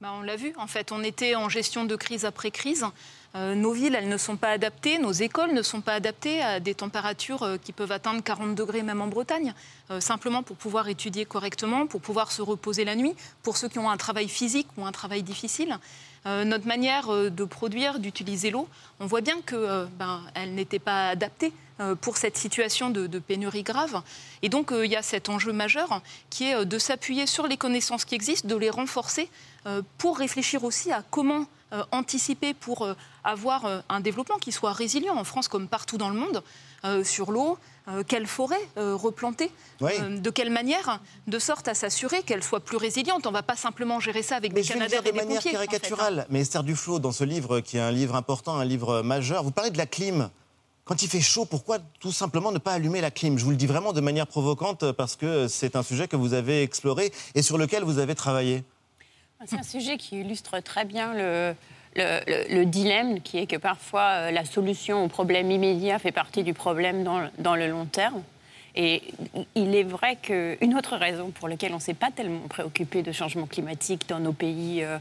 Bah, 0.01 0.13
on 0.15 0.23
l'a 0.23 0.37
vu, 0.37 0.53
en 0.59 0.69
fait, 0.69 0.93
on 0.93 1.03
était 1.03 1.35
en 1.35 1.49
gestion 1.49 1.85
de 1.85 1.97
crise 1.97 2.25
après 2.25 2.51
crise. 2.51 2.85
Euh, 3.35 3.55
nos 3.55 3.73
villes, 3.73 3.95
elles 3.95 4.09
ne 4.09 4.17
sont 4.17 4.37
pas 4.37 4.51
adaptées, 4.51 4.99
nos 4.99 5.13
écoles 5.13 5.53
ne 5.53 5.61
sont 5.61 5.83
pas 5.83 5.93
adaptées 5.93 6.41
à 6.43 6.61
des 6.61 6.75
températures 6.75 7.43
euh, 7.43 7.57
qui 7.63 7.73
peuvent 7.73 7.93
atteindre 7.93 8.23
40 8.23 8.55
degrés 8.55 8.83
même 8.83 9.03
en 9.03 9.07
Bretagne, 9.07 9.53
euh, 9.91 10.01
simplement 10.01 10.43
pour 10.43 10.57
pouvoir 10.57 10.89
étudier 10.89 11.27
correctement, 11.27 11.87
pour 11.87 12.01
pouvoir 12.01 12.33
se 12.33 12.41
reposer 12.41 12.87
la 12.87 12.97
nuit, 12.97 13.15
pour 13.43 13.59
ceux 13.59 13.69
qui 13.69 13.79
ont 13.79 13.91
un 13.91 13.99
travail 13.99 14.29
physique 14.29 14.67
ou 14.79 14.87
un 14.87 14.93
travail 14.93 15.23
difficile. 15.23 15.79
Notre 16.27 16.67
manière 16.67 17.09
de 17.09 17.45
produire, 17.45 18.01
d'utiliser 18.01 18.51
l'eau, 18.51 18.69
on 19.01 19.07
voit 19.07 19.23
bien 19.23 19.41
que 19.41 19.55
euh, 19.55 19.87
ben, 19.99 20.21
n'était 20.49 20.81
pas 20.81 21.09
adaptée 21.09 21.55
pour 22.03 22.19
cette 22.19 22.37
situation 22.37 22.91
de, 22.91 23.19
pénurie 23.19 23.63
grave. 23.63 24.03
Et 24.43 24.51
donc, 24.51 24.73
il 24.73 24.91
y 24.91 24.97
a 24.97 25.01
cet 25.01 25.31
enjeu 25.31 25.53
majeur 25.53 26.03
qui 26.29 26.45
est 26.51 26.67
de 26.67 26.79
s'appuyer 26.79 27.27
sur 27.27 27.47
les 27.47 27.57
connaissances 27.57 28.05
qui 28.05 28.15
existent, 28.15 28.47
de 28.47 28.57
les 28.57 28.69
renforcer 28.69 29.31
pour 29.97 30.19
réfléchir 30.19 30.65
aussi 30.65 30.93
à 30.93 31.03
comment 31.09 31.47
euh, 31.73 31.85
anticiper 31.93 32.55
pour 32.55 32.83
euh, 32.83 32.95
avoir 33.25 33.67
euh, 33.67 33.81
un 33.91 34.01
développement 34.01 34.39
qui 34.39 34.53
soit 34.53 34.73
résilient 34.73 35.17
en 35.17 35.25
France 35.25 35.49
comme 35.49 35.69
partout 35.69 35.99
dans 35.99 36.09
le 36.09 36.17
monde 36.17 36.43
sur 37.03 37.33
l'eau, 37.33 37.59
quelle 38.07 38.29
forêt 38.29 38.61
replanter, 38.77 39.51
Oui. 39.81 39.91
de 39.99 40.31
quelle 40.31 40.51
manière, 40.51 41.01
de 41.27 41.39
sorte 41.41 41.67
à 41.67 41.75
s'assurer 41.75 42.23
qu'elle 42.23 42.45
soit 42.45 42.61
plus 42.61 42.77
résiliente. 42.77 43.27
On 43.27 43.31
ne 43.31 43.35
va 43.35 43.43
pas 43.43 43.57
simplement 43.57 43.99
gérer 43.99 44.23
ça 44.23 44.37
avec 44.37 44.53
Mais 44.53 44.63
des 44.63 44.69
canadaires 44.69 45.01
et 45.01 45.09
de 45.09 45.11
des 45.11 45.17
manière 45.19 45.43
pompiers. 45.43 45.57
en 45.57 45.61
fait, 45.61 45.65
hein. 45.65 45.67
caricaturale. 45.67 46.27
Mais 46.31 46.43
Esther 46.43 46.63
Duflo, 46.63 47.01
dans 47.01 47.11
ce 47.11 47.25
livre, 47.25 47.59
qui 47.59 47.79
est 47.79 47.81
un 47.81 47.91
livre 47.91 48.15
important, 48.15 48.57
un 48.57 48.65
livre 48.65 49.03
majeur, 49.03 49.43
vous 49.43 49.51
parlez 49.51 49.71
de 49.73 49.77
la 49.79 49.87
clim. 49.87 50.31
Quand 50.85 51.03
il 51.03 51.09
fait 51.09 51.21
chaud, 51.21 51.47
pourquoi 51.47 51.79
tout 51.99 52.13
simplement 52.13 52.53
ne 52.53 52.59
pas 52.59 52.75
allumer 52.75 53.01
la 53.01 53.11
clim? 53.11 53.37
Je 53.39 53.45
vous 53.45 53.51
le 53.51 53.57
dis 53.57 53.67
vraiment 53.67 53.93
de 53.93 54.01
manière 54.01 54.29
provocante 54.29 54.93
parce 54.93 55.17
que 55.17 55.49
c'est 55.49 55.75
un 55.75 55.83
sujet 55.83 56.07
que 56.07 56.17
vous 56.17 56.35
avez 56.35 56.63
exploré 56.63 57.13
et 57.35 57.43
sur 57.43 57.59
lequel 57.59 57.83
vous 57.83 57.99
avez 57.99 58.15
travaillé. 58.15 58.63
C'est 59.47 59.59
un 59.59 59.63
sujet 59.63 59.97
qui 59.99 60.21
illustre 60.21 60.61
très 60.61 60.85
bien 60.85 61.15
le, 61.15 61.55
le, 61.95 62.21
le- 62.27 62.55
le 62.57 62.67
dilemme 62.67 63.21
qui 63.21 63.39
est 63.39 63.47
que 63.47 63.57
parfois 63.57 64.03
euh, 64.03 64.31
la 64.31 64.45
solution 64.45 65.05
au 65.05 65.09
problème 65.09 65.51
immédiat 65.51 65.99
fait 65.99 66.13
partie 66.13 66.43
du 66.43 66.55
problème 66.55 67.05
dans 67.39 67.55
le 67.57 67.69
long 67.69 67.87
terme. 67.87 68.23
Et 68.75 69.03
il 69.55 69.75
est 69.75 69.83
vrai 69.85 70.17
qu'une 70.17 70.75
autre 70.77 70.97
raison 70.97 71.31
pour 71.31 71.49
laquelle 71.49 71.73
on 71.73 71.77
ne 71.77 71.81
s'est 71.81 71.95
pas 71.95 72.11
tellement 72.11 72.47
préoccupé 72.49 73.03
de 73.03 73.11
changement 73.13 73.47
climatique 73.47 74.09
dans 74.09 74.21
nos 74.21 74.33
pays 74.33 74.83
euh, 74.85 74.99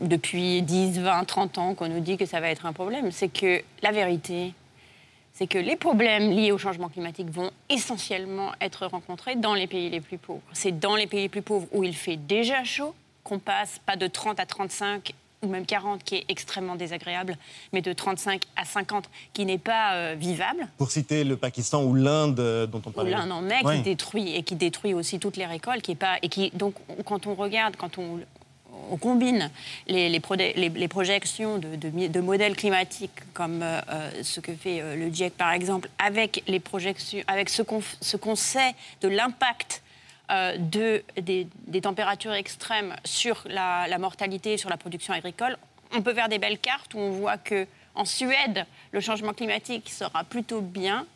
depuis 0.00 0.62
10, 0.62 1.00
20, 1.00 1.24
30 1.24 1.58
ans, 1.58 1.74
qu'on 1.74 1.88
nous 1.88 2.00
dit 2.00 2.16
que 2.16 2.24
ça 2.26 2.40
va 2.40 2.48
être 2.50 2.66
un 2.66 2.72
problème, 2.72 3.10
c'est 3.12 3.28
que 3.28 3.62
la 3.82 3.92
vérité, 3.92 4.54
c'est 5.32 5.46
que 5.46 5.58
les 5.58 5.76
problèmes 5.76 6.30
liés 6.30 6.52
au 6.52 6.58
changement 6.58 6.88
climatique 6.88 7.28
vont 7.30 7.50
essentiellement 7.68 8.52
être 8.60 8.86
rencontrés 8.86 9.36
dans 9.36 9.54
les 9.54 9.66
pays 9.66 9.90
les 9.90 10.00
plus 10.00 10.18
pauvres. 10.18 10.42
C'est 10.52 10.78
dans 10.78 10.96
les 10.96 11.06
pays 11.06 11.22
les 11.22 11.28
plus 11.28 11.42
pauvres 11.42 11.66
où 11.72 11.82
il 11.84 11.94
fait 11.96 12.16
déjà 12.16 12.62
chaud 12.64 12.94
qu'on 13.24 13.38
passe 13.38 13.80
pas 13.84 13.96
de 13.96 14.06
30 14.06 14.38
à 14.38 14.46
35 14.46 15.12
ou 15.42 15.48
même 15.48 15.66
40 15.66 16.02
qui 16.04 16.14
est 16.16 16.24
extrêmement 16.28 16.74
désagréable, 16.74 17.36
mais 17.72 17.82
de 17.82 17.92
35 17.92 18.42
à 18.56 18.64
50 18.64 19.10
qui 19.34 19.44
n'est 19.44 19.58
pas 19.58 19.94
euh, 19.94 20.14
vivable. 20.18 20.66
Pour 20.78 20.90
citer 20.90 21.24
le 21.24 21.36
Pakistan 21.36 21.82
ou 21.84 21.94
l'Inde 21.94 22.40
euh, 22.40 22.66
dont 22.66 22.80
on 22.86 22.90
parlait. 22.90 23.10
l'un 23.10 23.30
en 23.30 23.48
est 23.50 23.62
Ouais. 23.64 23.76
qui 23.76 23.82
détruit 23.82 24.34
et 24.36 24.42
qui 24.42 24.54
détruit 24.54 24.94
aussi 24.94 25.18
toutes 25.18 25.36
les 25.36 25.44
récoltes, 25.46 25.82
qui 25.82 25.92
est 25.92 25.96
pas 25.96 26.16
et 26.22 26.28
qui 26.28 26.50
donc 26.54 26.74
quand 27.04 27.26
on 27.26 27.34
regarde, 27.34 27.76
quand 27.76 27.98
on, 27.98 28.20
on 28.90 28.96
combine 28.96 29.50
les, 29.86 30.08
les, 30.08 30.18
prodé- 30.20 30.54
les- 30.56 30.70
les 30.70 30.88
projections 30.88 31.58
de, 31.58 31.76
de 31.76 31.88
mi- 31.90 32.08
de 32.08 32.20
modèles 32.20 32.56
climatiques 32.56 33.20
comme 33.34 33.60
euh, 33.62 33.82
ce 34.22 34.40
que 34.40 34.52
fait 34.54 34.96
le 34.96 35.12
GIEC 35.12 35.34
par 35.36 35.52
exemple, 35.52 35.90
avec 35.98 36.42
les 36.46 36.60
projections, 36.60 37.22
avec 37.26 37.50
ce 37.50 37.60
qu'on 37.62 37.80
f- 37.80 37.96
ce 38.00 38.16
qu'on 38.16 38.34
sait 38.36 38.74
de 39.02 39.08
l'impact 39.08 39.82
euh, 40.30 40.56
de, 40.56 41.02
des, 41.20 41.46
des 41.66 41.80
températures 41.80 42.32
extrêmes 42.32 42.94
sur 43.04 43.42
la, 43.46 43.86
la 43.88 43.98
mortalité, 43.98 44.56
sur 44.56 44.70
la 44.70 44.76
production 44.76 45.12
agricole, 45.12 45.56
on 45.92 46.02
peut 46.02 46.14
faire 46.14 46.28
des 46.28 46.38
belles 46.38 46.58
cartes 46.58 46.94
où 46.94 46.98
on 46.98 47.10
voit 47.10 47.38
que 47.38 47.66
en 47.94 48.04
Suède, 48.04 48.66
le 48.90 49.00
changement 49.00 49.32
climatique 49.32 49.88
sera 49.90 50.24
plutôt 50.24 50.60
bien 50.60 51.06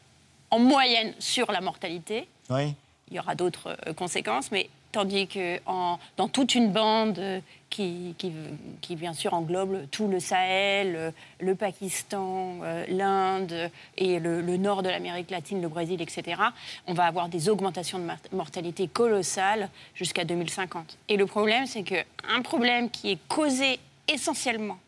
en 0.50 0.58
moyenne 0.58 1.12
sur 1.18 1.50
la 1.50 1.60
mortalité. 1.60 2.28
Oui. 2.50 2.74
Il 3.10 3.16
y 3.16 3.18
aura 3.18 3.34
d'autres 3.34 3.76
euh, 3.86 3.94
conséquences, 3.94 4.52
mais 4.52 4.68
tandis 4.98 5.28
que 5.28 5.60
en- 5.66 5.96
dans 6.16 6.26
toute 6.26 6.56
une 6.56 6.72
bande 6.72 7.20
euh, 7.20 7.40
qui, 7.70 8.16
qui, 8.18 8.32
qui, 8.80 8.96
bien 8.96 9.12
sûr 9.12 9.32
englobe 9.32 9.88
tout 9.92 10.08
le 10.08 10.18
Sahel, 10.18 10.96
euh, 10.96 11.10
le 11.38 11.54
Pakistan, 11.54 12.56
euh, 12.64 12.84
l'Inde 12.88 13.70
et 13.96 14.18
le, 14.18 14.40
le 14.40 14.56
nord 14.56 14.82
de 14.82 14.88
l'Amérique 14.88 15.30
latine, 15.30 15.62
le 15.62 15.68
Brésil, 15.68 16.02
etc., 16.02 16.42
on 16.88 16.94
va 16.94 17.04
avoir 17.04 17.28
des 17.28 17.48
augmentations 17.48 18.00
de 18.00 18.04
mort- 18.04 18.16
mortalité 18.32 18.88
colossales 18.88 19.68
jusqu'à 19.94 20.24
2050. 20.24 20.98
Et 21.08 21.16
le 21.16 21.26
problème, 21.26 21.66
c'est 21.66 21.84
qu'un 21.84 22.42
problème 22.42 22.90
qui 22.90 23.12
est 23.12 23.18
causé 23.28 23.78
essentiellement 24.12 24.78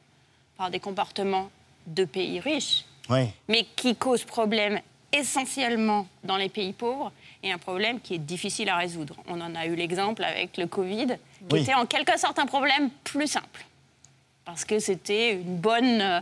par 0.57 0.71
des 0.73 0.81
comportements 0.81 1.51
de 1.87 2.05
pays 2.05 2.41
riches, 2.41 2.85
Oui. 3.09 3.29
mais 3.49 3.65
qui 3.77 3.95
cause 3.95 4.25
problème 4.25 4.81
essentiellement 5.13 6.07
dans 6.25 6.37
les 6.37 6.49
pays 6.49 6.73
pauvres 6.73 7.13
et 7.43 7.53
un 7.53 7.59
problème 7.59 8.01
qui 8.01 8.15
est 8.15 8.19
difficile 8.19 8.69
à 8.69 8.77
résoudre. 8.77 9.17
On 9.27 9.41
en 9.41 9.55
a 9.55 9.67
eu 9.67 9.75
l'exemple 9.75 10.23
avec 10.25 10.57
le 10.57 10.67
Covid, 10.67 11.07
qui 11.07 11.55
Oui. 11.55 11.63
était 11.63 11.75
en 11.75 11.87
quelque 11.87 12.19
sorte 12.19 12.39
un 12.39 12.47
problème 12.47 12.91
plus 13.05 13.27
simple, 13.27 13.65
parce 14.45 14.65
que 14.65 14.79
c'était 14.79 15.33
une 15.35 15.57
bonne, 15.57 16.01
euh, 16.01 16.21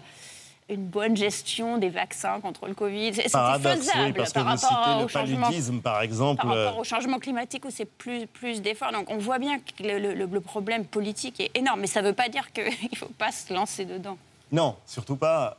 une 0.68 0.84
bonne 0.86 1.16
gestion 1.16 1.78
des 1.78 1.88
vaccins 1.88 2.40
contre 2.40 2.66
le 2.68 2.74
Covid. 2.74 3.14
C'était 3.14 3.30
Paradoxe, 3.30 3.78
faisable 3.78 4.14
parce 4.14 4.28
que 4.32 4.34
par 4.40 4.56
vous 4.56 4.66
rapport 4.66 5.02
au 5.04 5.08
changement 5.08 5.50
par 5.82 6.02
exemple. 6.02 6.42
par 6.42 6.50
rapport 6.54 6.76
euh, 6.78 6.80
au 6.80 6.84
changement 6.84 7.18
climatique 7.18 7.64
où 7.64 7.70
c'est 7.70 7.86
plus, 7.86 8.26
plus 8.26 8.60
d'efforts. 8.62 8.92
Donc 8.92 9.10
on 9.10 9.18
voit 9.18 9.38
bien 9.38 9.58
que 9.58 9.82
le, 9.82 9.98
le- 10.14 10.26
le 10.26 10.40
problème 10.40 10.84
politique 10.84 11.40
est 11.40 11.50
énorme, 11.56 11.80
mais 11.80 11.86
ça 11.86 12.02
ne 12.02 12.08
veut 12.08 12.14
pas 12.14 12.28
dire 12.28 12.52
qu'il 12.52 12.64
ne 12.92 12.96
faut 12.96 13.06
pas 13.18 13.32
se 13.32 13.52
lancer 13.52 13.84
dedans. 13.86 14.16
Non, 14.52 14.76
surtout 14.86 15.16
pas. 15.16 15.56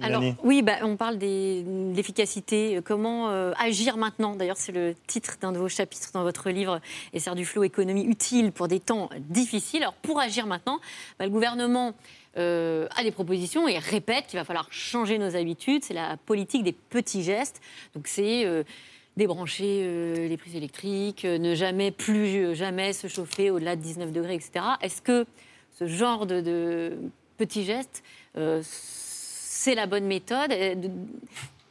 Alors, 0.00 0.22
oui, 0.42 0.62
bah, 0.62 0.78
on 0.82 0.96
parle 0.96 1.18
des- 1.18 1.62
de 1.62 1.92
l'efficacité. 1.94 2.76
euh, 2.76 2.80
Comment 2.80 3.28
euh, 3.30 3.52
agir 3.58 3.96
maintenant 3.98 4.34
D'ailleurs, 4.34 4.56
c'est 4.56 4.72
le 4.72 4.94
titre 5.06 5.36
d'un 5.40 5.52
de 5.52 5.58
vos 5.58 5.68
chapitres 5.68 6.10
dans 6.14 6.22
votre 6.22 6.48
livre, 6.50 6.80
Essert 7.12 7.34
du 7.34 7.44
flot, 7.44 7.62
économie 7.64 8.04
utile 8.04 8.52
pour 8.52 8.68
des 8.68 8.80
temps 8.80 9.10
difficiles. 9.18 9.82
Alors, 9.82 9.94
pour 9.94 10.18
agir 10.18 10.46
maintenant, 10.46 10.80
bah, 11.18 11.26
le 11.26 11.30
gouvernement 11.30 11.92
euh, 12.38 12.88
a 12.96 13.02
des 13.02 13.10
propositions 13.10 13.68
et 13.68 13.78
répète 13.78 14.26
qu'il 14.28 14.38
va 14.38 14.44
falloir 14.44 14.66
changer 14.70 15.18
nos 15.18 15.36
habitudes. 15.36 15.84
C'est 15.84 15.94
la 15.94 16.16
politique 16.16 16.64
des 16.64 16.72
petits 16.72 17.22
gestes. 17.22 17.60
Donc, 17.94 18.06
c'est. 18.08 18.44
euh, 18.46 18.62
débrancher 19.14 20.26
les 20.26 20.36
prises 20.38 20.56
électriques, 20.56 21.24
ne 21.24 21.54
jamais, 21.54 21.90
plus 21.90 22.54
jamais 22.56 22.94
se 22.94 23.08
chauffer 23.08 23.50
au-delà 23.50 23.76
de 23.76 23.82
19 23.82 24.10
degrés, 24.10 24.36
etc. 24.36 24.52
Est-ce 24.80 25.02
que 25.02 25.26
ce 25.78 25.86
genre 25.86 26.24
de, 26.24 26.40
de 26.40 26.96
petits 27.36 27.64
gestes, 27.66 28.02
c'est 29.62 29.74
la 29.76 29.86
bonne 29.86 30.06
méthode 30.06 30.50
de- 30.50 30.90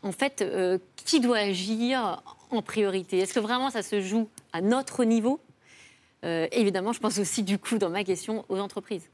En 0.03 0.11
fait, 0.13 0.41
euh, 0.41 0.77
qui 1.05 1.19
doit 1.19 1.39
agir 1.39 2.23
en 2.49 2.61
priorité? 2.61 3.19
Est-ce 3.19 3.33
que 3.33 3.39
vraiment 3.39 3.69
ça 3.69 3.83
se 3.83 3.99
joue 4.01 4.29
à 4.53 4.61
notre 4.61 5.03
niveau? 5.03 5.39
Euh, 6.23 6.47
Évidemment, 6.53 6.93
je 6.93 6.99
pense 6.99 7.19
aussi 7.19 7.43
du 7.43 7.57
coup 7.59 7.77
dans 7.77 7.89
ma 7.89 8.03
question 8.03 8.45
aux 8.49 8.59
entreprises. 8.59 9.07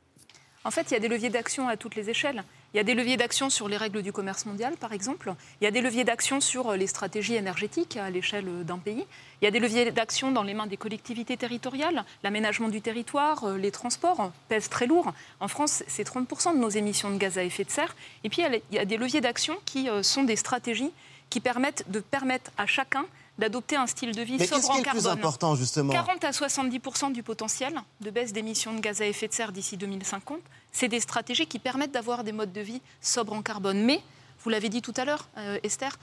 En 0.63 0.69
fait, 0.71 0.83
il 0.89 0.93
y 0.93 0.97
a 0.97 0.99
des 0.99 1.07
leviers 1.07 1.29
d'action 1.29 1.67
à 1.67 1.75
toutes 1.75 1.95
les 1.95 2.09
échelles. 2.09 2.43
Il 2.77 2.81
y 2.81 2.81
a 2.81 2.83
des 2.83 2.93
leviers 2.93 3.17
d'action 3.17 3.49
sur 3.49 3.67
les 3.67 3.75
règles 3.75 4.03
du 4.03 4.13
commerce 4.13 4.45
mondial, 4.45 4.77
par 4.77 4.93
exemple. 4.93 5.33
Il 5.59 5.63
y 5.63 5.67
a 5.67 5.71
des 5.71 5.81
leviers 5.81 6.03
d'action 6.03 6.39
sur 6.39 6.73
les 6.73 6.85
stratégies 6.85 7.33
énergétiques 7.33 7.97
à 7.97 8.11
l'échelle 8.11 8.45
d'un 8.65 8.77
pays. 8.77 9.03
Il 9.41 9.45
y 9.45 9.47
a 9.47 9.51
des 9.51 9.57
leviers 9.57 9.89
d'action 9.89 10.31
dans 10.31 10.43
les 10.43 10.53
mains 10.53 10.67
des 10.67 10.77
collectivités 10.77 11.37
territoriales. 11.37 12.05
L'aménagement 12.21 12.69
du 12.69 12.79
territoire, 12.79 13.45
euh, 13.45 13.57
les 13.57 13.71
transports 13.71 14.31
pèsent 14.47 14.69
très 14.69 14.85
lourd. 14.85 15.11
En 15.39 15.47
France, 15.47 15.83
c'est 15.87 16.03
30% 16.03 16.53
de 16.53 16.59
nos 16.59 16.69
émissions 16.69 17.09
de 17.09 17.17
gaz 17.17 17.39
à 17.39 17.43
effet 17.43 17.63
de 17.63 17.71
serre. 17.71 17.95
Et 18.23 18.29
puis, 18.29 18.43
il 18.43 18.75
y 18.75 18.77
a 18.77 18.85
des 18.85 18.97
leviers 18.97 19.21
d'action 19.21 19.57
qui 19.65 19.89
euh, 19.89 20.03
sont 20.03 20.23
des 20.23 20.35
stratégies 20.35 20.91
qui 21.31 21.39
permettent 21.39 21.83
de 21.89 21.99
permettre 21.99 22.51
à 22.59 22.67
chacun 22.67 23.07
d'adopter 23.37 23.75
un 23.75 23.87
style 23.87 24.15
de 24.15 24.21
vie 24.21 24.37
Mais 24.39 24.47
sobre 24.47 24.69
en 24.69 24.75
est 24.75 24.77
le 24.79 24.83
carbone. 24.83 25.01
plus 25.01 25.09
important, 25.09 25.55
justement? 25.55 25.93
40 25.93 26.23
à 26.23 26.31
70% 26.31 27.11
du 27.11 27.23
potentiel 27.23 27.73
de 28.01 28.09
baisse 28.09 28.33
d'émissions 28.33 28.73
de 28.73 28.79
gaz 28.79 29.01
à 29.01 29.05
effet 29.05 29.27
de 29.27 29.33
serre 29.33 29.51
d'ici 29.51 29.77
2050, 29.77 30.39
c'est 30.77 30.87
des 30.87 30.99
stratégies 30.99 31.47
qui 31.47 31.57
permettent 31.57 31.91
d'avoir 31.91 32.23
des 32.23 32.31
modes 32.31 32.53
de 32.53 32.61
vie 32.61 32.81
sobres 33.01 33.33
en 33.33 33.41
carbone. 33.41 33.83
Mais, 33.83 33.99
vous 34.43 34.51
l'avez 34.51 34.69
dit 34.69 34.83
tout 34.83 34.93
à 34.95 35.05
l'heure, 35.05 35.27
euh, 35.37 35.57
Esther, 35.63 35.97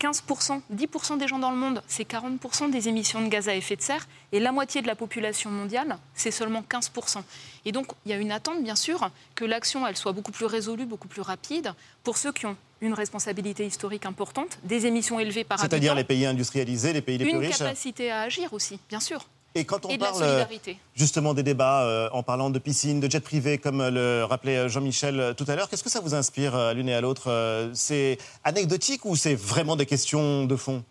15%, 0.00 0.62
10% 0.74 1.16
des 1.16 1.28
gens 1.28 1.38
dans 1.38 1.52
le 1.52 1.56
monde, 1.56 1.80
c'est 1.86 2.06
40% 2.06 2.70
des 2.70 2.88
émissions 2.88 3.22
de 3.22 3.28
gaz 3.28 3.48
à 3.48 3.54
effet 3.54 3.76
de 3.76 3.82
serre, 3.82 4.06
et 4.32 4.40
la 4.40 4.50
moitié 4.50 4.82
de 4.82 4.88
la 4.88 4.96
population 4.96 5.48
mondiale, 5.50 5.96
c'est 6.14 6.32
seulement 6.32 6.64
15%. 6.68 7.22
Et 7.64 7.72
donc, 7.72 7.86
il 8.04 8.10
y 8.10 8.14
a 8.14 8.18
une 8.18 8.32
attente, 8.32 8.62
bien 8.64 8.74
sûr, 8.74 9.10
que 9.36 9.44
l'action, 9.44 9.86
elle 9.86 9.96
soit 9.96 10.12
beaucoup 10.12 10.32
plus 10.32 10.44
résolue, 10.44 10.86
beaucoup 10.86 11.08
plus 11.08 11.22
rapide, 11.22 11.72
pour 12.02 12.18
ceux 12.18 12.32
qui 12.32 12.46
ont 12.46 12.56
une 12.80 12.94
responsabilité 12.94 13.64
historique 13.64 14.06
importante, 14.06 14.58
des 14.64 14.86
émissions 14.86 15.20
élevées 15.20 15.44
par 15.44 15.60
C'est-à-dire 15.60 15.92
habitant, 15.92 15.94
les 15.94 16.04
pays 16.04 16.26
industrialisés, 16.26 16.92
les 16.92 17.00
pays 17.00 17.16
les 17.16 17.24
plus 17.24 17.34
une 17.34 17.38
riches 17.38 17.58
capacité 17.58 18.10
à 18.10 18.22
agir 18.22 18.52
aussi, 18.52 18.80
bien 18.90 19.00
sûr. 19.00 19.24
Et 19.56 19.64
quand 19.64 19.86
on 19.86 19.88
Et 19.88 19.96
parle 19.96 20.22
euh, 20.22 20.26
solidarité. 20.26 20.78
justement 20.94 21.32
des 21.32 21.42
débats 21.42 21.82
euh, 21.82 22.10
en 22.12 22.22
parlant 22.22 22.50
de 22.50 22.58
piscine, 22.58 23.00
de 23.00 23.10
jet 23.10 23.20
privé, 23.20 23.56
comme 23.56 23.80
euh, 23.80 23.90
le 23.90 24.24
rappelait 24.24 24.68
Jean-Michel 24.68 25.34
tout 25.36 25.46
à 25.48 25.56
l'heure, 25.56 25.70
qu'est-ce 25.70 25.82
que 25.82 25.90
ça 25.90 26.00
vous 26.00 26.14
inspire 26.14 26.54
à 26.54 26.74
l'une 26.74 26.88
et 26.90 26.94
à 26.94 27.00
l'autre 27.00 27.70
C'est 27.72 28.18
anecdotique 28.44 29.04
ou 29.06 29.16
c'est 29.16 29.34
vraiment 29.34 29.76
des 29.76 29.86
questions 29.86 30.44
de 30.44 30.56
fond? 30.56 30.84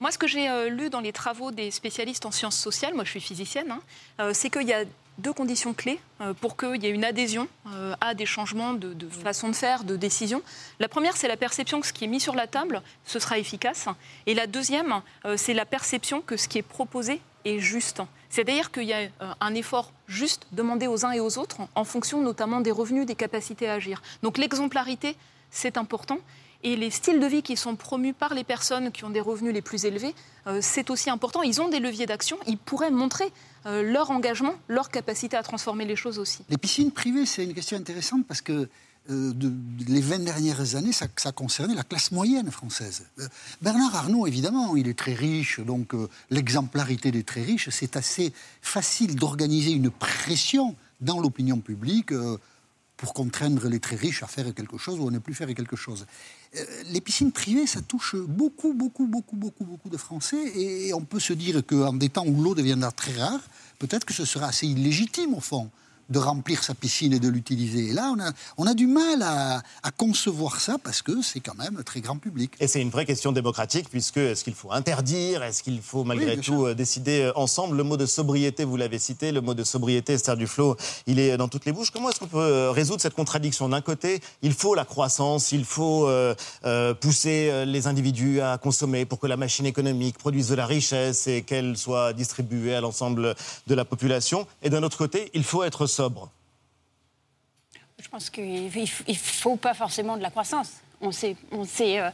Moi, 0.00 0.10
ce 0.10 0.18
que 0.18 0.26
j'ai 0.26 0.50
euh, 0.50 0.68
lu 0.68 0.90
dans 0.90 1.00
les 1.00 1.12
travaux 1.12 1.50
des 1.50 1.70
spécialistes 1.70 2.26
en 2.26 2.30
sciences 2.30 2.58
sociales, 2.58 2.94
moi 2.94 3.04
je 3.04 3.10
suis 3.10 3.20
physicienne, 3.20 3.70
hein, 3.70 3.80
euh, 4.20 4.32
c'est 4.34 4.50
qu'il 4.50 4.68
y 4.68 4.72
a 4.72 4.84
deux 5.16 5.32
conditions 5.32 5.72
clés 5.72 6.00
euh, 6.20 6.34
pour 6.34 6.56
qu'il 6.56 6.82
y 6.82 6.86
ait 6.86 6.90
une 6.90 7.04
adhésion 7.04 7.48
à 8.02 8.12
des 8.14 8.26
changements 8.26 8.74
de, 8.74 8.92
de 8.92 9.08
façon 9.08 9.48
de 9.48 9.54
faire, 9.54 9.84
de 9.84 9.96
décision. 9.96 10.42
La 10.80 10.88
première, 10.88 11.16
c'est 11.16 11.28
la 11.28 11.38
perception 11.38 11.80
que 11.80 11.86
ce 11.86 11.94
qui 11.94 12.04
est 12.04 12.08
mis 12.08 12.20
sur 12.20 12.34
la 12.34 12.46
table, 12.46 12.82
ce 13.06 13.18
sera 13.18 13.38
efficace. 13.38 13.86
Et 14.26 14.34
la 14.34 14.46
deuxième, 14.46 15.00
c'est 15.36 15.54
la 15.54 15.64
perception 15.64 16.20
que 16.20 16.36
ce 16.36 16.48
qui 16.48 16.58
est 16.58 16.62
proposé 16.62 17.20
est 17.44 17.58
juste. 17.58 18.02
C'est-à-dire 18.30 18.72
qu'il 18.72 18.84
y 18.84 18.92
a 18.92 18.98
euh, 18.98 19.08
un 19.40 19.54
effort 19.54 19.92
juste 20.06 20.46
demandé 20.52 20.86
aux 20.86 21.04
uns 21.04 21.12
et 21.12 21.20
aux 21.20 21.38
autres 21.38 21.58
en 21.74 21.84
fonction 21.84 22.20
notamment 22.20 22.60
des 22.60 22.70
revenus, 22.70 23.06
des 23.06 23.14
capacités 23.14 23.68
à 23.68 23.74
agir. 23.74 24.02
Donc 24.22 24.38
l'exemplarité, 24.38 25.16
c'est 25.50 25.76
important. 25.76 26.18
Et 26.64 26.76
les 26.76 26.90
styles 26.90 27.20
de 27.20 27.26
vie 27.26 27.42
qui 27.42 27.56
sont 27.56 27.76
promus 27.76 28.14
par 28.14 28.32
les 28.32 28.42
personnes 28.42 28.90
qui 28.90 29.04
ont 29.04 29.10
des 29.10 29.20
revenus 29.20 29.52
les 29.52 29.60
plus 29.60 29.84
élevés, 29.84 30.14
euh, 30.46 30.60
c'est 30.62 30.88
aussi 30.88 31.10
important. 31.10 31.42
Ils 31.42 31.60
ont 31.60 31.68
des 31.68 31.78
leviers 31.78 32.06
d'action. 32.06 32.38
Ils 32.46 32.56
pourraient 32.56 32.90
montrer 32.90 33.30
euh, 33.66 33.82
leur 33.82 34.10
engagement, 34.10 34.54
leur 34.68 34.88
capacité 34.88 35.36
à 35.36 35.42
transformer 35.42 35.84
les 35.84 35.94
choses 35.94 36.18
aussi. 36.18 36.42
Les 36.48 36.56
piscines 36.56 36.90
privées, 36.90 37.26
c'est 37.26 37.44
une 37.44 37.52
question 37.52 37.76
intéressante 37.76 38.26
parce 38.26 38.40
que 38.40 38.68
euh, 39.10 39.34
de, 39.34 39.52
les 39.86 40.00
20 40.00 40.20
dernières 40.20 40.76
années, 40.76 40.92
ça, 40.92 41.08
concernait 41.32 41.74
la 41.74 41.82
classe 41.82 42.10
moyenne 42.10 42.50
française. 42.50 43.02
Euh, 43.18 43.28
Bernard 43.60 43.94
Arnault, 43.94 44.26
évidemment, 44.26 44.76
il 44.76 44.88
est 44.88 44.98
très 44.98 45.12
riche, 45.12 45.60
donc 45.60 45.92
euh, 45.92 46.08
l'exemplarité 46.30 47.10
des 47.10 47.22
très 47.22 47.42
riches, 47.42 47.68
c'est 47.68 47.98
assez 47.98 48.32
facile 48.62 49.14
d'organiser 49.16 49.72
une 49.72 49.90
pression 49.90 50.74
dans 51.02 51.20
l'opinion 51.20 51.58
publique 51.58 52.14
pour 52.96 53.12
contraindre 53.12 53.68
les 53.68 53.80
très 53.80 53.96
riches 53.96 54.22
à 54.22 54.26
faire 54.26 54.54
quelque 54.54 54.78
chose 54.78 54.98
ou 54.98 55.08
à 55.08 55.10
ne 55.10 55.18
plus 55.18 55.34
faire 55.34 55.52
quelque 55.54 55.76
chose. 55.76 56.06
Les 56.86 57.02
piscines 57.02 57.32
privées, 57.32 57.66
ça 57.66 57.82
touche 57.82 58.16
beaucoup, 58.16 58.72
beaucoup, 58.72 59.06
beaucoup, 59.06 59.36
beaucoup, 59.36 59.64
beaucoup 59.64 59.90
de 59.90 59.98
Français 59.98 60.58
et 60.58 60.94
on 60.94 61.02
peut 61.02 61.20
se 61.20 61.34
dire 61.34 61.66
qu'en 61.66 61.92
des 61.92 62.08
temps 62.08 62.24
où 62.24 62.42
l'eau 62.42 62.54
deviendra 62.54 62.90
très 62.92 63.12
rare, 63.12 63.40
peut-être 63.80 64.06
que 64.06 64.14
ce 64.14 64.24
sera 64.24 64.46
assez 64.46 64.66
illégitime, 64.66 65.34
au 65.34 65.40
fond, 65.40 65.70
de 66.08 66.18
remplir 66.18 66.62
sa 66.62 66.74
piscine 66.74 67.12
et 67.12 67.20
de 67.20 67.28
l'utiliser. 67.28 67.88
Et 67.88 67.92
là, 67.92 68.12
on 68.16 68.20
a, 68.20 68.32
on 68.58 68.66
a 68.66 68.74
du 68.74 68.86
mal 68.86 69.22
à, 69.22 69.62
à 69.82 69.90
concevoir 69.90 70.60
ça 70.60 70.76
parce 70.82 71.02
que 71.02 71.22
c'est 71.22 71.40
quand 71.40 71.56
même 71.56 71.76
un 71.78 71.82
très 71.82 72.00
grand 72.00 72.18
public. 72.18 72.52
Et 72.60 72.68
c'est 72.68 72.80
une 72.80 72.90
vraie 72.90 73.06
question 73.06 73.32
démocratique, 73.32 73.88
puisque 73.90 74.18
est-ce 74.18 74.44
qu'il 74.44 74.54
faut 74.54 74.72
interdire 74.72 75.42
Est-ce 75.42 75.62
qu'il 75.62 75.80
faut 75.80 76.04
malgré 76.04 76.36
tout 76.36 76.66
euh, 76.66 76.74
décider 76.74 77.22
euh, 77.22 77.32
ensemble? 77.36 77.76
Le 77.76 77.84
mot 77.84 77.96
de 77.96 78.06
sobriété, 78.06 78.64
vous 78.64 78.76
l'avez 78.76 78.98
cité, 78.98 79.32
le 79.32 79.40
mot 79.40 79.54
de 79.54 79.64
sobriété, 79.64 80.14
Esther 80.14 80.36
Duflo, 80.36 80.76
il 81.06 81.18
est 81.18 81.36
dans 81.36 81.48
toutes 81.48 81.64
les 81.64 81.72
bouches. 81.72 81.90
Comment 81.90 82.10
est-ce 82.10 82.20
qu'on 82.20 82.26
peut 82.26 82.38
euh, 82.38 82.70
résoudre 82.70 83.00
cette 83.00 83.14
contradiction? 83.14 83.68
D'un 83.68 83.80
côté, 83.80 84.20
il 84.42 84.52
faut 84.52 84.74
la 84.74 84.84
croissance, 84.84 85.52
il 85.52 85.64
faut 85.64 86.08
euh, 86.08 86.34
euh, 86.64 86.94
pousser 86.94 87.48
euh, 87.50 87.64
les 87.64 87.86
individus 87.86 88.40
à 88.40 88.58
consommer 88.58 89.04
pour 89.04 89.18
que 89.18 89.26
la 89.26 89.36
machine 89.36 89.66
économique 89.66 90.18
produise 90.18 90.48
de 90.48 90.54
la 90.54 90.66
richesse 90.66 91.26
et 91.26 91.42
qu'elle 91.42 91.76
soit 91.76 92.12
distribuée 92.12 92.74
à 92.74 92.80
l'ensemble 92.80 93.34
de 93.66 93.74
la 93.74 93.84
population. 93.84 94.46
Et 94.62 94.70
d'un 94.70 94.82
autre 94.82 94.98
côté, 94.98 95.30
il 95.34 95.44
faut 95.44 95.62
être 95.62 95.86
sobre. 95.94 96.30
Je 98.02 98.08
pense 98.08 98.28
qu'il 98.30 98.64
ne 98.64 99.14
faut 99.14 99.56
pas 99.56 99.74
forcément 99.74 100.16
de 100.16 100.22
la 100.22 100.30
croissance. 100.30 100.74
On 101.00 101.10
sait, 101.12 101.36
on 101.52 101.64
sait, 101.64 102.00
euh, 102.00 102.10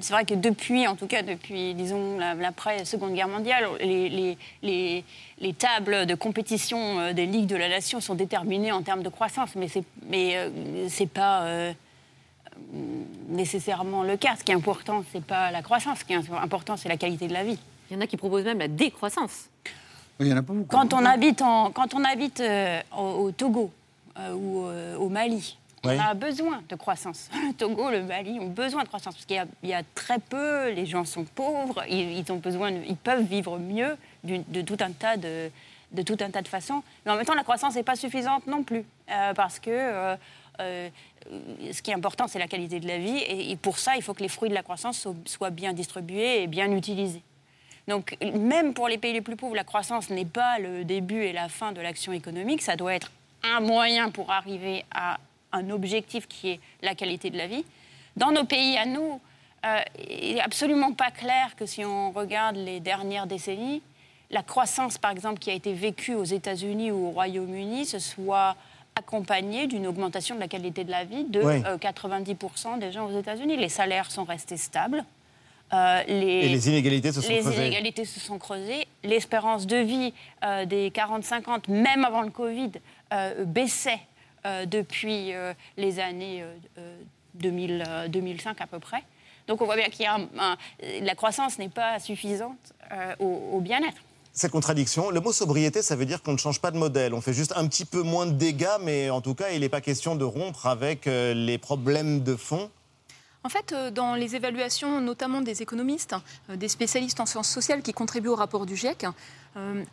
c'est 0.00 0.12
vrai 0.12 0.24
que 0.24 0.34
depuis, 0.34 0.86
en 0.86 0.94
tout 0.96 1.06
cas 1.06 1.22
depuis, 1.22 1.74
disons, 1.74 2.18
la- 2.18 2.34
l'après-Seconde 2.34 3.14
Guerre 3.14 3.28
mondiale, 3.28 3.66
les, 3.80 4.08
les- 4.08 4.38
les- 4.62 5.04
les 5.38 5.52
tables 5.54 6.06
de 6.06 6.14
compétition 6.14 7.00
euh, 7.00 7.12
des 7.12 7.26
ligues 7.26 7.46
de 7.48 7.56
la 7.56 7.68
nation 7.68 8.00
sont 8.00 8.14
déterminées 8.14 8.72
en 8.72 8.82
termes 8.82 9.02
de 9.02 9.08
croissance, 9.08 9.50
mais 9.56 9.68
c'est 9.68 9.84
mais 10.08 10.36
euh, 10.36 11.06
pas 11.12 11.42
euh, 11.44 11.72
nécessairement 13.28 14.02
le 14.02 14.16
cas. 14.16 14.36
Ce 14.38 14.44
qui 14.44 14.52
est 14.52 14.54
important, 14.54 15.04
c'est 15.12 15.24
pas 15.24 15.50
la 15.50 15.62
croissance. 15.62 16.00
Ce 16.00 16.04
qui 16.04 16.12
est 16.12 16.30
important, 16.30 16.76
c'est 16.76 16.88
la 16.88 16.96
qualité 16.96 17.26
de 17.28 17.32
la 17.32 17.44
vie. 17.44 17.58
Il 17.90 17.94
y 17.94 17.96
en 17.96 18.00
a 18.00 18.06
qui 18.06 18.16
proposent 18.16 18.44
même 18.44 18.58
la 18.58 18.68
décroissance. 18.68 19.46
Il 20.20 20.26
y 20.28 20.32
en 20.32 20.36
a 20.38 20.42
pas 20.42 20.52
beaucoup. 20.52 20.68
Quand 20.68 20.92
on 20.94 21.04
habite, 21.04 21.42
en, 21.42 21.70
quand 21.70 21.94
on 21.94 22.02
habite 22.04 22.40
euh, 22.40 22.80
au, 22.96 23.24
au 23.26 23.30
Togo 23.32 23.70
euh, 24.18 24.32
ou 24.32 24.66
euh, 24.66 24.96
au 24.96 25.08
Mali, 25.10 25.58
Oui. 25.84 25.94
on 25.96 26.00
a 26.00 26.14
besoin 26.14 26.62
de 26.68 26.74
croissance. 26.74 27.28
Le 27.34 27.52
Togo, 27.58 27.90
le 27.90 28.02
Mali 28.02 28.38
ont 28.40 28.48
besoin 28.48 28.82
de 28.82 28.88
croissance 28.88 29.14
parce 29.14 29.26
qu'il 29.26 29.36
y 29.36 29.40
a- 29.40 29.46
il 29.62 29.68
y, 29.68 29.74
a 29.74 29.82
très 29.94 30.18
peu, 30.18 30.70
les 30.70 30.86
gens 30.86 31.04
sont 31.04 31.24
pauvres, 31.24 31.82
ils, 31.88 32.18
ils 32.18 32.32
ont 32.32 32.36
besoin, 32.36 32.72
de- 32.72 32.82
ils 32.88 32.96
peuvent 32.96 33.24
vivre 33.24 33.58
mieux 33.58 33.96
de, 34.24 34.62
tout 34.62 34.76
un 34.80 34.90
tas 34.92 35.16
de, 35.18 35.50
de 35.92 36.02
tout 36.02 36.16
un 36.20 36.30
tas 36.30 36.40
de 36.42 36.48
façons. 36.48 36.82
Mais 37.04 37.12
en 37.12 37.16
même 37.16 37.26
temps, 37.26 37.34
la 37.34 37.44
croissance 37.44 37.74
n'est 37.74 37.82
pas 37.82 37.96
suffisante 37.96 38.46
non 38.46 38.62
plus 38.62 38.84
euh, 39.10 39.34
parce 39.34 39.58
que 39.58 39.70
euh, 39.70 40.16
euh, 40.60 40.88
ce 41.72 41.82
qui 41.82 41.90
est 41.90 41.94
important, 41.94 42.26
c'est 42.26 42.38
la 42.38 42.48
qualité 42.48 42.80
de 42.80 42.88
la 42.88 42.96
vie 42.96 43.18
et, 43.18 43.50
et 43.50 43.56
pour 43.56 43.78
ça, 43.78 43.96
il 43.96 44.02
faut 44.02 44.14
que 44.14 44.22
les 44.22 44.28
fruits 44.30 44.48
de 44.48 44.54
la 44.54 44.62
croissance 44.62 44.96
so- 44.98 45.14
soient 45.26 45.50
bien 45.50 45.74
distribués 45.74 46.42
et 46.42 46.46
bien 46.46 46.70
utilisés. 46.72 47.20
Donc, 47.88 48.16
même 48.34 48.74
pour 48.74 48.88
les 48.88 48.98
pays 48.98 49.12
les 49.12 49.20
plus 49.20 49.36
pauvres, 49.36 49.54
la 49.54 49.64
croissance 49.64 50.10
n'est 50.10 50.24
pas 50.24 50.58
le 50.58 50.84
début 50.84 51.22
et 51.22 51.32
la 51.32 51.48
fin 51.48 51.72
de 51.72 51.80
l'action 51.80 52.12
économique. 52.12 52.62
Ça 52.62 52.74
doit 52.76 52.94
être 52.94 53.12
un 53.44 53.60
moyen 53.60 54.10
pour 54.10 54.30
arriver 54.32 54.84
à 54.92 55.18
un 55.52 55.70
objectif 55.70 56.26
qui 56.26 56.50
est 56.50 56.60
la 56.82 56.94
qualité 56.94 57.30
de 57.30 57.38
la 57.38 57.46
vie. 57.46 57.64
Dans 58.16 58.32
nos 58.32 58.44
pays 58.44 58.76
à 58.76 58.86
nous, 58.86 59.20
euh, 59.64 59.78
il 60.10 60.34
n'est 60.34 60.40
absolument 60.40 60.92
pas 60.92 61.10
clair 61.10 61.54
que 61.56 61.64
si 61.66 61.84
on 61.84 62.10
regarde 62.10 62.56
les 62.56 62.80
dernières 62.80 63.26
décennies, 63.26 63.82
la 64.30 64.42
croissance, 64.42 64.98
par 64.98 65.12
exemple, 65.12 65.38
qui 65.38 65.50
a 65.50 65.54
été 65.54 65.72
vécue 65.72 66.14
aux 66.14 66.24
États-Unis 66.24 66.90
ou 66.90 67.06
au 67.06 67.10
Royaume-Uni, 67.10 67.84
se 67.86 68.00
soit 68.00 68.56
accompagnée 68.96 69.68
d'une 69.68 69.86
augmentation 69.86 70.34
de 70.34 70.40
la 70.40 70.48
qualité 70.48 70.82
de 70.82 70.90
la 70.90 71.04
vie 71.04 71.24
de 71.24 71.40
Oui. 71.40 71.62
euh, 71.66 71.76
90% 71.78 72.78
des 72.80 72.90
gens 72.90 73.06
aux 73.06 73.16
États-Unis. 73.16 73.56
Les 73.56 73.68
salaires 73.68 74.10
sont 74.10 74.24
restés 74.24 74.56
stables. 74.56 75.04
Euh, 75.72 76.02
les, 76.06 76.14
Et 76.44 76.48
les 76.48 76.68
inégalités 76.68 77.10
se 77.12 77.20
sont 77.20 77.28
les 77.28 77.40
creusées. 77.40 77.56
inégalités 77.66 78.04
se 78.04 78.20
sont 78.20 78.38
creusées. 78.38 78.86
L'espérance 79.02 79.66
de 79.66 79.76
vie 79.78 80.14
euh, 80.44 80.64
des 80.64 80.90
40-50, 80.90 81.68
même 81.70 82.04
avant 82.04 82.22
le 82.22 82.30
Covid, 82.30 82.70
euh, 83.12 83.44
baissait 83.44 83.98
depuis 84.66 85.32
les 85.76 85.98
années 85.98 86.42
euh, 86.42 86.54
euh, 86.78 86.96
2000, 87.34 87.84
euh, 87.84 88.06
2005 88.08 88.60
à 88.60 88.66
peu 88.68 88.78
près. 88.78 89.02
Donc 89.48 89.60
on 89.60 89.64
voit 89.64 89.74
bien 89.74 89.86
qu'il 89.88 90.02
y 90.04 90.06
a 90.06 90.14
un- 90.14 90.28
un- 90.38 90.56
la 91.02 91.14
croissance 91.16 91.58
n'est 91.58 91.68
pas 91.68 91.98
suffisante 91.98 92.56
au, 93.18 93.26
au 93.54 93.60
bien-être. 93.60 93.96
Cette 94.32 94.52
contradiction, 94.52 95.10
le 95.10 95.20
mot 95.20 95.32
sobriété, 95.32 95.82
ça 95.82 95.96
veut 95.96 96.04
dire 96.06 96.22
qu'on 96.22 96.32
ne 96.32 96.36
change 96.38 96.60
pas 96.60 96.70
de 96.70 96.76
modèle. 96.78 97.12
On 97.14 97.20
fait 97.20 97.32
juste 97.32 97.54
un 97.56 97.66
petit 97.66 97.84
peu 97.86 98.02
moins 98.02 98.26
de 98.26 98.32
dégâts, 98.32 98.68
mais 98.82 99.10
en 99.10 99.20
tout 99.20 99.34
cas, 99.34 99.50
il 99.50 99.60
n'est 99.60 99.68
pas 99.68 99.80
question 99.80 100.14
de 100.14 100.24
rompre 100.24 100.66
avec 100.66 101.06
les 101.06 101.58
problèmes 101.58 102.22
de 102.22 102.36
fond. 102.36 102.70
En 103.46 103.48
fait, 103.48 103.72
euh, 103.72 103.92
dans 103.92 104.16
les 104.16 104.34
évaluations, 104.34 105.00
notamment 105.00 105.40
des 105.40 105.62
économistes, 105.62 106.16
euh, 106.50 106.56
des 106.56 106.66
spécialistes 106.68 107.20
en 107.20 107.26
sciences 107.26 107.48
sociales 107.48 107.80
qui 107.80 107.92
contribuent 107.92 108.30
au 108.30 108.34
rapport 108.34 108.66
du 108.66 108.74
GIEC, 108.76 109.06
euh, 109.56 109.84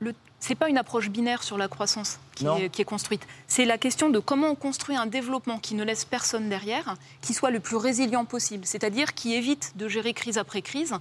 le- 0.00 0.14
c'est 0.40 0.54
pas 0.54 0.68
une 0.68 0.76
approche 0.76 1.08
binaire 1.08 1.42
sur 1.42 1.56
la 1.56 1.68
croissance 1.68 2.18
qui 2.34 2.44
est, 2.58 2.68
qui 2.68 2.82
est 2.82 2.84
construite. 2.84 3.22
C'est 3.46 3.64
la 3.64 3.78
question 3.78 4.10
de 4.10 4.18
comment 4.18 4.48
on 4.48 4.54
construit 4.54 4.94
un 4.94 5.06
développement 5.06 5.58
qui 5.58 5.74
ne 5.74 5.84
laisse 5.84 6.04
personne 6.04 6.50
derrière, 6.50 6.96
qui 7.22 7.32
soit 7.32 7.50
le 7.50 7.60
plus 7.60 7.76
résilient 7.76 8.26
possible, 8.26 8.66
c'est-à-dire 8.66 9.14
qui 9.14 9.32
évite 9.34 9.72
de 9.76 9.88
gérer 9.88 10.12
crise 10.12 10.36
après 10.36 10.60
crise, 10.60 10.92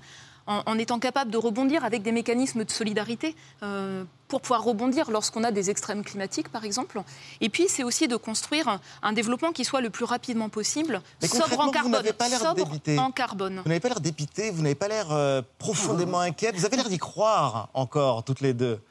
en, 0.47 0.63
en 0.65 0.77
étant 0.77 0.99
capable 0.99 1.29
de 1.29 1.37
rebondir 1.37 1.83
avec 1.83 2.03
des 2.03 2.13
mécanismes 2.13 2.63
de 2.63 2.71
solidarité. 2.71 3.35
Euh, 3.63 4.05
pour 4.28 4.41
pouvoir 4.41 4.63
rebondir 4.63 5.09
lorsqu'on 5.09 5.43
a 5.43 5.51
des 5.51 5.69
extrêmes 5.69 6.03
climatiques, 6.03 6.49
par 6.49 6.65
exemple. 6.65 7.01
Et 7.41 7.49
puis, 7.49 7.67
c'est 7.69 7.84
aussi 7.84 8.07
de 8.07 8.15
construire 8.17 8.80
un 9.01 9.13
développement 9.13 9.51
qui 9.53 9.63
soit 9.63 9.80
le 9.82 9.89
plus 9.89 10.03
rapidement 10.05 10.49
possible, 10.49 11.01
Mais 11.21 11.28
sobre 11.28 11.43
en 11.43 11.47
concrètement, 11.47 11.65
vous 11.67 11.71
carbone. 11.71 11.91
n'avez 11.93 12.13
pas 12.13 12.28
l'air 12.30 12.53
débité. 12.55 12.99
en 12.99 13.11
carbone. 13.11 13.61
Vous 13.63 13.69
n'avez 13.69 13.80
pas 13.80 13.88
l'air 13.89 14.01
dépité, 14.01 14.51
vous 14.51 14.61
n'avez 14.61 14.75
pas 14.75 14.88
l'air 14.89 15.11
euh, 15.11 15.41
profondément 15.59 16.19
inquiète. 16.19 16.55
Vous 16.55 16.65
avez 16.65 16.75
l'air 16.75 16.89
d'y 16.89 16.97
croire 16.97 17.69
encore, 17.73 18.23
toutes 18.25 18.41
les 18.41 18.53
deux. 18.53 18.82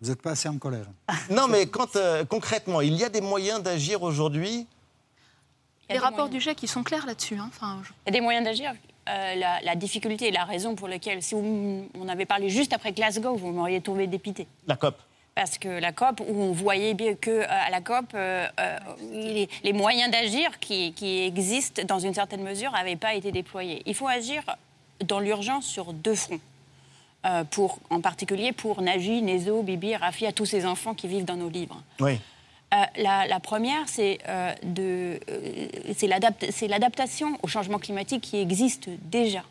Vous 0.00 0.10
n'êtes 0.10 0.22
pas 0.22 0.30
assez 0.30 0.48
en 0.48 0.58
colère. 0.58 0.86
Non, 1.30 1.48
mais 1.48 1.66
quand 1.66 1.96
euh, 1.96 2.24
concrètement, 2.24 2.80
il 2.80 2.94
y 2.94 3.02
a 3.02 3.08
des 3.08 3.20
moyens 3.20 3.60
d'agir 3.62 4.02
aujourd'hui? 4.02 4.66
Les 5.90 5.98
rapports 5.98 6.28
du 6.28 6.38
GIEC, 6.40 6.56
qui 6.56 6.68
sont 6.68 6.82
clairs 6.84 7.06
là-dessus. 7.06 7.36
hein. 7.38 7.48
Enfin, 7.48 7.80
je- 7.82 7.90
Il 8.06 8.06
y 8.06 8.08
a 8.10 8.12
des 8.12 8.20
moyens 8.20 8.44
d'agir. 8.44 8.72
Euh, 9.08 9.34
la, 9.36 9.60
la 9.62 9.74
difficulté 9.74 10.28
et 10.28 10.30
la 10.30 10.44
raison 10.44 10.74
pour 10.74 10.86
laquelle, 10.86 11.22
si 11.22 11.34
on 11.34 12.08
avait 12.08 12.26
parlé 12.26 12.50
juste 12.50 12.74
après 12.74 12.92
Glasgow, 12.92 13.36
vous 13.36 13.52
m'auriez 13.52 13.80
trouvé 13.80 14.06
dépité. 14.06 14.46
La 14.66 14.76
COP. 14.76 14.96
Parce 15.34 15.56
que 15.56 15.68
la 15.68 15.92
COP, 15.92 16.20
où 16.20 16.42
on 16.42 16.52
voyait 16.52 16.94
bien 16.94 17.14
que 17.14 17.30
euh, 17.30 17.46
à 17.48 17.70
la 17.70 17.80
COP, 17.80 18.06
euh, 18.14 18.46
euh, 18.60 18.78
les, 19.12 19.48
les 19.62 19.72
moyens 19.72 20.10
d'agir 20.10 20.58
qui, 20.58 20.92
qui 20.92 21.22
existent 21.22 21.82
dans 21.86 22.00
une 22.00 22.12
certaine 22.12 22.42
mesure 22.42 22.72
n'avaient 22.72 22.96
pas 22.96 23.14
été 23.14 23.32
déployés. 23.32 23.82
Il 23.86 23.94
faut 23.94 24.08
agir 24.08 24.42
dans 25.04 25.20
l'urgence 25.20 25.64
sur 25.64 25.92
deux 25.92 26.14
fronts. 26.16 26.40
Euh, 27.24 27.44
pour, 27.44 27.78
en 27.90 28.00
particulier 28.00 28.52
pour 28.52 28.80
Nagi, 28.80 29.22
Nezo, 29.22 29.62
Bibi, 29.62 29.96
Rafi, 29.96 30.26
à 30.26 30.32
tous 30.32 30.46
ces 30.46 30.64
enfants 30.66 30.94
qui 30.94 31.08
vivent 31.08 31.24
dans 31.24 31.36
nos 31.36 31.48
livres. 31.48 31.82
Oui. 31.98 32.18
Euh, 32.74 32.84
la, 32.98 33.40
première, 33.40 33.88
c'est 33.88 34.18
euh, 34.28 34.54
euh, 34.78 35.18
c'est 35.96 36.06
l'adapt- 36.06 36.50
c'est 36.50 36.68
l'adaptation 36.68 37.38
au 37.42 37.46
changement 37.46 37.78
climatique 37.78 38.22
qui 38.22 38.38
existe 38.38 38.88
déjà. 39.10 39.42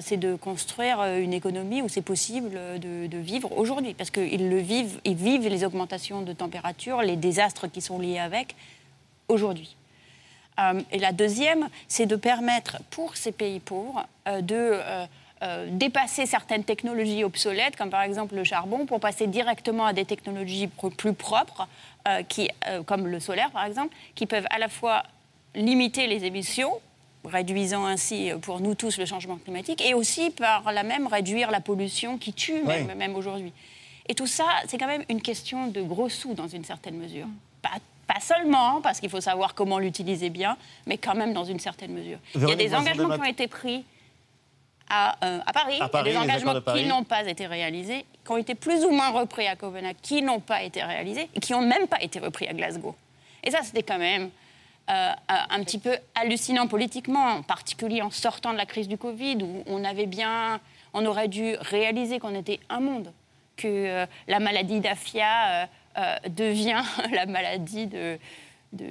C'est 0.00 0.16
de 0.16 0.36
construire 0.36 1.02
une 1.02 1.32
économie 1.32 1.82
où 1.82 1.88
c'est 1.88 2.02
possible 2.02 2.52
de, 2.78 3.18
vivre 3.18 3.50
aujourd'hui, 3.58 3.94
parce 3.94 4.12
qu'ils 4.12 4.54
vivent, 4.58 5.00
vivent 5.04 5.48
les 5.48 5.64
augmentations 5.64 6.22
de 6.22 6.32
température, 6.32 7.02
les 7.02 7.16
désastres 7.16 7.68
qui 7.68 7.80
sont 7.80 7.98
liés 7.98 8.20
avec 8.20 8.54
aujourd'hui. 9.26 9.74
Et 10.92 11.00
la 11.00 11.10
deuxième, 11.10 11.68
c'est 11.88 12.06
de 12.06 12.14
permettre 12.14 12.78
pour 12.90 13.16
ces 13.16 13.32
pays 13.32 13.58
pauvres 13.58 14.06
de 14.40 14.78
euh, 15.42 15.66
dépasser 15.70 16.24
certaines 16.26 16.62
technologies 16.62 17.24
obsolètes, 17.24 17.74
comme 17.74 17.90
par 17.90 18.02
exemple 18.02 18.36
le 18.36 18.44
charbon, 18.44 18.86
pour 18.86 19.00
passer 19.00 19.26
directement 19.26 19.86
à 19.86 19.92
des 19.92 20.04
technologies 20.04 20.68
plus 20.96 21.14
propres, 21.14 21.66
euh, 22.06 22.22
qui, 22.22 22.48
euh, 22.68 22.82
comme 22.84 23.08
le 23.08 23.18
solaire 23.18 23.50
par 23.50 23.64
exemple, 23.64 23.94
qui 24.14 24.26
peuvent 24.26 24.46
à 24.50 24.58
la 24.58 24.68
fois 24.68 25.02
limiter 25.56 26.06
les 26.06 26.24
émissions, 26.24 26.72
réduisant 27.24 27.86
ainsi 27.86 28.30
pour 28.40 28.60
nous 28.60 28.74
tous 28.76 28.98
le 28.98 29.04
changement 29.04 29.36
climatique, 29.36 29.80
et 29.84 29.94
aussi 29.94 30.30
par 30.30 30.70
là 30.70 30.84
même 30.84 31.08
réduire 31.08 31.50
la 31.50 31.60
pollution 31.60 32.18
qui 32.18 32.32
tue 32.32 32.62
même, 32.62 32.86
Oui. 32.86 32.94
même 32.94 33.16
aujourd'hui. 33.16 33.52
Et 34.08 34.14
tout 34.14 34.26
ça, 34.26 34.44
c'est 34.68 34.78
quand 34.78 34.86
même 34.86 35.04
une 35.08 35.22
question 35.22 35.66
de 35.68 35.82
gros 35.82 36.08
sous 36.08 36.34
dans 36.34 36.48
une 36.48 36.64
certaine 36.64 36.96
mesure. 36.96 37.26
Pas, 37.62 37.78
pas 38.06 38.20
seulement, 38.20 38.80
parce 38.80 39.00
qu'il 39.00 39.10
faut 39.10 39.20
savoir 39.20 39.54
comment 39.54 39.78
l'utiliser 39.78 40.30
bien, 40.30 40.56
mais 40.86 40.98
quand 40.98 41.14
même 41.14 41.32
dans 41.32 41.44
une 41.44 41.60
certaine 41.60 41.92
mesure. 41.92 42.18
Il 42.34 42.48
y 42.48 42.52
a 42.52 42.56
des 42.56 42.74
engagements 42.74 43.14
qui 43.14 43.20
ont 43.20 43.24
été 43.24 43.46
pris 43.46 43.84
à, 44.94 45.16
euh, 45.24 45.40
à 45.46 45.52
Paris, 45.54 45.78
À 45.80 46.02
des 46.02 46.16
engagements 46.16 46.52
de 46.52 46.60
Paris. 46.60 46.82
qui 46.82 46.88
n'ont 46.88 47.02
pas 47.02 47.22
été 47.22 47.46
réalisés, 47.46 48.04
qui 48.24 48.30
ont 48.30 48.36
été 48.36 48.54
plus 48.54 48.84
ou 48.84 48.90
moins 48.90 49.08
repris 49.08 49.46
à 49.46 49.56
Copenhague, 49.56 49.96
qui 50.02 50.20
n'ont 50.20 50.40
pas 50.40 50.62
été 50.62 50.82
réalisés, 50.82 51.30
et 51.34 51.40
qui 51.40 51.52
n'ont 51.52 51.62
même 51.62 51.88
pas 51.88 52.02
été 52.02 52.18
repris 52.18 52.46
à 52.46 52.52
Glasgow. 52.52 52.94
Et 53.42 53.50
ça, 53.50 53.60
c'était 53.62 53.82
quand 53.82 53.98
même 53.98 54.28
euh, 54.90 55.10
un 55.28 55.64
petit 55.64 55.78
peu 55.78 55.96
hallucinant 56.14 56.66
politiquement, 56.66 57.24
en 57.24 57.42
particulier 57.42 58.02
en 58.02 58.10
sortant 58.10 58.52
de 58.52 58.58
la 58.58 58.66
crise 58.66 58.86
du 58.86 58.98
Covid, 58.98 59.38
où 59.42 59.62
on 59.66 59.82
avait 59.82 60.06
bien, 60.06 60.60
on 60.92 61.06
aurait 61.06 61.28
dû 61.28 61.56
réaliser 61.60 62.18
qu'on 62.18 62.34
était 62.34 62.60
un 62.68 62.80
monde, 62.80 63.12
que 63.56 63.68
euh, 63.68 64.06
la 64.28 64.40
maladie 64.40 64.80
d'Afia 64.80 65.68
devient 66.28 66.82
la 67.12 67.24
maladie 67.24 67.86
de, 67.86 68.18
de, 68.72 68.84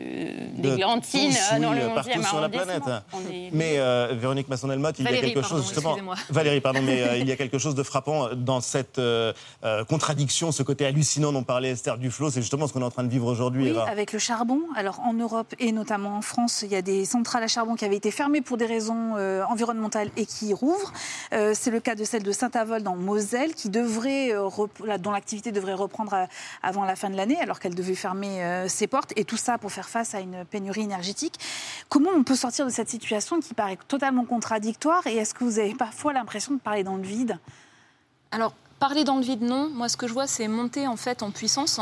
de 0.62 0.76
tous, 0.76 1.18
euh, 1.54 1.60
dans 1.60 1.72
oui, 1.72 1.80
le 1.80 1.94
partout 1.96 2.10
11e 2.20 2.28
sur 2.28 2.40
la 2.42 2.50
planète. 2.50 2.84
Est- 3.32 3.50
Mais 3.52 3.80
euh, 3.80 4.14
Véronique 4.16 4.48
Masson-Delmotte, 4.48 5.00
il 5.00 5.06
y 5.06 5.08
a 5.08 5.12
Valérie, 5.12 5.34
quelque 5.34 5.42
pardon, 5.42 5.56
chose 5.58 5.66
justement. 5.68 5.98
Valérie, 6.30 6.62
pardon, 6.62 6.82
mais 6.84 7.02
euh, 7.02 7.18
il 7.18 7.28
y 7.28 7.32
a 7.32 7.36
quelque 7.42 7.58
chose 7.58 7.74
de 7.74 7.82
frappant 7.84 8.30
dans 8.36 8.62
cette 8.62 9.00
euh, 9.00 9.34
euh, 9.64 9.84
contradiction, 9.86 10.52
ce 10.52 10.62
côté 10.62 10.86
hallucinant 10.86 11.32
dont 11.32 11.44
parlait 11.44 11.72
Esther 11.72 11.98
Duflo. 11.98 12.30
C'est 12.30 12.42
justement 12.42 12.68
ce 12.68 12.74
qu'on 12.74 12.82
est 12.82 12.86
en 12.86 12.92
train 12.92 13.04
de 13.04 13.10
vivre 13.10 13.26
aujourd'hui. 13.26 13.72
Oui, 13.72 13.78
avec 13.88 14.14
le 14.14 14.20
charbon. 14.20 14.60
Alors 14.76 15.00
en 15.00 15.14
Europe 15.14 15.54
et 15.60 15.72
notamment 15.72 16.16
en 16.18 16.22
France, 16.22 16.62
il 16.64 16.72
y 16.72 16.76
a 16.76 16.82
des 16.84 17.06
centrales 17.06 17.44
à 17.44 17.48
charbon 17.48 17.76
qui 17.76 17.84
avaient 17.86 17.96
été 17.98 18.12
fermées 18.12 18.42
pour 18.42 18.58
des 18.58 18.68
raisons 18.68 19.14
euh, 19.18 19.44
environnementales 19.50 20.10
et 20.16 20.26
qui 20.28 20.54
rouvrent. 20.54 20.94
Euh, 21.34 21.54
c'est 21.56 21.72
le 21.72 21.80
cas 21.80 21.96
de 21.96 22.04
celle 22.04 22.22
de 22.24 22.32
Saint-Avold 22.32 22.88
en 22.88 22.96
Moselle, 22.96 23.56
qui 23.56 23.70
devrait, 23.70 24.32
euh, 24.32 24.98
dont 25.00 25.12
l'activité 25.12 25.52
devrait 25.52 25.74
reprendre 25.74 26.14
à- 26.14 26.28
avant 26.62 26.86
la 26.86 26.96
fin 26.96 27.10
de 27.10 27.16
l'année, 27.18 27.40
alors 27.42 27.60
qu'elle 27.60 27.74
devait 27.76 27.96
fermer 27.96 28.44
euh, 28.44 28.68
ses 28.68 28.86
portes. 28.88 29.12
Et 29.16 29.26
tout 29.26 29.38
ça 29.38 29.58
pour 29.58 29.71
faire 29.72 29.90
face 29.90 30.14
à 30.14 30.20
une 30.20 30.46
pénurie 30.46 30.82
énergétique. 30.82 31.40
Comment 31.90 32.12
on 32.12 32.24
peut 32.24 32.36
sortir 32.36 32.66
de 32.66 32.72
cette 32.72 32.90
situation 32.90 33.40
qui 33.40 33.54
paraît 33.54 33.80
totalement 33.88 34.26
contradictoire 34.26 35.06
Et 35.08 35.16
est-ce 35.16 35.34
que 35.34 35.44
vous 35.44 35.58
avez 35.58 35.74
parfois 35.74 36.14
l'impression 36.14 36.54
de 36.54 36.60
parler 36.60 36.84
dans 36.84 36.98
le 36.98 37.04
vide? 37.04 37.40
Alors, 38.32 38.54
parler 38.80 39.04
dans 39.04 39.18
le 39.18 39.24
vide, 39.24 39.42
non. 39.42 39.70
Moi, 39.70 39.90
ce 39.90 39.98
que 39.98 40.08
je 40.08 40.14
vois, 40.14 40.28
c'est 40.28 40.48
monter 40.48 40.88
en 40.88 40.98
fait 40.98 41.24
en 41.24 41.32
puissance 41.32 41.80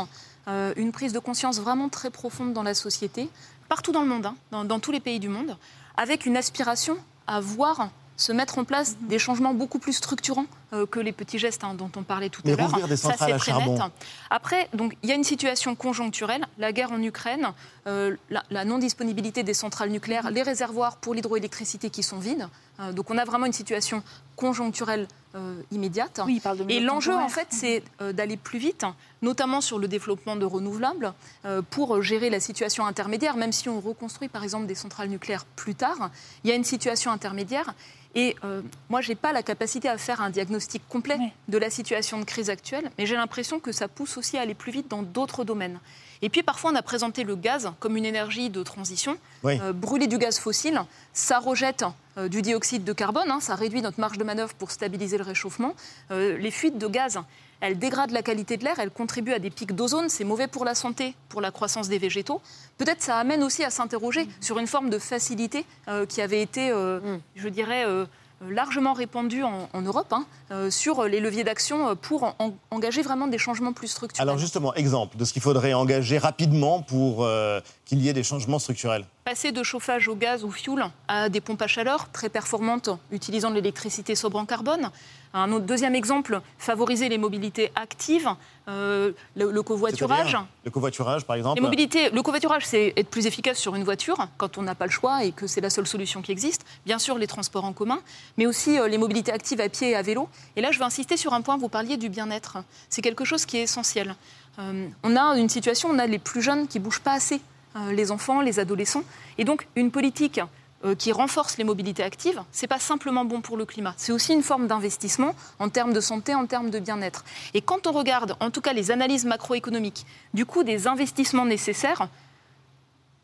euh, 0.47 0.73
une 0.77 0.91
prise 0.91 1.13
de 1.13 1.19
conscience 1.19 1.59
vraiment 1.59 1.89
très 1.89 2.09
profonde 2.09 2.53
dans 2.53 2.63
la 2.63 2.73
société, 2.73 3.29
partout 3.67 3.91
dans 3.91 4.01
le 4.01 4.07
monde, 4.07 4.25
hein, 4.25 4.35
dans, 4.51 4.65
dans 4.65 4.79
tous 4.79 4.91
les 4.91 4.99
pays 4.99 5.19
du 5.19 5.29
monde, 5.29 5.57
avec 5.97 6.25
une 6.25 6.37
aspiration 6.37 6.97
à 7.27 7.39
voir 7.39 7.89
se 8.19 8.33
mettre 8.33 8.57
en 8.59 8.65
place 8.65 8.97
des 9.01 9.17
changements 9.17 9.53
beaucoup 9.53 9.79
plus 9.79 9.93
structurants 9.93 10.45
euh, 10.73 10.85
que 10.85 10.99
les 10.99 11.13
petits 11.13 11.39
gestes 11.39 11.63
hein, 11.63 11.73
dont 11.73 11.89
on 11.95 12.03
parlait 12.03 12.29
tout 12.29 12.41
Mais 12.43 12.51
à 12.51 12.55
l'heure. 12.57 12.65
rouvrir 12.67 12.87
des 12.89 12.97
Ça, 12.97 13.09
centrales 13.11 13.29
c'est 13.29 13.35
à 13.35 13.37
très 13.39 13.51
charbon. 13.51 13.73
net. 13.75 13.91
Après, 14.29 14.67
donc, 14.73 14.95
il 15.03 15.09
y 15.09 15.11
a 15.13 15.15
une 15.15 15.23
situation 15.23 15.73
conjoncturelle, 15.75 16.45
la 16.57 16.73
guerre 16.73 16.91
en 16.91 17.01
Ukraine, 17.01 17.47
euh, 17.87 18.15
la, 18.29 18.43
la 18.51 18.65
non-disponibilité 18.65 19.43
des 19.43 19.53
centrales 19.53 19.89
nucléaires, 19.89 20.29
les 20.31 20.43
réservoirs 20.43 20.97
pour 20.97 21.13
l'hydroélectricité 21.13 21.89
qui 21.89 22.03
sont 22.03 22.19
vides. 22.19 22.47
Euh, 22.81 22.91
donc 22.91 23.09
on 23.09 23.17
a 23.17 23.23
vraiment 23.25 23.45
une 23.45 23.53
situation 23.53 24.03
conjoncturelle 24.35 25.07
euh, 25.35 25.61
immédiate. 25.71 26.21
Oui, 26.25 26.35
il 26.35 26.41
parle 26.41 26.57
de 26.57 26.71
Et 26.71 26.79
l'enjeu, 26.79 27.15
en 27.15 27.29
fait, 27.29 27.47
c'est 27.51 27.83
euh, 28.01 28.13
d'aller 28.13 28.35
plus 28.37 28.57
vite, 28.59 28.85
notamment 29.21 29.61
sur 29.61 29.77
le 29.77 29.87
développement 29.87 30.35
de 30.35 30.45
renouvelables, 30.45 31.13
euh, 31.45 31.61
pour 31.69 32.01
gérer 32.01 32.29
la 32.29 32.39
situation 32.39 32.85
intermédiaire. 32.85 33.35
Même 33.37 33.51
si 33.51 33.69
on 33.69 33.79
reconstruit, 33.79 34.27
par 34.27 34.43
exemple, 34.43 34.65
des 34.65 34.75
centrales 34.75 35.09
nucléaires 35.09 35.45
plus 35.55 35.75
tard, 35.75 36.09
il 36.43 36.49
y 36.49 36.53
a 36.53 36.55
une 36.55 36.63
situation 36.63 37.11
intermédiaire. 37.11 37.73
Et 38.15 38.35
euh, 38.43 38.61
moi, 38.89 39.01
je 39.01 39.09
n'ai 39.09 39.15
pas 39.15 39.33
la 39.33 39.43
capacité 39.43 39.87
à 39.87 39.97
faire 39.97 40.21
un 40.21 40.29
diagnostic 40.29 40.81
complet 40.89 41.17
de 41.47 41.57
la 41.57 41.69
situation 41.69 42.19
de 42.19 42.25
crise 42.25 42.49
actuelle, 42.49 42.89
mais 42.97 43.05
j'ai 43.05 43.15
l'impression 43.15 43.59
que 43.59 43.71
ça 43.71 43.87
pousse 43.87 44.17
aussi 44.17 44.37
à 44.37 44.41
aller 44.41 44.55
plus 44.55 44.71
vite 44.71 44.87
dans 44.87 45.03
d'autres 45.03 45.43
domaines. 45.43 45.79
Et 46.21 46.29
puis 46.29 46.43
parfois, 46.43 46.71
on 46.71 46.75
a 46.75 46.81
présenté 46.81 47.23
le 47.23 47.35
gaz 47.35 47.71
comme 47.79 47.95
une 47.95 48.05
énergie 48.05 48.49
de 48.49 48.61
transition. 48.63 49.17
Oui. 49.43 49.59
Euh, 49.61 49.73
brûler 49.73 50.07
du 50.07 50.17
gaz 50.17 50.39
fossile, 50.39 50.81
ça 51.13 51.39
rejette 51.39 51.85
euh, 52.17 52.27
du 52.27 52.41
dioxyde 52.41 52.83
de 52.83 52.93
carbone, 52.93 53.29
hein, 53.31 53.39
ça 53.39 53.55
réduit 53.55 53.81
notre 53.81 53.99
marge 53.99 54.17
de 54.17 54.23
manœuvre 54.23 54.53
pour 54.55 54.71
stabiliser 54.71 55.17
le 55.17 55.23
réchauffement. 55.23 55.75
Euh, 56.11 56.37
les 56.37 56.51
fuites 56.51 56.77
de 56.77 56.87
gaz, 56.87 57.19
elles 57.61 57.77
dégradent 57.77 58.11
la 58.11 58.21
qualité 58.21 58.57
de 58.57 58.63
l'air, 58.63 58.79
elles 58.79 58.91
contribuent 58.91 59.33
à 59.33 59.39
des 59.39 59.49
pics 59.49 59.73
d'ozone, 59.75 60.09
c'est 60.09 60.23
mauvais 60.23 60.47
pour 60.47 60.65
la 60.65 60.75
santé, 60.75 61.13
pour 61.29 61.41
la 61.41 61.51
croissance 61.51 61.89
des 61.89 61.97
végétaux. 61.97 62.41
Peut-être 62.77 63.01
ça 63.01 63.17
amène 63.17 63.43
aussi 63.43 63.63
à 63.63 63.69
s'interroger 63.69 64.27
sur 64.41 64.59
une 64.59 64.67
forme 64.67 64.89
de 64.89 64.99
facilité 64.99 65.65
euh, 65.87 66.05
qui 66.05 66.21
avait 66.21 66.41
été, 66.41 66.71
euh, 66.71 67.17
je 67.35 67.49
dirais, 67.49 67.83
euh, 67.85 68.05
largement 68.49 68.93
répandue 68.93 69.43
en, 69.43 69.67
en 69.73 69.81
Europe 69.81 70.13
hein, 70.13 70.25
euh, 70.51 70.71
sur 70.71 71.03
les 71.03 71.19
leviers 71.19 71.43
d'action 71.43 71.93
pour 71.97 72.23
en- 72.23 72.53
engager 72.71 73.01
vraiment 73.01 73.27
des 73.27 73.37
changements 73.37 73.73
plus 73.73 73.89
structurels. 73.89 74.25
Alors 74.29 74.39
justement, 74.39 74.73
exemple 74.75 75.17
de 75.17 75.25
ce 75.25 75.33
qu'il 75.33 75.41
faudrait 75.41 75.73
engager 75.73 76.17
rapidement 76.17 76.81
pour 76.81 77.25
euh, 77.25 77.59
qu'il 77.89 78.01
y 78.03 78.07
ait 78.07 78.13
des 78.13 78.21
changements 78.21 78.59
structurels. 78.59 79.03
Passer 79.25 79.51
de 79.51 79.63
chauffage 79.63 80.07
au 80.07 80.15
gaz 80.15 80.43
ou 80.43 80.51
fioul 80.51 80.85
à 81.07 81.27
des 81.27 81.41
pompes 81.41 81.61
à 81.63 81.65
chaleur 81.65 82.11
très 82.11 82.29
performantes 82.29 82.91
utilisant 83.11 83.49
de 83.49 83.55
l'électricité 83.55 84.13
sobre 84.13 84.37
en 84.37 84.45
carbone. 84.45 84.91
Un 85.33 85.51
autre, 85.51 85.65
deuxième 85.65 85.95
exemple, 85.95 86.39
favoriser 86.59 87.09
les 87.09 87.17
mobilités 87.17 87.71
actives, 87.73 88.29
euh, 88.67 89.11
le, 89.35 89.51
le 89.51 89.63
covoiturage. 89.63 90.37
Le 90.63 90.69
covoiturage, 90.69 91.25
par 91.25 91.35
exemple. 91.35 91.55
Les 91.55 91.61
mobilités, 91.61 92.11
le 92.11 92.21
covoiturage, 92.21 92.63
c'est 92.63 92.93
être 92.95 93.09
plus 93.09 93.25
efficace 93.25 93.57
sur 93.57 93.73
une 93.75 93.83
voiture 93.83 94.27
quand 94.37 94.59
on 94.59 94.61
n'a 94.61 94.75
pas 94.75 94.85
le 94.85 94.91
choix 94.91 95.23
et 95.23 95.31
que 95.31 95.47
c'est 95.47 95.61
la 95.61 95.71
seule 95.71 95.87
solution 95.87 96.21
qui 96.21 96.31
existe. 96.31 96.63
Bien 96.85 96.99
sûr, 96.99 97.17
les 97.17 97.27
transports 97.27 97.65
en 97.65 97.73
commun, 97.73 97.99
mais 98.37 98.45
aussi 98.45 98.77
euh, 98.77 98.87
les 98.87 98.99
mobilités 98.99 99.31
actives 99.31 99.61
à 99.61 99.69
pied 99.69 99.89
et 99.91 99.95
à 99.95 100.03
vélo. 100.03 100.29
Et 100.55 100.61
là, 100.61 100.71
je 100.71 100.77
veux 100.77 100.85
insister 100.85 101.17
sur 101.17 101.33
un 101.33 101.41
point, 101.41 101.57
vous 101.57 101.69
parliez 101.69 101.97
du 101.97 102.09
bien-être. 102.09 102.59
C'est 102.89 103.01
quelque 103.01 103.25
chose 103.25 103.45
qui 103.45 103.57
est 103.57 103.63
essentiel. 103.63 104.15
Euh, 104.59 104.87
on 105.03 105.15
a 105.15 105.37
une 105.39 105.49
situation, 105.49 105.89
on 105.91 105.97
a 105.97 106.05
les 106.05 106.19
plus 106.19 106.43
jeunes 106.43 106.67
qui 106.67 106.77
bougent 106.79 107.01
pas 107.01 107.13
assez, 107.13 107.41
les 107.91 108.11
enfants, 108.11 108.41
les 108.41 108.59
adolescents. 108.59 109.03
Et 109.37 109.45
donc, 109.45 109.67
une 109.75 109.91
politique 109.91 110.41
euh, 110.85 110.95
qui 110.95 111.11
renforce 111.11 111.57
les 111.57 111.65
mobilités 111.65 112.03
actives, 112.03 112.41
c'est 112.53 112.67
pas 112.67 112.79
simplement 112.79 113.25
bon 113.25 113.41
pour 113.41 113.57
le 113.57 113.65
climat, 113.65 113.93
c'est 113.97 114.13
aussi 114.13 114.33
une 114.33 114.43
forme 114.43 114.67
d'investissement 114.67 115.35
en 115.59 115.67
termes 115.67 115.91
de 115.91 115.99
santé, 115.99 116.33
en 116.33 116.45
termes 116.45 116.69
de 116.69 116.79
bien-être. 116.79 117.25
Et 117.53 117.61
quand 117.61 117.85
on 117.85 117.91
regarde, 117.91 118.37
en 118.39 118.49
tout 118.49 118.61
cas, 118.61 118.71
les 118.71 118.89
analyses 118.89 119.25
macroéconomiques 119.25 120.05
du 120.33 120.45
coût 120.45 120.63
des 120.63 120.87
investissements 120.87 121.43
nécessaires, 121.43 122.07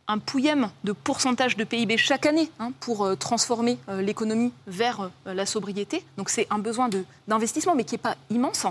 un 0.08 0.20
pouillème 0.20 0.70
de 0.84 0.92
pourcentage 0.92 1.56
de 1.56 1.64
PIB 1.64 1.98
chaque 1.98 2.26
année 2.26 2.52
hein, 2.60 2.72
pour 2.82 3.06
euh, 3.06 3.16
transformer 3.16 3.78
euh, 3.90 4.02
l'économie 4.02 4.52
vers 4.68 5.10
euh, 5.26 5.34
la 5.34 5.46
sobriété. 5.46 6.04
Donc 6.18 6.30
c'est 6.30 6.48
un 6.50 6.60
besoin 6.60 6.90
d'investissement, 7.28 7.74
mais 7.74 7.86
qui 7.86 7.96
n'est 7.96 8.00
pas 8.00 8.18
immense. 8.30 8.68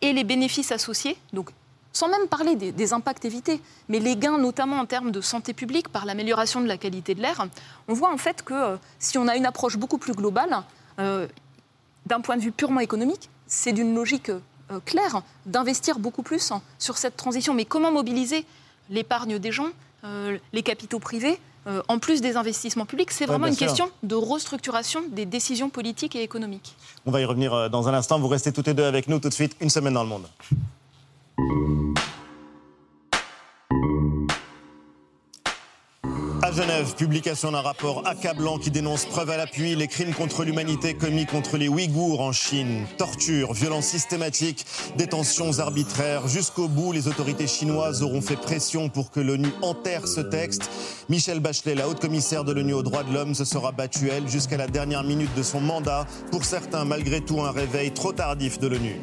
et 0.00 0.12
les 0.12 0.24
bénéfices 0.24 0.72
associés, 0.72 1.16
donc 1.32 1.50
sans 1.98 2.08
même 2.08 2.28
parler 2.28 2.54
des, 2.54 2.92
impacts 2.92 3.24
évités, 3.24 3.60
mais 3.88 3.98
les 3.98 4.16
gains 4.16 4.38
notamment 4.38 4.76
en 4.76 4.86
termes 4.86 5.10
de 5.10 5.20
santé 5.20 5.52
publique 5.52 5.88
par 5.88 6.06
l'amélioration 6.06 6.60
de 6.60 6.68
la 6.68 6.78
qualité 6.78 7.16
de 7.16 7.20
l'air, 7.20 7.44
on 7.88 7.92
voit 7.92 8.12
en 8.12 8.16
fait 8.16 8.42
que 8.42 8.54
euh, 8.54 8.76
si 9.00 9.18
on 9.18 9.26
a 9.26 9.34
une 9.34 9.46
approche 9.46 9.76
beaucoup 9.76 9.98
plus 9.98 10.12
globale, 10.12 10.62
euh, 11.00 11.26
d'un 12.06 12.20
point 12.20 12.36
de 12.36 12.42
vue 12.42 12.52
purement 12.52 12.78
économique, 12.78 13.28
c'est 13.48 13.72
d'une 13.72 13.96
logique 13.96 14.30
euh, 14.30 14.78
claire 14.84 15.22
d'investir 15.44 15.98
beaucoup 15.98 16.22
plus 16.22 16.52
sur 16.78 16.96
cette 16.98 17.16
transition. 17.16 17.52
Mais 17.52 17.64
comment 17.64 17.90
mobiliser 17.90 18.44
l'épargne 18.90 19.38
des 19.38 19.50
gens, 19.50 19.70
les 20.52 20.62
capitaux 20.62 21.00
privés 21.00 21.38
en 21.88 21.98
plus 21.98 22.22
des 22.22 22.36
investissements 22.36 22.86
publics, 22.86 23.10
c'est 23.10 23.26
vraiment 23.26 23.48
une 23.48 23.56
question 23.56 23.90
de 24.02 24.14
restructuration 24.14 25.02
des 25.10 25.26
décisions 25.26 25.68
politiques 25.68 26.16
et 26.16 26.22
économiques. 26.22 26.76
On 27.04 27.10
va 27.10 27.20
y 27.20 27.24
revenir 27.26 27.68
dans 27.68 27.88
un 27.88 27.92
instant. 27.92 28.18
Vous 28.18 28.28
restez 28.28 28.52
toutes 28.52 28.68
les 28.68 28.74
deux 28.74 28.84
avec 28.84 29.08
nous 29.08 29.18
tout 29.18 29.28
de 29.28 29.34
suite. 29.34 29.54
Une 29.60 29.68
semaine 29.68 29.92
dans 29.92 30.04
le 30.04 30.08
monde. 30.08 30.26
À 36.42 36.50
Genève, 36.50 36.96
publication 36.96 37.52
d'un 37.52 37.60
rapport 37.60 38.04
accablant 38.08 38.58
qui 38.58 38.72
dénonce 38.72 39.04
preuve 39.04 39.30
à 39.30 39.36
l'appui 39.36 39.76
les 39.76 39.86
crimes 39.86 40.14
contre 40.14 40.42
l'humanité 40.42 40.94
commis 40.94 41.26
contre 41.26 41.56
les 41.56 41.68
Ouïghours 41.68 42.20
en 42.20 42.32
Chine. 42.32 42.86
Torture, 42.96 43.52
violences 43.52 43.86
systématiques, 43.86 44.66
détentions 44.96 45.60
arbitraires. 45.60 46.26
Jusqu'au 46.26 46.66
bout, 46.66 46.90
les 46.90 47.06
autorités 47.06 47.46
chinoises 47.46 48.02
auront 48.02 48.22
fait 48.22 48.36
pression 48.36 48.88
pour 48.88 49.12
que 49.12 49.20
l'ONU 49.20 49.50
enterre 49.62 50.08
ce 50.08 50.20
texte. 50.20 50.70
Michel 51.08 51.38
Bachelet, 51.38 51.76
la 51.76 51.86
haute 51.86 52.00
commissaire 52.00 52.42
de 52.42 52.52
l'ONU 52.52 52.72
aux 52.72 52.82
droits 52.82 53.04
de 53.04 53.12
l'homme, 53.12 53.36
se 53.36 53.44
sera 53.44 53.70
battue, 53.70 54.08
elle, 54.10 54.28
jusqu'à 54.28 54.56
la 54.56 54.66
dernière 54.66 55.04
minute 55.04 55.34
de 55.36 55.42
son 55.44 55.60
mandat. 55.60 56.04
Pour 56.32 56.44
certains, 56.44 56.84
malgré 56.84 57.20
tout, 57.20 57.40
un 57.42 57.52
réveil 57.52 57.92
trop 57.92 58.12
tardif 58.12 58.58
de 58.58 58.66
l'ONU. 58.66 58.96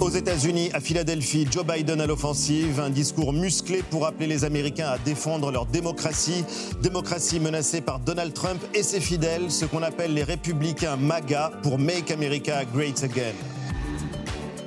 Aux 0.00 0.10
États-Unis, 0.10 0.70
à 0.74 0.80
Philadelphie, 0.80 1.48
Joe 1.50 1.64
Biden 1.64 2.02
à 2.02 2.06
l'offensive, 2.06 2.80
un 2.80 2.90
discours 2.90 3.32
musclé 3.32 3.82
pour 3.82 4.06
appeler 4.06 4.26
les 4.26 4.44
Américains 4.44 4.88
à 4.88 4.98
défendre 4.98 5.50
leur 5.50 5.64
démocratie, 5.64 6.44
démocratie 6.82 7.40
menacée 7.40 7.80
par 7.80 7.98
Donald 8.00 8.34
Trump 8.34 8.62
et 8.74 8.82
ses 8.82 9.00
fidèles, 9.00 9.50
ce 9.50 9.64
qu'on 9.64 9.82
appelle 9.82 10.12
les 10.12 10.22
républicains 10.22 10.96
MAGA 10.96 11.52
pour 11.62 11.78
Make 11.78 12.10
America 12.10 12.64
Great 12.66 13.02
Again. 13.02 13.34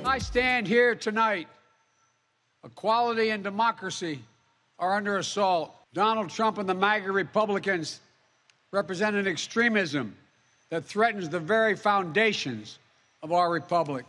I 0.04 0.18
stand 0.18 0.66
here 0.66 0.96
tonight. 0.96 1.46
Equality 2.64 3.30
and 3.30 3.44
democracy 3.44 4.18
are 4.80 4.96
under 4.96 5.18
assault. 5.18 5.70
Donald 5.94 6.28
Trump 6.28 6.58
and 6.58 6.68
the 6.68 6.74
MAGA 6.74 7.12
Republicans 7.12 8.00
represent 8.72 9.14
an 9.14 9.28
extremism 9.28 10.12
that 10.70 10.84
threatens 10.84 11.28
the 11.28 11.40
very 11.40 11.76
foundations 11.76 12.80
of 13.22 13.32
our 13.32 13.52
republic. 13.52 14.04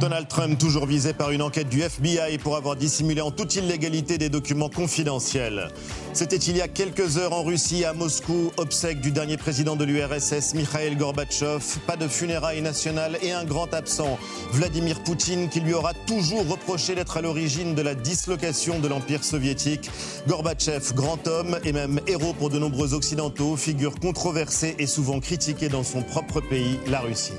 Donald 0.00 0.28
Trump, 0.28 0.58
toujours 0.58 0.86
visé 0.86 1.12
par 1.12 1.32
une 1.32 1.42
enquête 1.42 1.68
du 1.68 1.80
FBI 1.80 2.38
pour 2.38 2.56
avoir 2.56 2.76
dissimulé 2.76 3.20
en 3.20 3.32
toute 3.32 3.56
illégalité 3.56 4.16
des 4.16 4.28
documents 4.28 4.68
confidentiels. 4.68 5.68
C'était 6.12 6.36
il 6.36 6.56
y 6.56 6.60
a 6.60 6.68
quelques 6.68 7.16
heures 7.16 7.32
en 7.32 7.42
Russie, 7.42 7.84
à 7.84 7.94
Moscou, 7.94 8.52
obsèque 8.58 9.00
du 9.00 9.10
dernier 9.10 9.36
président 9.36 9.74
de 9.74 9.84
l'URSS, 9.84 10.54
Mikhail 10.54 10.94
Gorbatchev. 10.94 11.80
Pas 11.86 11.96
de 11.96 12.06
funérailles 12.06 12.62
nationales 12.62 13.18
et 13.22 13.32
un 13.32 13.44
grand 13.44 13.74
absent, 13.74 14.18
Vladimir 14.52 15.02
Poutine, 15.02 15.48
qui 15.48 15.60
lui 15.60 15.74
aura 15.74 15.94
toujours 16.06 16.46
reproché 16.48 16.94
d'être 16.94 17.16
à 17.16 17.20
l'origine 17.20 17.74
de 17.74 17.82
la 17.82 17.94
dislocation 17.94 18.78
de 18.78 18.86
l'Empire 18.86 19.24
soviétique. 19.24 19.90
Gorbatchev, 20.28 20.92
grand 20.94 21.26
homme 21.26 21.58
et 21.64 21.72
même 21.72 22.00
héros 22.06 22.34
pour 22.34 22.50
de 22.50 22.58
nombreux 22.58 22.94
Occidentaux, 22.94 23.56
figure 23.56 23.98
controversée 23.98 24.76
et 24.78 24.86
souvent 24.86 25.18
critiquée 25.18 25.68
dans 25.68 25.84
son 25.84 26.02
propre 26.02 26.40
pays, 26.40 26.78
la 26.86 27.00
Russie. 27.00 27.32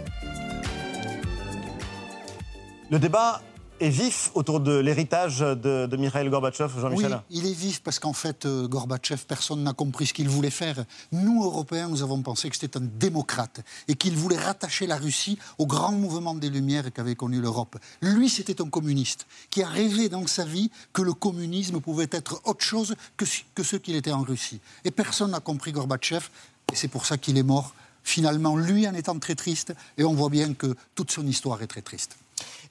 Le 2.92 2.98
débat 2.98 3.44
est 3.80 3.90
vif 3.90 4.32
autour 4.34 4.60
de 4.60 4.76
l'héritage 4.80 5.42
de, 5.42 5.96
Mikhail 5.96 6.28
Gorbatchev, 6.28 6.74
Jean-Michel 6.82 7.22
Oui, 7.30 7.38
il 7.38 7.46
est 7.46 7.54
vif 7.54 7.84
parce 7.84 8.00
qu'en 8.00 8.14
fait, 8.14 8.48
euh, 8.48 8.68
Gorbatchev, 8.68 9.26
personne 9.28 9.62
n'a 9.62 9.74
compris 9.74 10.08
ce 10.08 10.14
qu'il 10.14 10.28
voulait 10.28 10.50
faire. 10.50 10.84
Nous, 11.12 11.44
Européens, 11.44 11.88
nous 11.88 12.02
avons 12.02 12.24
pensé 12.24 12.50
que 12.50 12.58
c'était 12.58 12.78
un 12.78 12.82
démocrate 12.82 13.62
et 13.88 13.94
qu'il 13.94 14.16
voulait 14.18 14.40
rattacher 14.40 14.88
la 14.88 14.98
Russie 14.98 15.38
au 15.60 15.68
grand 15.68 15.92
mouvement 15.92 16.34
des 16.34 16.50
Lumières 16.50 16.92
qu'avait 16.92 17.14
connu 17.14 17.40
l'Europe. 17.40 17.78
Lui, 18.02 18.28
c'était 18.28 18.60
un 18.60 18.70
communiste 18.70 19.28
qui 19.52 19.62
a 19.62 19.68
rêvé 19.68 20.10
dans 20.10 20.26
sa 20.26 20.44
vie 20.44 20.72
que 20.92 21.04
le 21.04 21.14
communisme 21.14 21.80
pouvait 21.82 22.10
être 22.10 22.42
autre 22.46 22.66
chose 22.66 22.96
que, 23.18 23.26
que 23.54 23.62
ce 23.62 23.76
qu'il 23.76 23.96
était 23.96 24.12
en 24.12 24.24
Russie. 24.24 24.62
Et 24.84 24.90
personne 24.90 25.30
n'a 25.30 25.42
compris 25.42 25.74
Gorbatchev, 25.74 26.26
et 26.74 26.76
c'est 26.76 26.88
pour 26.88 27.06
ça 27.06 27.20
qu'il 27.20 27.38
est 27.38 27.44
mort, 27.44 27.76
finalement, 28.04 28.58
lui 28.58 28.88
en 28.88 28.96
étant 28.96 29.20
très 29.20 29.36
triste, 29.36 29.76
et 30.00 30.04
on 30.04 30.16
voit 30.16 30.30
bien 30.30 30.56
que 30.56 30.76
toute 30.96 31.12
son 31.12 31.28
histoire 31.28 31.62
est 31.62 31.68
très 31.68 31.84
triste. 31.84 32.18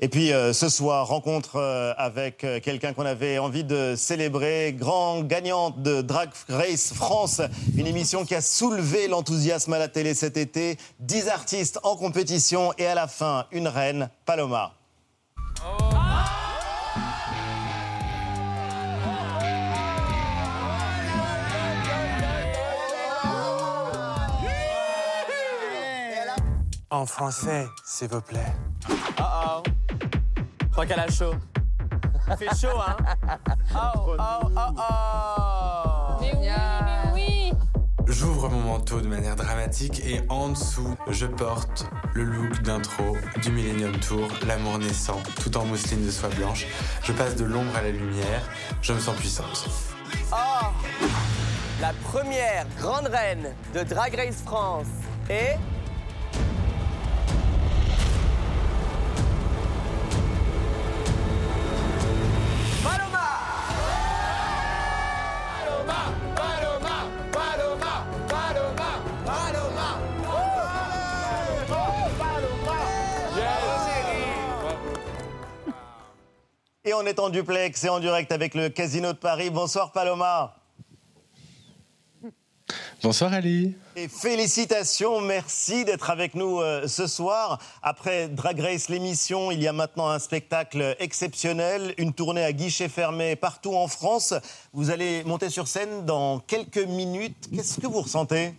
Et 0.00 0.08
puis 0.08 0.32
euh, 0.32 0.52
ce 0.52 0.68
soir, 0.68 1.08
rencontre 1.08 1.56
euh, 1.56 1.92
avec 1.96 2.44
euh, 2.44 2.60
quelqu'un 2.60 2.92
qu'on 2.92 3.04
avait 3.04 3.38
envie 3.38 3.64
de 3.64 3.94
célébrer, 3.96 4.72
grand 4.72 5.22
gagnant 5.22 5.70
de 5.70 6.02
Drag 6.02 6.30
Race 6.48 6.92
France, 6.94 7.40
une 7.76 7.86
émission 7.86 8.24
qui 8.24 8.36
a 8.36 8.40
soulevé 8.40 9.08
l'enthousiasme 9.08 9.72
à 9.72 9.78
la 9.78 9.88
télé 9.88 10.14
cet 10.14 10.36
été. 10.36 10.78
Dix 11.00 11.28
artistes 11.28 11.80
en 11.82 11.96
compétition 11.96 12.72
et 12.78 12.86
à 12.86 12.94
la 12.94 13.08
fin, 13.08 13.46
une 13.50 13.66
reine, 13.66 14.08
Paloma. 14.24 14.74
En 26.90 27.04
français, 27.04 27.68
s'il 27.84 28.08
vous 28.08 28.22
plaît. 28.22 28.50
Oh 28.88 29.22
oh. 29.22 29.62
Je 30.62 30.66
crois 30.68 30.86
qu'elle 30.86 31.00
a 31.00 31.10
chaud. 31.10 31.34
Il 32.30 32.36
fait 32.38 32.56
chaud, 32.58 32.78
hein? 32.80 32.96
Oh 33.74 34.16
oh 34.18 34.50
oh 34.56 34.70
oh. 34.78 36.16
Mais 36.22 36.32
oui, 36.34 36.48
mais 36.48 37.12
oui. 37.12 37.52
J'ouvre 38.06 38.48
mon 38.48 38.60
manteau 38.60 39.02
de 39.02 39.06
manière 39.06 39.36
dramatique 39.36 40.00
et 40.06 40.22
en 40.30 40.48
dessous, 40.48 40.96
je 41.10 41.26
porte 41.26 41.84
le 42.14 42.24
look 42.24 42.62
d'intro 42.62 43.18
du 43.42 43.50
Millennium 43.50 43.92
Tour, 44.00 44.26
l'amour 44.46 44.78
naissant, 44.78 45.20
tout 45.42 45.54
en 45.58 45.66
mousseline 45.66 46.06
de 46.06 46.10
soie 46.10 46.30
blanche. 46.30 46.66
Je 47.02 47.12
passe 47.12 47.36
de 47.36 47.44
l'ombre 47.44 47.76
à 47.76 47.82
la 47.82 47.90
lumière, 47.90 48.42
je 48.80 48.94
me 48.94 48.98
sens 48.98 49.14
puissante. 49.16 49.68
Oh 50.32 50.66
La 51.82 51.92
première 52.04 52.66
grande 52.78 53.08
reine 53.08 53.54
de 53.74 53.82
Drag 53.82 54.14
Race 54.14 54.42
France 54.42 54.86
est... 55.28 55.58
on 76.98 77.06
est 77.06 77.20
en 77.20 77.28
duplex 77.28 77.84
et 77.84 77.88
en 77.88 78.00
direct 78.00 78.32
avec 78.32 78.54
le 78.54 78.70
Casino 78.70 79.12
de 79.12 79.18
Paris. 79.18 79.50
Bonsoir 79.50 79.92
Paloma. 79.92 80.56
Bonsoir 83.02 83.32
Ali. 83.32 83.76
Et 83.94 84.08
félicitations, 84.08 85.20
merci 85.20 85.84
d'être 85.84 86.10
avec 86.10 86.34
nous 86.34 86.60
euh, 86.60 86.88
ce 86.88 87.06
soir. 87.06 87.60
Après 87.84 88.28
Drag 88.28 88.58
Race, 88.58 88.88
l'émission, 88.88 89.52
il 89.52 89.62
y 89.62 89.68
a 89.68 89.72
maintenant 89.72 90.08
un 90.08 90.18
spectacle 90.18 90.96
exceptionnel, 90.98 91.94
une 91.98 92.12
tournée 92.12 92.42
à 92.42 92.52
guichet 92.52 92.88
fermé 92.88 93.36
partout 93.36 93.76
en 93.76 93.86
France. 93.86 94.34
Vous 94.72 94.90
allez 94.90 95.22
monter 95.22 95.50
sur 95.50 95.68
scène 95.68 96.04
dans 96.04 96.40
quelques 96.40 96.78
minutes. 96.78 97.48
Qu'est-ce 97.54 97.80
que 97.80 97.86
vous 97.86 98.00
ressentez? 98.00 98.54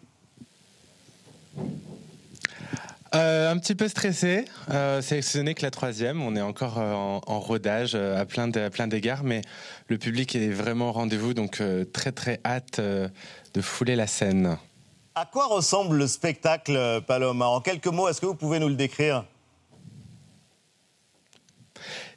Euh, 3.15 3.51
un 3.51 3.57
petit 3.57 3.75
peu 3.75 3.87
stressé. 3.87 4.45
Euh, 4.69 5.01
ce 5.01 5.37
n'est 5.39 5.55
que 5.55 5.63
la 5.63 5.71
troisième. 5.71 6.21
On 6.21 6.35
est 6.35 6.41
encore 6.41 6.77
euh, 6.77 6.93
en, 6.93 7.39
rodage 7.39 7.95
à 7.95 8.25
plein 8.25 8.47
d'égards, 8.47 9.23
mais 9.23 9.41
le 9.87 9.97
public 9.97 10.35
est 10.35 10.49
vraiment 10.49 10.89
au 10.89 10.91
rendez-vous, 10.91 11.33
donc 11.33 11.61
très 11.93 12.11
très 12.11 12.39
hâte 12.45 12.79
de 12.79 13.61
fouler 13.61 13.95
la 13.95 14.07
scène. 14.07 14.57
À 15.15 15.25
quoi 15.25 15.47
ressemble 15.47 15.97
le 15.97 16.07
spectacle, 16.07 17.01
Paloma? 17.07 17.47
En 17.47 17.61
quelques 17.61 17.87
mots, 17.87 18.07
est-ce 18.07 18.21
que 18.21 18.25
vous 18.25 18.35
pouvez 18.35 18.59
nous 18.59 18.69
le 18.69 18.75
décrire? 18.75 19.25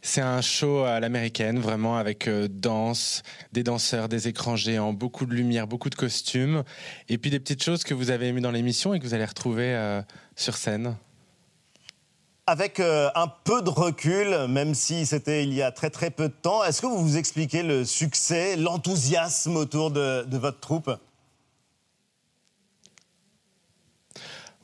C'est 0.03 0.21
un 0.21 0.41
show 0.41 0.83
à 0.83 0.99
l'américaine, 0.99 1.61
vraiment 1.61 1.97
avec 1.97 2.27
euh, 2.27 2.49
danse, 2.51 3.23
des 3.53 3.63
danseurs, 3.63 4.09
des 4.09 4.27
écrans 4.27 4.57
géants, 4.57 4.93
beaucoup 4.93 5.27
de 5.27 5.33
lumière, 5.33 5.69
beaucoup 5.69 5.91
de 5.91 5.95
costumes, 5.95 6.65
et 7.09 7.19
puis 7.19 7.31
des 7.31 7.39
petites 7.39 7.63
choses 7.63 7.85
que 7.85 7.95
vous 7.95 8.11
avez 8.11 8.29
aimées 8.29 8.41
dans 8.41 8.51
l'émission 8.51 8.93
et 8.93 8.99
que 8.99 9.05
vous 9.05 9.15
allez 9.15 9.25
retrouver 9.25 9.75
euh, 9.75 10.03
sur 10.35 10.57
scène. 10.57 10.97
Avec 12.49 12.81
euh, 12.81 13.09
un 13.15 13.29
peu 13.29 13.63
de 13.63 13.71
recul, 13.71 14.49
même 14.49 14.75
si 14.75 15.07
c'était 15.07 15.45
il 15.45 15.55
y 15.55 15.63
a 15.63 15.71
très 15.71 15.91
très 15.91 16.11
peu 16.11 16.29
de 16.29 16.35
temps, 16.35 16.65
est-ce 16.65 16.83
que 16.83 16.87
vous 16.87 17.01
vous 17.01 17.17
expliquez 17.17 17.63
le 17.63 17.85
succès, 17.85 18.57
l'enthousiasme 18.57 19.57
autour 19.57 19.93
de, 19.93 20.25
de 20.25 20.37
votre 20.37 20.59
troupe? 20.59 20.91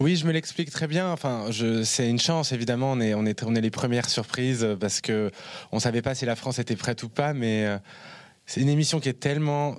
Oui, 0.00 0.14
je 0.14 0.26
me 0.26 0.32
l'explique 0.32 0.70
très 0.70 0.86
bien. 0.86 1.10
Enfin, 1.10 1.46
c'est 1.82 2.08
une 2.08 2.20
chance, 2.20 2.52
évidemment. 2.52 2.92
On 2.92 3.00
est, 3.00 3.14
on 3.14 3.50
les 3.50 3.70
premières 3.70 4.08
surprises 4.08 4.66
parce 4.78 5.00
que 5.00 5.32
on 5.72 5.80
savait 5.80 6.02
pas 6.02 6.14
si 6.14 6.24
la 6.24 6.36
France 6.36 6.60
était 6.60 6.76
prête 6.76 7.02
ou 7.02 7.08
pas, 7.08 7.34
mais 7.34 7.66
euh, 7.66 7.78
c'est 8.46 8.60
une 8.60 8.68
émission 8.68 9.00
qui 9.00 9.08
est 9.08 9.18
tellement, 9.18 9.76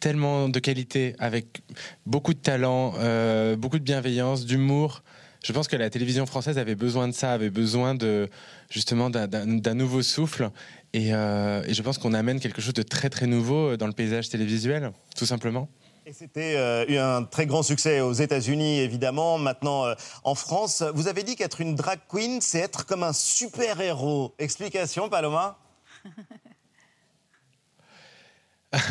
tellement 0.00 0.48
de 0.48 0.58
qualité, 0.60 1.16
avec 1.18 1.62
beaucoup 2.06 2.32
de 2.32 2.38
talent, 2.38 2.94
euh, 2.98 3.56
beaucoup 3.56 3.80
de 3.80 3.84
bienveillance, 3.84 4.46
d'humour. 4.46 5.02
Je 5.44 5.52
pense 5.52 5.66
que 5.66 5.76
la 5.76 5.90
télévision 5.90 6.26
française 6.26 6.58
avait 6.58 6.76
besoin 6.76 7.08
de 7.08 7.12
ça, 7.12 7.32
avait 7.32 7.50
besoin 7.50 7.96
de 7.96 8.28
justement 8.70 9.10
d'un, 9.10 9.74
nouveau 9.74 10.02
souffle. 10.02 10.50
Euh, 10.94 11.62
et 11.66 11.74
je 11.74 11.82
pense 11.82 11.98
qu'on 11.98 12.14
amène 12.14 12.38
quelque 12.38 12.62
chose 12.62 12.72
de 12.72 12.82
très 12.82 13.10
très 13.10 13.26
nouveau 13.26 13.76
dans 13.76 13.88
le 13.88 13.92
paysage 13.92 14.28
télévisuel, 14.28 14.92
tout 15.16 15.26
simplement. 15.26 15.68
Et 16.08 16.12
c'était 16.12 16.54
euh, 16.54 16.86
eu 16.86 16.98
un 16.98 17.24
très 17.24 17.46
grand 17.46 17.64
succès 17.64 17.98
aux 17.98 18.12
États-Unis, 18.12 18.78
évidemment. 18.78 19.38
Maintenant, 19.38 19.86
euh, 19.86 19.94
en 20.22 20.36
France, 20.36 20.84
vous 20.94 21.08
avez 21.08 21.24
dit 21.24 21.34
qu'être 21.34 21.60
une 21.60 21.74
drag 21.74 21.98
queen, 22.08 22.40
c'est 22.40 22.60
être 22.60 22.86
comme 22.86 23.02
un 23.02 23.12
super-héros. 23.12 24.32
Explication, 24.38 25.08
Paloma? 25.08 25.58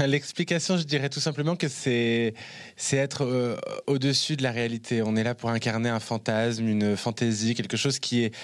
L'explication, 0.05 0.78
je 0.78 0.84
dirais 0.84 1.07
tout 1.07 1.22
simplement 1.22 1.55
que 1.55 1.70
c'est 1.70 2.34
c'est 2.76 2.97
être 2.97 3.24
euh, 3.24 3.55
au-dessus 3.88 4.36
de 4.36 4.43
la 4.43 4.51
réalité. 4.51 5.01
On 5.01 5.16
est 5.16 5.24
là 5.24 5.36
pour 5.36 5.51
incarner 5.51 5.88
un 5.88 6.01
fantasme, 6.01 6.68
une 6.68 6.97
fantaisie, 6.97 7.55
quelque 7.55 7.78
chose 7.78 7.97
qui 7.97 8.26
est 8.26 8.36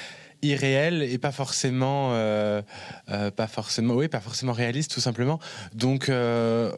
irréel 0.42 1.04
et 1.04 1.18
pas 1.18 1.32
forcément 1.32 2.12
euh, 2.14 2.62
euh, 3.10 3.32
pas 3.32 3.48
forcément 3.48 3.94
oui 3.96 4.08
pas 4.08 4.20
forcément 4.20 4.54
réaliste 4.54 4.92
tout 4.92 5.00
simplement. 5.00 5.40
Donc 5.74 6.10
euh, 6.10 6.72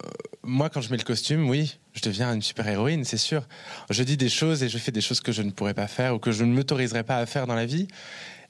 moi 0.44 0.70
quand 0.70 0.82
je 0.82 0.92
mets 0.92 0.98
le 0.98 1.04
costume 1.04 1.50
oui 1.50 1.80
je 1.94 2.02
deviens 2.02 2.34
une 2.34 2.42
super 2.42 2.68
héroïne 2.68 3.04
c'est 3.06 3.18
sûr. 3.18 3.48
Je 3.90 4.04
dis 4.04 4.18
des 4.18 4.30
choses 4.30 4.64
et 4.64 4.70
je 4.70 4.78
fais 4.78 4.92
des 4.92 5.02
choses 5.02 5.22
que 5.22 5.32
je 5.32 5.42
ne 5.42 5.52
pourrais 5.52 5.74
pas 5.74 5.88
faire 5.88 6.16
ou 6.16 6.20
que 6.20 6.32
je 6.32 6.44
ne 6.44 6.54
m'autoriserais 6.54 7.04
pas 7.04 7.18
à 7.18 7.26
faire 7.26 7.48
dans 7.48 7.56
la 7.56 7.66
vie. 7.66 7.88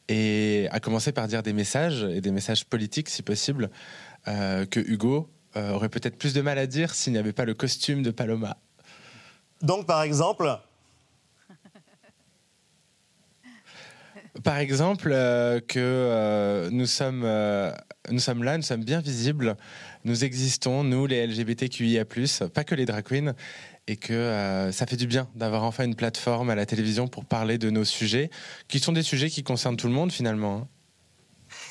Et 0.10 0.68
à 0.72 0.82
commencer 0.82 1.14
par 1.14 1.30
dire 1.30 1.44
des 1.44 1.54
messages 1.54 2.04
et 2.04 2.20
des 2.20 2.32
messages 2.32 2.66
politiques 2.66 3.08
si 3.10 3.22
possible 3.22 3.70
que 4.26 4.80
Hugo 4.82 5.30
aurait 5.56 5.88
peut-être 5.88 6.18
plus 6.18 6.34
de 6.34 6.42
mal 6.42 6.58
à 6.58 6.68
dire 6.68 6.94
s'il 6.94 7.14
n'y 7.14 7.20
avait 7.20 7.32
pas 7.32 7.46
le 7.46 7.54
costume 7.54 8.04
de 8.04 8.12
Paloma. 8.12 8.58
Donc, 9.62 9.88
par 9.88 10.04
exemple, 10.04 10.60
Par 14.42 14.58
exemple, 14.58 15.12
euh, 15.14 15.60
que 15.60 15.80
euh, 15.80 16.70
nous, 16.72 16.88
sommes, 16.88 17.22
euh, 17.24 17.72
nous 18.10 18.20
sommes 18.20 18.44
là, 18.44 18.58
nous 18.58 18.64
sommes 18.64 18.84
bien 18.84 19.00
visibles, 19.00 19.56
nous 20.06 20.26
existons, 20.26 20.84
nous 20.84 21.06
les 21.06 21.28
LGBTQIA, 21.28 22.04
pas 22.52 22.64
que 22.64 22.74
les 22.74 22.86
drag 22.86 23.04
queens, 23.04 23.36
et 23.86 23.96
que 23.96 24.70
ça 24.72 24.88
fait 24.88 24.96
du 24.96 25.06
bien 25.08 25.28
d'avoir 25.36 25.64
enfin 25.64 25.84
une 25.84 25.96
plateforme 25.96 26.50
à 26.50 26.56
la 26.56 26.66
télévision 26.66 27.08
pour 27.08 27.26
parler 27.26 27.58
de 27.60 27.70
nos 27.70 27.84
sujets, 27.84 28.32
qui 28.68 28.80
sont 28.80 28.94
des 28.94 29.04
sujets 29.04 29.30
qui 29.30 29.44
concernent 29.44 29.78
tout 29.78 29.88
le 29.88 29.94
monde 29.94 30.12
finalement. 30.12 30.68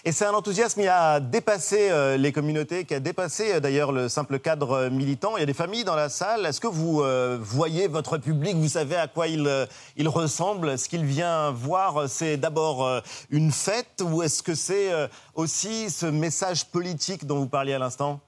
Et 0.04 0.10
c'est 0.10 0.26
un 0.26 0.32
enthousiasme 0.32 0.80
qui 0.80 0.88
a 0.88 1.20
dépassé 1.20 1.88
euh, 1.90 2.16
les 2.16 2.32
communautés, 2.32 2.84
qui 2.84 2.92
a 2.92 2.98
dépassé 2.98 3.52
euh, 3.52 3.60
d'ailleurs 3.60 3.92
le 3.92 4.08
simple 4.08 4.40
cadre 4.40 4.72
euh, 4.72 4.90
militant. 4.90 5.36
Il 5.36 5.40
y 5.40 5.42
a 5.44 5.46
des 5.46 5.54
familles 5.54 5.84
dans 5.84 5.94
la 5.94 6.08
salle. 6.08 6.44
Est-ce 6.44 6.60
que 6.60 6.66
vous 6.66 7.04
voyez 7.40 7.86
votre 7.86 8.18
public? 8.18 8.56
Vous 8.56 8.68
savez 8.68 8.96
à 8.96 9.06
quoi 9.06 9.28
il, 9.28 9.48
il 9.96 10.08
ressemble? 10.08 10.76
Ce 10.76 10.88
qu'il 10.88 11.04
vient 11.04 11.52
voir, 11.52 12.08
c'est 12.08 12.36
d'abord 12.36 13.02
une 13.30 13.52
fête 13.52 14.02
ou 14.02 14.22
est-ce 14.22 14.42
que 14.42 14.54
c'est 14.54 14.90
aussi 15.34 15.88
ce 15.90 16.06
message 16.06 16.66
politique 16.66 17.24
dont 17.24 17.38
vous 17.38 17.48
parliez 17.48 17.74
à 17.74 17.78
l'instant? 17.78 18.20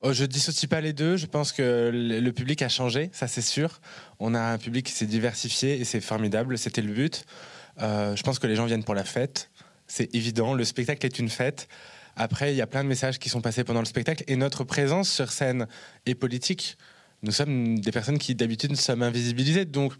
Oh, 0.00 0.12
je 0.12 0.24
dissocie 0.24 0.68
pas 0.68 0.80
les 0.80 0.92
deux. 0.92 1.16
Je 1.16 1.26
pense 1.26 1.52
que 1.52 1.90
le 1.92 2.30
public 2.30 2.62
a 2.62 2.68
changé, 2.68 3.10
ça 3.12 3.28
c'est 3.28 3.42
sûr. 3.42 3.80
On 4.18 4.34
a 4.34 4.40
un 4.40 4.58
public 4.58 4.86
qui 4.86 4.92
s'est 4.92 5.06
diversifié 5.06 5.78
et 5.78 5.84
c'est 5.84 6.00
formidable. 6.00 6.56
C'était 6.56 6.82
le 6.82 6.92
but. 6.92 7.24
Euh, 7.80 8.16
je 8.16 8.22
pense 8.22 8.38
que 8.38 8.46
les 8.46 8.56
gens 8.56 8.66
viennent 8.66 8.84
pour 8.84 8.94
la 8.94 9.04
fête. 9.04 9.50
C'est 9.86 10.14
évident. 10.14 10.54
Le 10.54 10.64
spectacle 10.64 11.04
est 11.06 11.18
une 11.18 11.28
fête. 11.28 11.68
Après, 12.16 12.52
il 12.52 12.56
y 12.56 12.62
a 12.62 12.66
plein 12.66 12.82
de 12.82 12.88
messages 12.88 13.18
qui 13.18 13.28
sont 13.28 13.40
passés 13.40 13.64
pendant 13.64 13.80
le 13.80 13.86
spectacle 13.86 14.24
et 14.26 14.36
notre 14.36 14.64
présence 14.64 15.08
sur 15.08 15.30
scène 15.30 15.68
est 16.04 16.14
politique. 16.14 16.76
Nous 17.22 17.32
sommes 17.32 17.78
des 17.78 17.92
personnes 17.92 18.18
qui 18.18 18.34
d'habitude 18.34 18.74
sommes 18.76 19.02
invisibilisées. 19.02 19.64
Donc, 19.64 19.94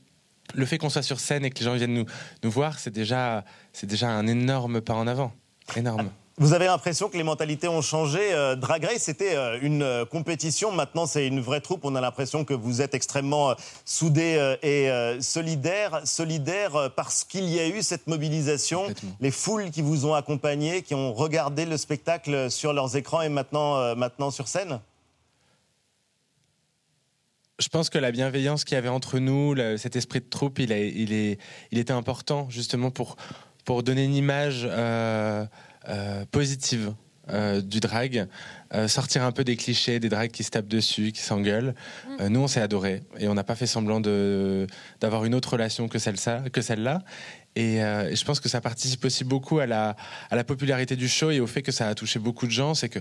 le 0.54 0.66
fait 0.66 0.78
qu'on 0.78 0.90
soit 0.90 1.02
sur 1.02 1.20
scène 1.20 1.44
et 1.44 1.50
que 1.50 1.58
les 1.58 1.64
gens 1.64 1.74
viennent 1.74 1.94
nous, 1.94 2.06
nous 2.42 2.50
voir, 2.50 2.78
c'est 2.78 2.90
déjà, 2.90 3.44
c'est 3.72 3.86
déjà 3.86 4.10
un 4.10 4.26
énorme 4.26 4.80
pas 4.80 4.94
en 4.94 5.06
avant. 5.06 5.32
Énorme. 5.76 6.10
Vous 6.40 6.52
avez 6.52 6.66
l'impression 6.66 7.08
que 7.08 7.16
les 7.16 7.24
mentalités 7.24 7.66
ont 7.66 7.82
changé. 7.82 8.32
Euh, 8.32 8.54
Drag 8.54 8.84
Race, 8.84 9.02
c'était 9.02 9.34
euh, 9.34 9.58
une 9.60 9.82
euh, 9.82 10.04
compétition. 10.04 10.70
Maintenant, 10.70 11.04
c'est 11.06 11.26
une 11.26 11.40
vraie 11.40 11.60
troupe. 11.60 11.84
On 11.84 11.96
a 11.96 12.00
l'impression 12.00 12.44
que 12.44 12.54
vous 12.54 12.80
êtes 12.80 12.94
extrêmement 12.94 13.56
soudés 13.84 14.56
et 14.62 14.88
solidaires. 15.20 16.02
Solidaires 16.04 16.92
parce 16.94 17.24
qu'il 17.24 17.48
y 17.48 17.58
a 17.58 17.66
eu 17.66 17.82
cette 17.82 18.06
mobilisation. 18.06 18.86
Les 19.20 19.32
foules 19.32 19.70
qui 19.70 19.82
vous 19.82 20.06
ont 20.06 20.14
accompagnés, 20.14 20.82
qui 20.82 20.94
ont 20.94 21.12
regardé 21.12 21.66
le 21.66 21.76
spectacle 21.76 22.50
sur 22.50 22.72
leurs 22.72 22.96
écrans 22.96 23.22
et 23.22 23.28
maintenant, 23.28 23.96
maintenant 23.96 24.30
sur 24.30 24.46
scène? 24.46 24.80
Je 27.58 27.68
pense 27.68 27.90
que 27.90 27.98
la 27.98 28.12
bienveillance 28.12 28.64
qu'il 28.64 28.76
y 28.76 28.78
avait 28.78 28.88
entre 28.88 29.18
nous, 29.18 29.56
cet 29.76 29.96
esprit 29.96 30.20
de 30.20 30.28
troupe, 30.28 30.60
il, 30.60 30.72
a- 30.72 30.78
il, 30.78 31.12
est, 31.12 31.38
il 31.72 31.78
était 31.78 31.92
important 31.92 32.46
justement 32.50 32.92
pour, 32.92 33.16
pour 33.64 33.82
donner 33.82 34.04
une 34.04 34.14
image 34.14 34.62
euh, 34.70 35.44
positive 36.30 36.92
euh, 37.30 37.60
du 37.60 37.80
drag, 37.80 38.26
euh, 38.74 38.88
sortir 38.88 39.22
un 39.22 39.32
peu 39.32 39.44
des 39.44 39.56
clichés, 39.56 40.00
des 40.00 40.08
drags 40.08 40.30
qui 40.30 40.44
se 40.44 40.50
tapent 40.50 40.66
dessus, 40.68 41.12
qui 41.12 41.20
s'engueulent. 41.20 41.74
Euh, 42.20 42.30
nous, 42.30 42.40
on 42.40 42.48
s'est 42.48 42.62
adorés 42.62 43.02
et 43.18 43.28
on 43.28 43.34
n'a 43.34 43.44
pas 43.44 43.54
fait 43.54 43.66
semblant 43.66 44.00
de- 44.00 44.66
d'avoir 45.00 45.26
une 45.26 45.34
autre 45.34 45.52
relation 45.52 45.88
que 45.88 45.98
celle-là. 45.98 46.44
Que 46.50 46.62
celle-là. 46.62 47.02
Et, 47.54 47.82
euh, 47.84 48.08
et 48.10 48.16
je 48.16 48.24
pense 48.24 48.40
que 48.40 48.48
ça 48.48 48.62
participe 48.62 49.04
aussi 49.04 49.24
beaucoup 49.24 49.58
à 49.58 49.66
la, 49.66 49.94
à 50.30 50.36
la 50.36 50.44
popularité 50.44 50.96
du 50.96 51.06
show 51.08 51.30
et 51.30 51.40
au 51.40 51.46
fait 51.46 51.60
que 51.60 51.72
ça 51.72 51.88
a 51.88 51.94
touché 51.94 52.18
beaucoup 52.18 52.46
de 52.46 52.50
gens. 52.52 52.72
C'est 52.74 52.88
que 52.88 53.00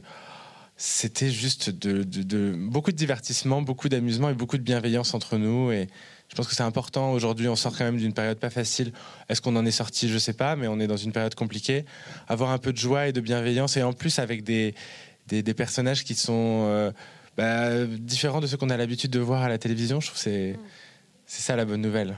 c'était 0.76 1.30
juste 1.32 1.70
de, 1.70 2.04
de- 2.04 2.24
de- 2.24 2.54
beaucoup 2.58 2.92
de 2.92 2.98
divertissement, 2.98 3.62
beaucoup 3.62 3.88
d'amusement 3.88 4.30
et 4.30 4.34
beaucoup 4.34 4.58
de 4.58 4.64
bienveillance 4.64 5.14
entre 5.14 5.38
nous. 5.38 5.72
Et 5.72 5.88
je 6.30 6.36
pense 6.36 6.48
que 6.48 6.56
c'est 6.56 6.64
important. 6.64 7.12
Aujourd'hui, 7.12 7.48
on 7.48 7.56
sort 7.56 7.78
quand 7.78 7.86
même 7.86 7.98
d'une 7.98 8.14
période 8.14 8.38
pas 8.38 8.50
facile. 8.50 8.92
Est-ce 9.30 9.42
qu'on 9.42 9.56
en 9.56 9.66
est 9.66 9.72
sorti? 9.72 10.10
Je 10.10 10.18
sais 10.18 10.34
pas, 10.34 10.56
mais 10.56 10.68
on 10.68 10.80
est 10.80 10.88
dans 10.88 10.98
une 10.98 11.12
période 11.12 11.36
compliquée. 11.36 11.86
Avoir 12.28 12.52
un 12.52 12.58
peu 12.58 12.74
de 12.74 12.78
joie 12.78 13.08
et 13.08 13.14
de 13.14 13.22
bienveillance, 13.22 13.78
et 13.78 13.84
en 13.84 13.94
plus 13.94 14.20
avec 14.20 14.44
des, 14.44 14.76
des, 15.28 15.42
des 15.42 15.54
personnages 15.54 16.04
qui 16.04 16.16
sont 16.16 16.66
euh, 16.68 16.92
bah, 17.38 17.86
différents 17.86 18.42
de 18.42 18.48
ceux 18.48 18.58
qu'on 18.58 18.70
a 18.70 18.78
l'habitude 18.78 19.12
de 19.12 19.20
voir 19.20 19.44
à 19.44 19.50
la 19.50 19.58
télévision, 19.58 20.02
je 20.02 20.08
trouve 20.08 20.18
que 20.18 20.24
c'est 20.24 20.60
c'est 21.26 21.42
ça 21.42 21.56
la 21.56 21.66
bonne 21.66 21.82
nouvelle. 21.82 22.18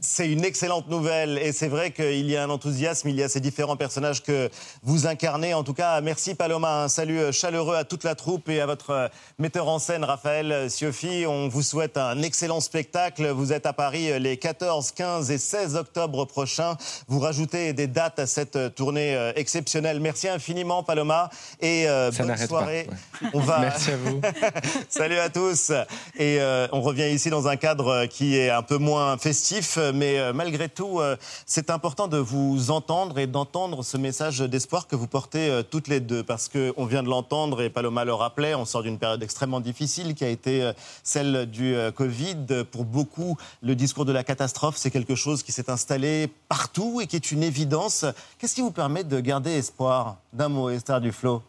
C'est 0.00 0.30
une 0.30 0.44
excellente 0.44 0.88
nouvelle 0.88 1.38
et 1.38 1.52
c'est 1.52 1.68
vrai 1.68 1.90
qu'il 1.90 2.28
y 2.28 2.36
a 2.36 2.42
un 2.44 2.50
enthousiasme, 2.50 3.08
il 3.08 3.16
y 3.16 3.22
a 3.22 3.28
ces 3.28 3.40
différents 3.40 3.76
personnages 3.76 4.22
que 4.22 4.50
vous 4.82 5.06
incarnez. 5.06 5.54
En 5.54 5.64
tout 5.64 5.74
cas, 5.74 6.00
merci 6.00 6.34
Paloma, 6.34 6.84
un 6.84 6.88
salut 6.88 7.32
chaleureux 7.32 7.76
à 7.76 7.84
toute 7.84 8.04
la 8.04 8.14
troupe 8.14 8.48
et 8.48 8.60
à 8.60 8.66
votre 8.66 8.90
euh, 8.90 9.08
metteur 9.38 9.68
en 9.68 9.78
scène 9.78 10.04
Raphaël 10.04 10.70
Sioffi. 10.70 11.24
On 11.26 11.48
vous 11.48 11.62
souhaite 11.62 11.96
un 11.96 12.20
excellent 12.22 12.60
spectacle. 12.60 13.28
Vous 13.28 13.52
êtes 13.52 13.66
à 13.66 13.72
Paris 13.72 14.10
euh, 14.10 14.18
les 14.18 14.36
14, 14.36 14.92
15 14.92 15.30
et 15.30 15.38
16 15.38 15.76
octobre 15.76 16.24
prochains. 16.24 16.76
Vous 17.08 17.20
rajoutez 17.20 17.72
des 17.72 17.86
dates 17.86 18.18
à 18.18 18.26
cette 18.26 18.56
euh, 18.56 18.68
tournée 18.68 19.32
exceptionnelle. 19.36 20.00
Merci 20.00 20.28
infiniment 20.28 20.82
Paloma 20.82 21.30
et 21.60 21.88
euh, 21.88 22.10
bonne 22.16 22.28
pas, 22.28 22.46
soirée. 22.46 22.86
ouais. 23.22 23.28
On 23.32 23.40
va... 23.40 23.58
Merci 23.60 23.90
à 23.90 23.96
vous. 23.96 24.20
Salut 24.88 25.18
à 25.18 25.28
tous. 25.28 25.70
Et 26.16 26.40
euh, 26.40 26.66
on 26.72 26.80
revient 26.80 27.10
ici 27.10 27.30
dans 27.30 27.48
un 27.48 27.56
cadre 27.56 28.06
qui 28.06 28.36
est 28.36 28.50
un 28.50 28.62
peu 28.62 28.78
moins 28.78 29.16
festif, 29.18 29.78
mais 29.92 30.18
euh, 30.18 30.32
malgré 30.32 30.68
tout, 30.68 31.00
euh, 31.00 31.16
c'est 31.46 31.70
important 31.70 32.06
de 32.06 32.18
vous 32.18 32.70
entendre 32.70 33.18
et 33.18 33.26
d'entendre 33.26 33.82
ce 33.82 33.96
message 33.96 34.38
d'espoir 34.40 34.86
que 34.86 34.94
vous 34.94 35.06
portez 35.06 35.48
euh, 35.48 35.62
toutes 35.62 35.88
les 35.88 36.00
deux, 36.00 36.22
parce 36.22 36.48
que 36.48 36.72
on 36.76 36.84
vient 36.84 37.02
de 37.02 37.08
l'entendre 37.08 37.62
et 37.62 37.70
Paloma 37.70 38.04
le 38.04 38.14
rappelait, 38.14 38.54
on 38.54 38.64
sort 38.64 38.82
d'une 38.82 38.98
période 38.98 39.22
extrêmement 39.22 39.60
difficile 39.60 40.14
qui 40.14 40.24
a 40.24 40.28
été 40.28 40.62
euh, 40.62 40.72
celle 41.02 41.46
du 41.46 41.74
euh, 41.74 41.90
Covid. 41.90 42.64
Pour 42.70 42.84
beaucoup, 42.84 43.36
le 43.62 43.74
discours 43.74 44.04
de 44.04 44.12
la 44.12 44.22
catastrophe, 44.22 44.76
c'est 44.76 44.90
quelque 44.90 45.14
chose 45.14 45.42
qui 45.42 45.52
s'est 45.52 45.70
installé 45.70 46.28
partout 46.48 47.00
et 47.00 47.06
qui 47.06 47.16
est 47.16 47.32
une 47.32 47.42
évidence. 47.42 48.04
Qu'est-ce 48.38 48.54
qui 48.54 48.60
vous 48.60 48.70
permet 48.70 49.04
de 49.04 49.18
garder 49.20 49.52
espoir 49.52 50.16
D'un 50.32 50.48
mot, 50.48 50.70
Esther 50.70 51.00
Duflo. 51.00 51.42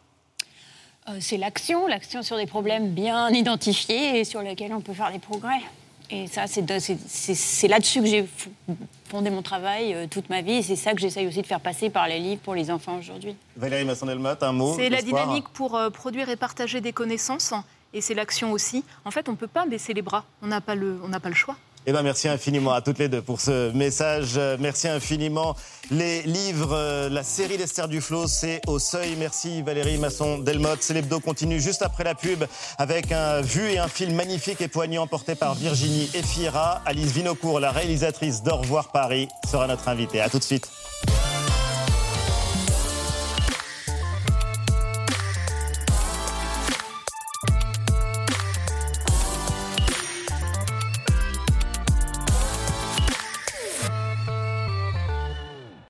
Euh, 1.10 1.18
c'est 1.20 1.38
l'action, 1.38 1.88
l'action 1.88 2.22
sur 2.22 2.38
des 2.38 2.46
problèmes 2.46 2.94
bien 2.94 3.30
identifiés 3.30 4.20
et 4.20 4.24
sur 4.24 4.42
lesquels 4.42 4.74
on 4.74 4.82
peut 4.82 4.94
faire 4.94 5.12
des 5.12 5.20
progrès. 5.20 5.62
Et 6.14 6.28
ça, 6.28 6.46
c'est 6.46 6.62
de- 6.62 6.78
c'est- 6.78 7.00
c'est- 7.08 7.34
c'est 7.34 7.68
là-dessus 7.68 8.00
que 8.02 8.06
j'ai 8.08 8.26
fondé 9.10 9.32
mon 9.32 9.42
travail 9.42 9.94
euh, 9.96 10.06
toute 10.08 10.30
ma 10.30 10.42
vie. 10.42 10.54
Et 10.54 10.62
c'est 10.62 10.76
ça 10.76 10.94
que 10.94 11.00
j'essaye 11.02 11.26
aussi 11.26 11.42
de 11.42 11.48
faire 11.48 11.60
passer 11.60 11.90
par 11.90 12.08
les 12.08 12.20
livres 12.20 12.42
pour 12.44 12.54
les 12.54 12.70
enfants 12.70 12.98
aujourd'hui. 13.00 13.36
Valérie 13.58 13.84
Masson-Delmotte, 13.86 14.44
un 14.44 14.52
mot 14.52 14.76
C'est 14.76 14.90
la 14.90 15.02
dynamique 15.02 15.50
pour 15.50 15.76
euh, 15.76 15.90
produire 15.90 16.30
et 16.30 16.36
partager 16.36 16.82
des 16.82 16.94
connaissances. 16.94 17.54
Et 17.96 18.02
c'est 18.02 18.14
l'action 18.14 18.52
aussi. 18.52 18.84
En 19.06 19.12
fait, 19.12 19.28
on 19.28 19.32
ne 19.32 19.38
peut 19.38 19.48
pas 19.48 19.66
baisser 19.66 19.94
les 19.94 20.04
bras. 20.04 20.24
On 20.44 20.48
n'a 20.48 20.62
pas, 20.62 20.76
le- 20.76 21.00
on 21.04 21.08
n'a 21.08 21.20
pas 21.20 21.30
le 21.30 21.36
choix. 21.36 21.56
Eh 21.86 21.92
ben, 21.92 22.02
merci 22.02 22.30
infiniment 22.30 22.72
à 22.74 22.82
toutes 22.82 23.00
les 23.00 23.10
deux 23.10 23.22
pour 23.22 23.42
ce 23.42 23.72
message. 23.74 24.40
Merci 24.60 24.88
infiniment. 24.88 25.56
Les 25.92 26.22
livres, 26.22 26.74
euh, 26.74 27.10
la 27.10 27.24
série 27.24 27.58
d'Esther 27.58 27.90
Duflo, 27.90 28.26
c'est 28.26 28.62
au 28.68 28.80
seuil. 28.80 29.16
Merci 29.18 29.62
Valérie 29.62 29.98
Masson-Delmotte. 29.98 30.82
C'est 30.82 30.94
l'hebdo 30.94 31.20
continue 31.20 31.60
juste 31.60 31.82
après 31.82 32.06
la 32.06 32.16
pub 32.16 32.46
avec 32.78 33.12
un 33.12 33.42
vu 33.42 33.70
et 33.70 33.80
un 33.80 33.90
film 33.90 34.16
magnifique 34.16 34.62
et 34.62 34.70
poignant 34.70 35.08
porté 35.08 35.36
par 35.36 35.56
Virginie 35.56 36.10
Efira. 36.14 36.82
Alice 36.86 37.12
Vinocourt, 37.12 37.60
la 37.60 37.72
réalisatrice 37.72 38.44
d'Au 38.44 38.56
revoir 38.56 38.92
Paris, 38.92 39.28
sera 39.52 39.68
notre 39.68 39.90
invitée. 39.90 40.22
À 40.22 40.30
tout 40.30 40.40
de 40.40 40.44
suite. 40.44 40.70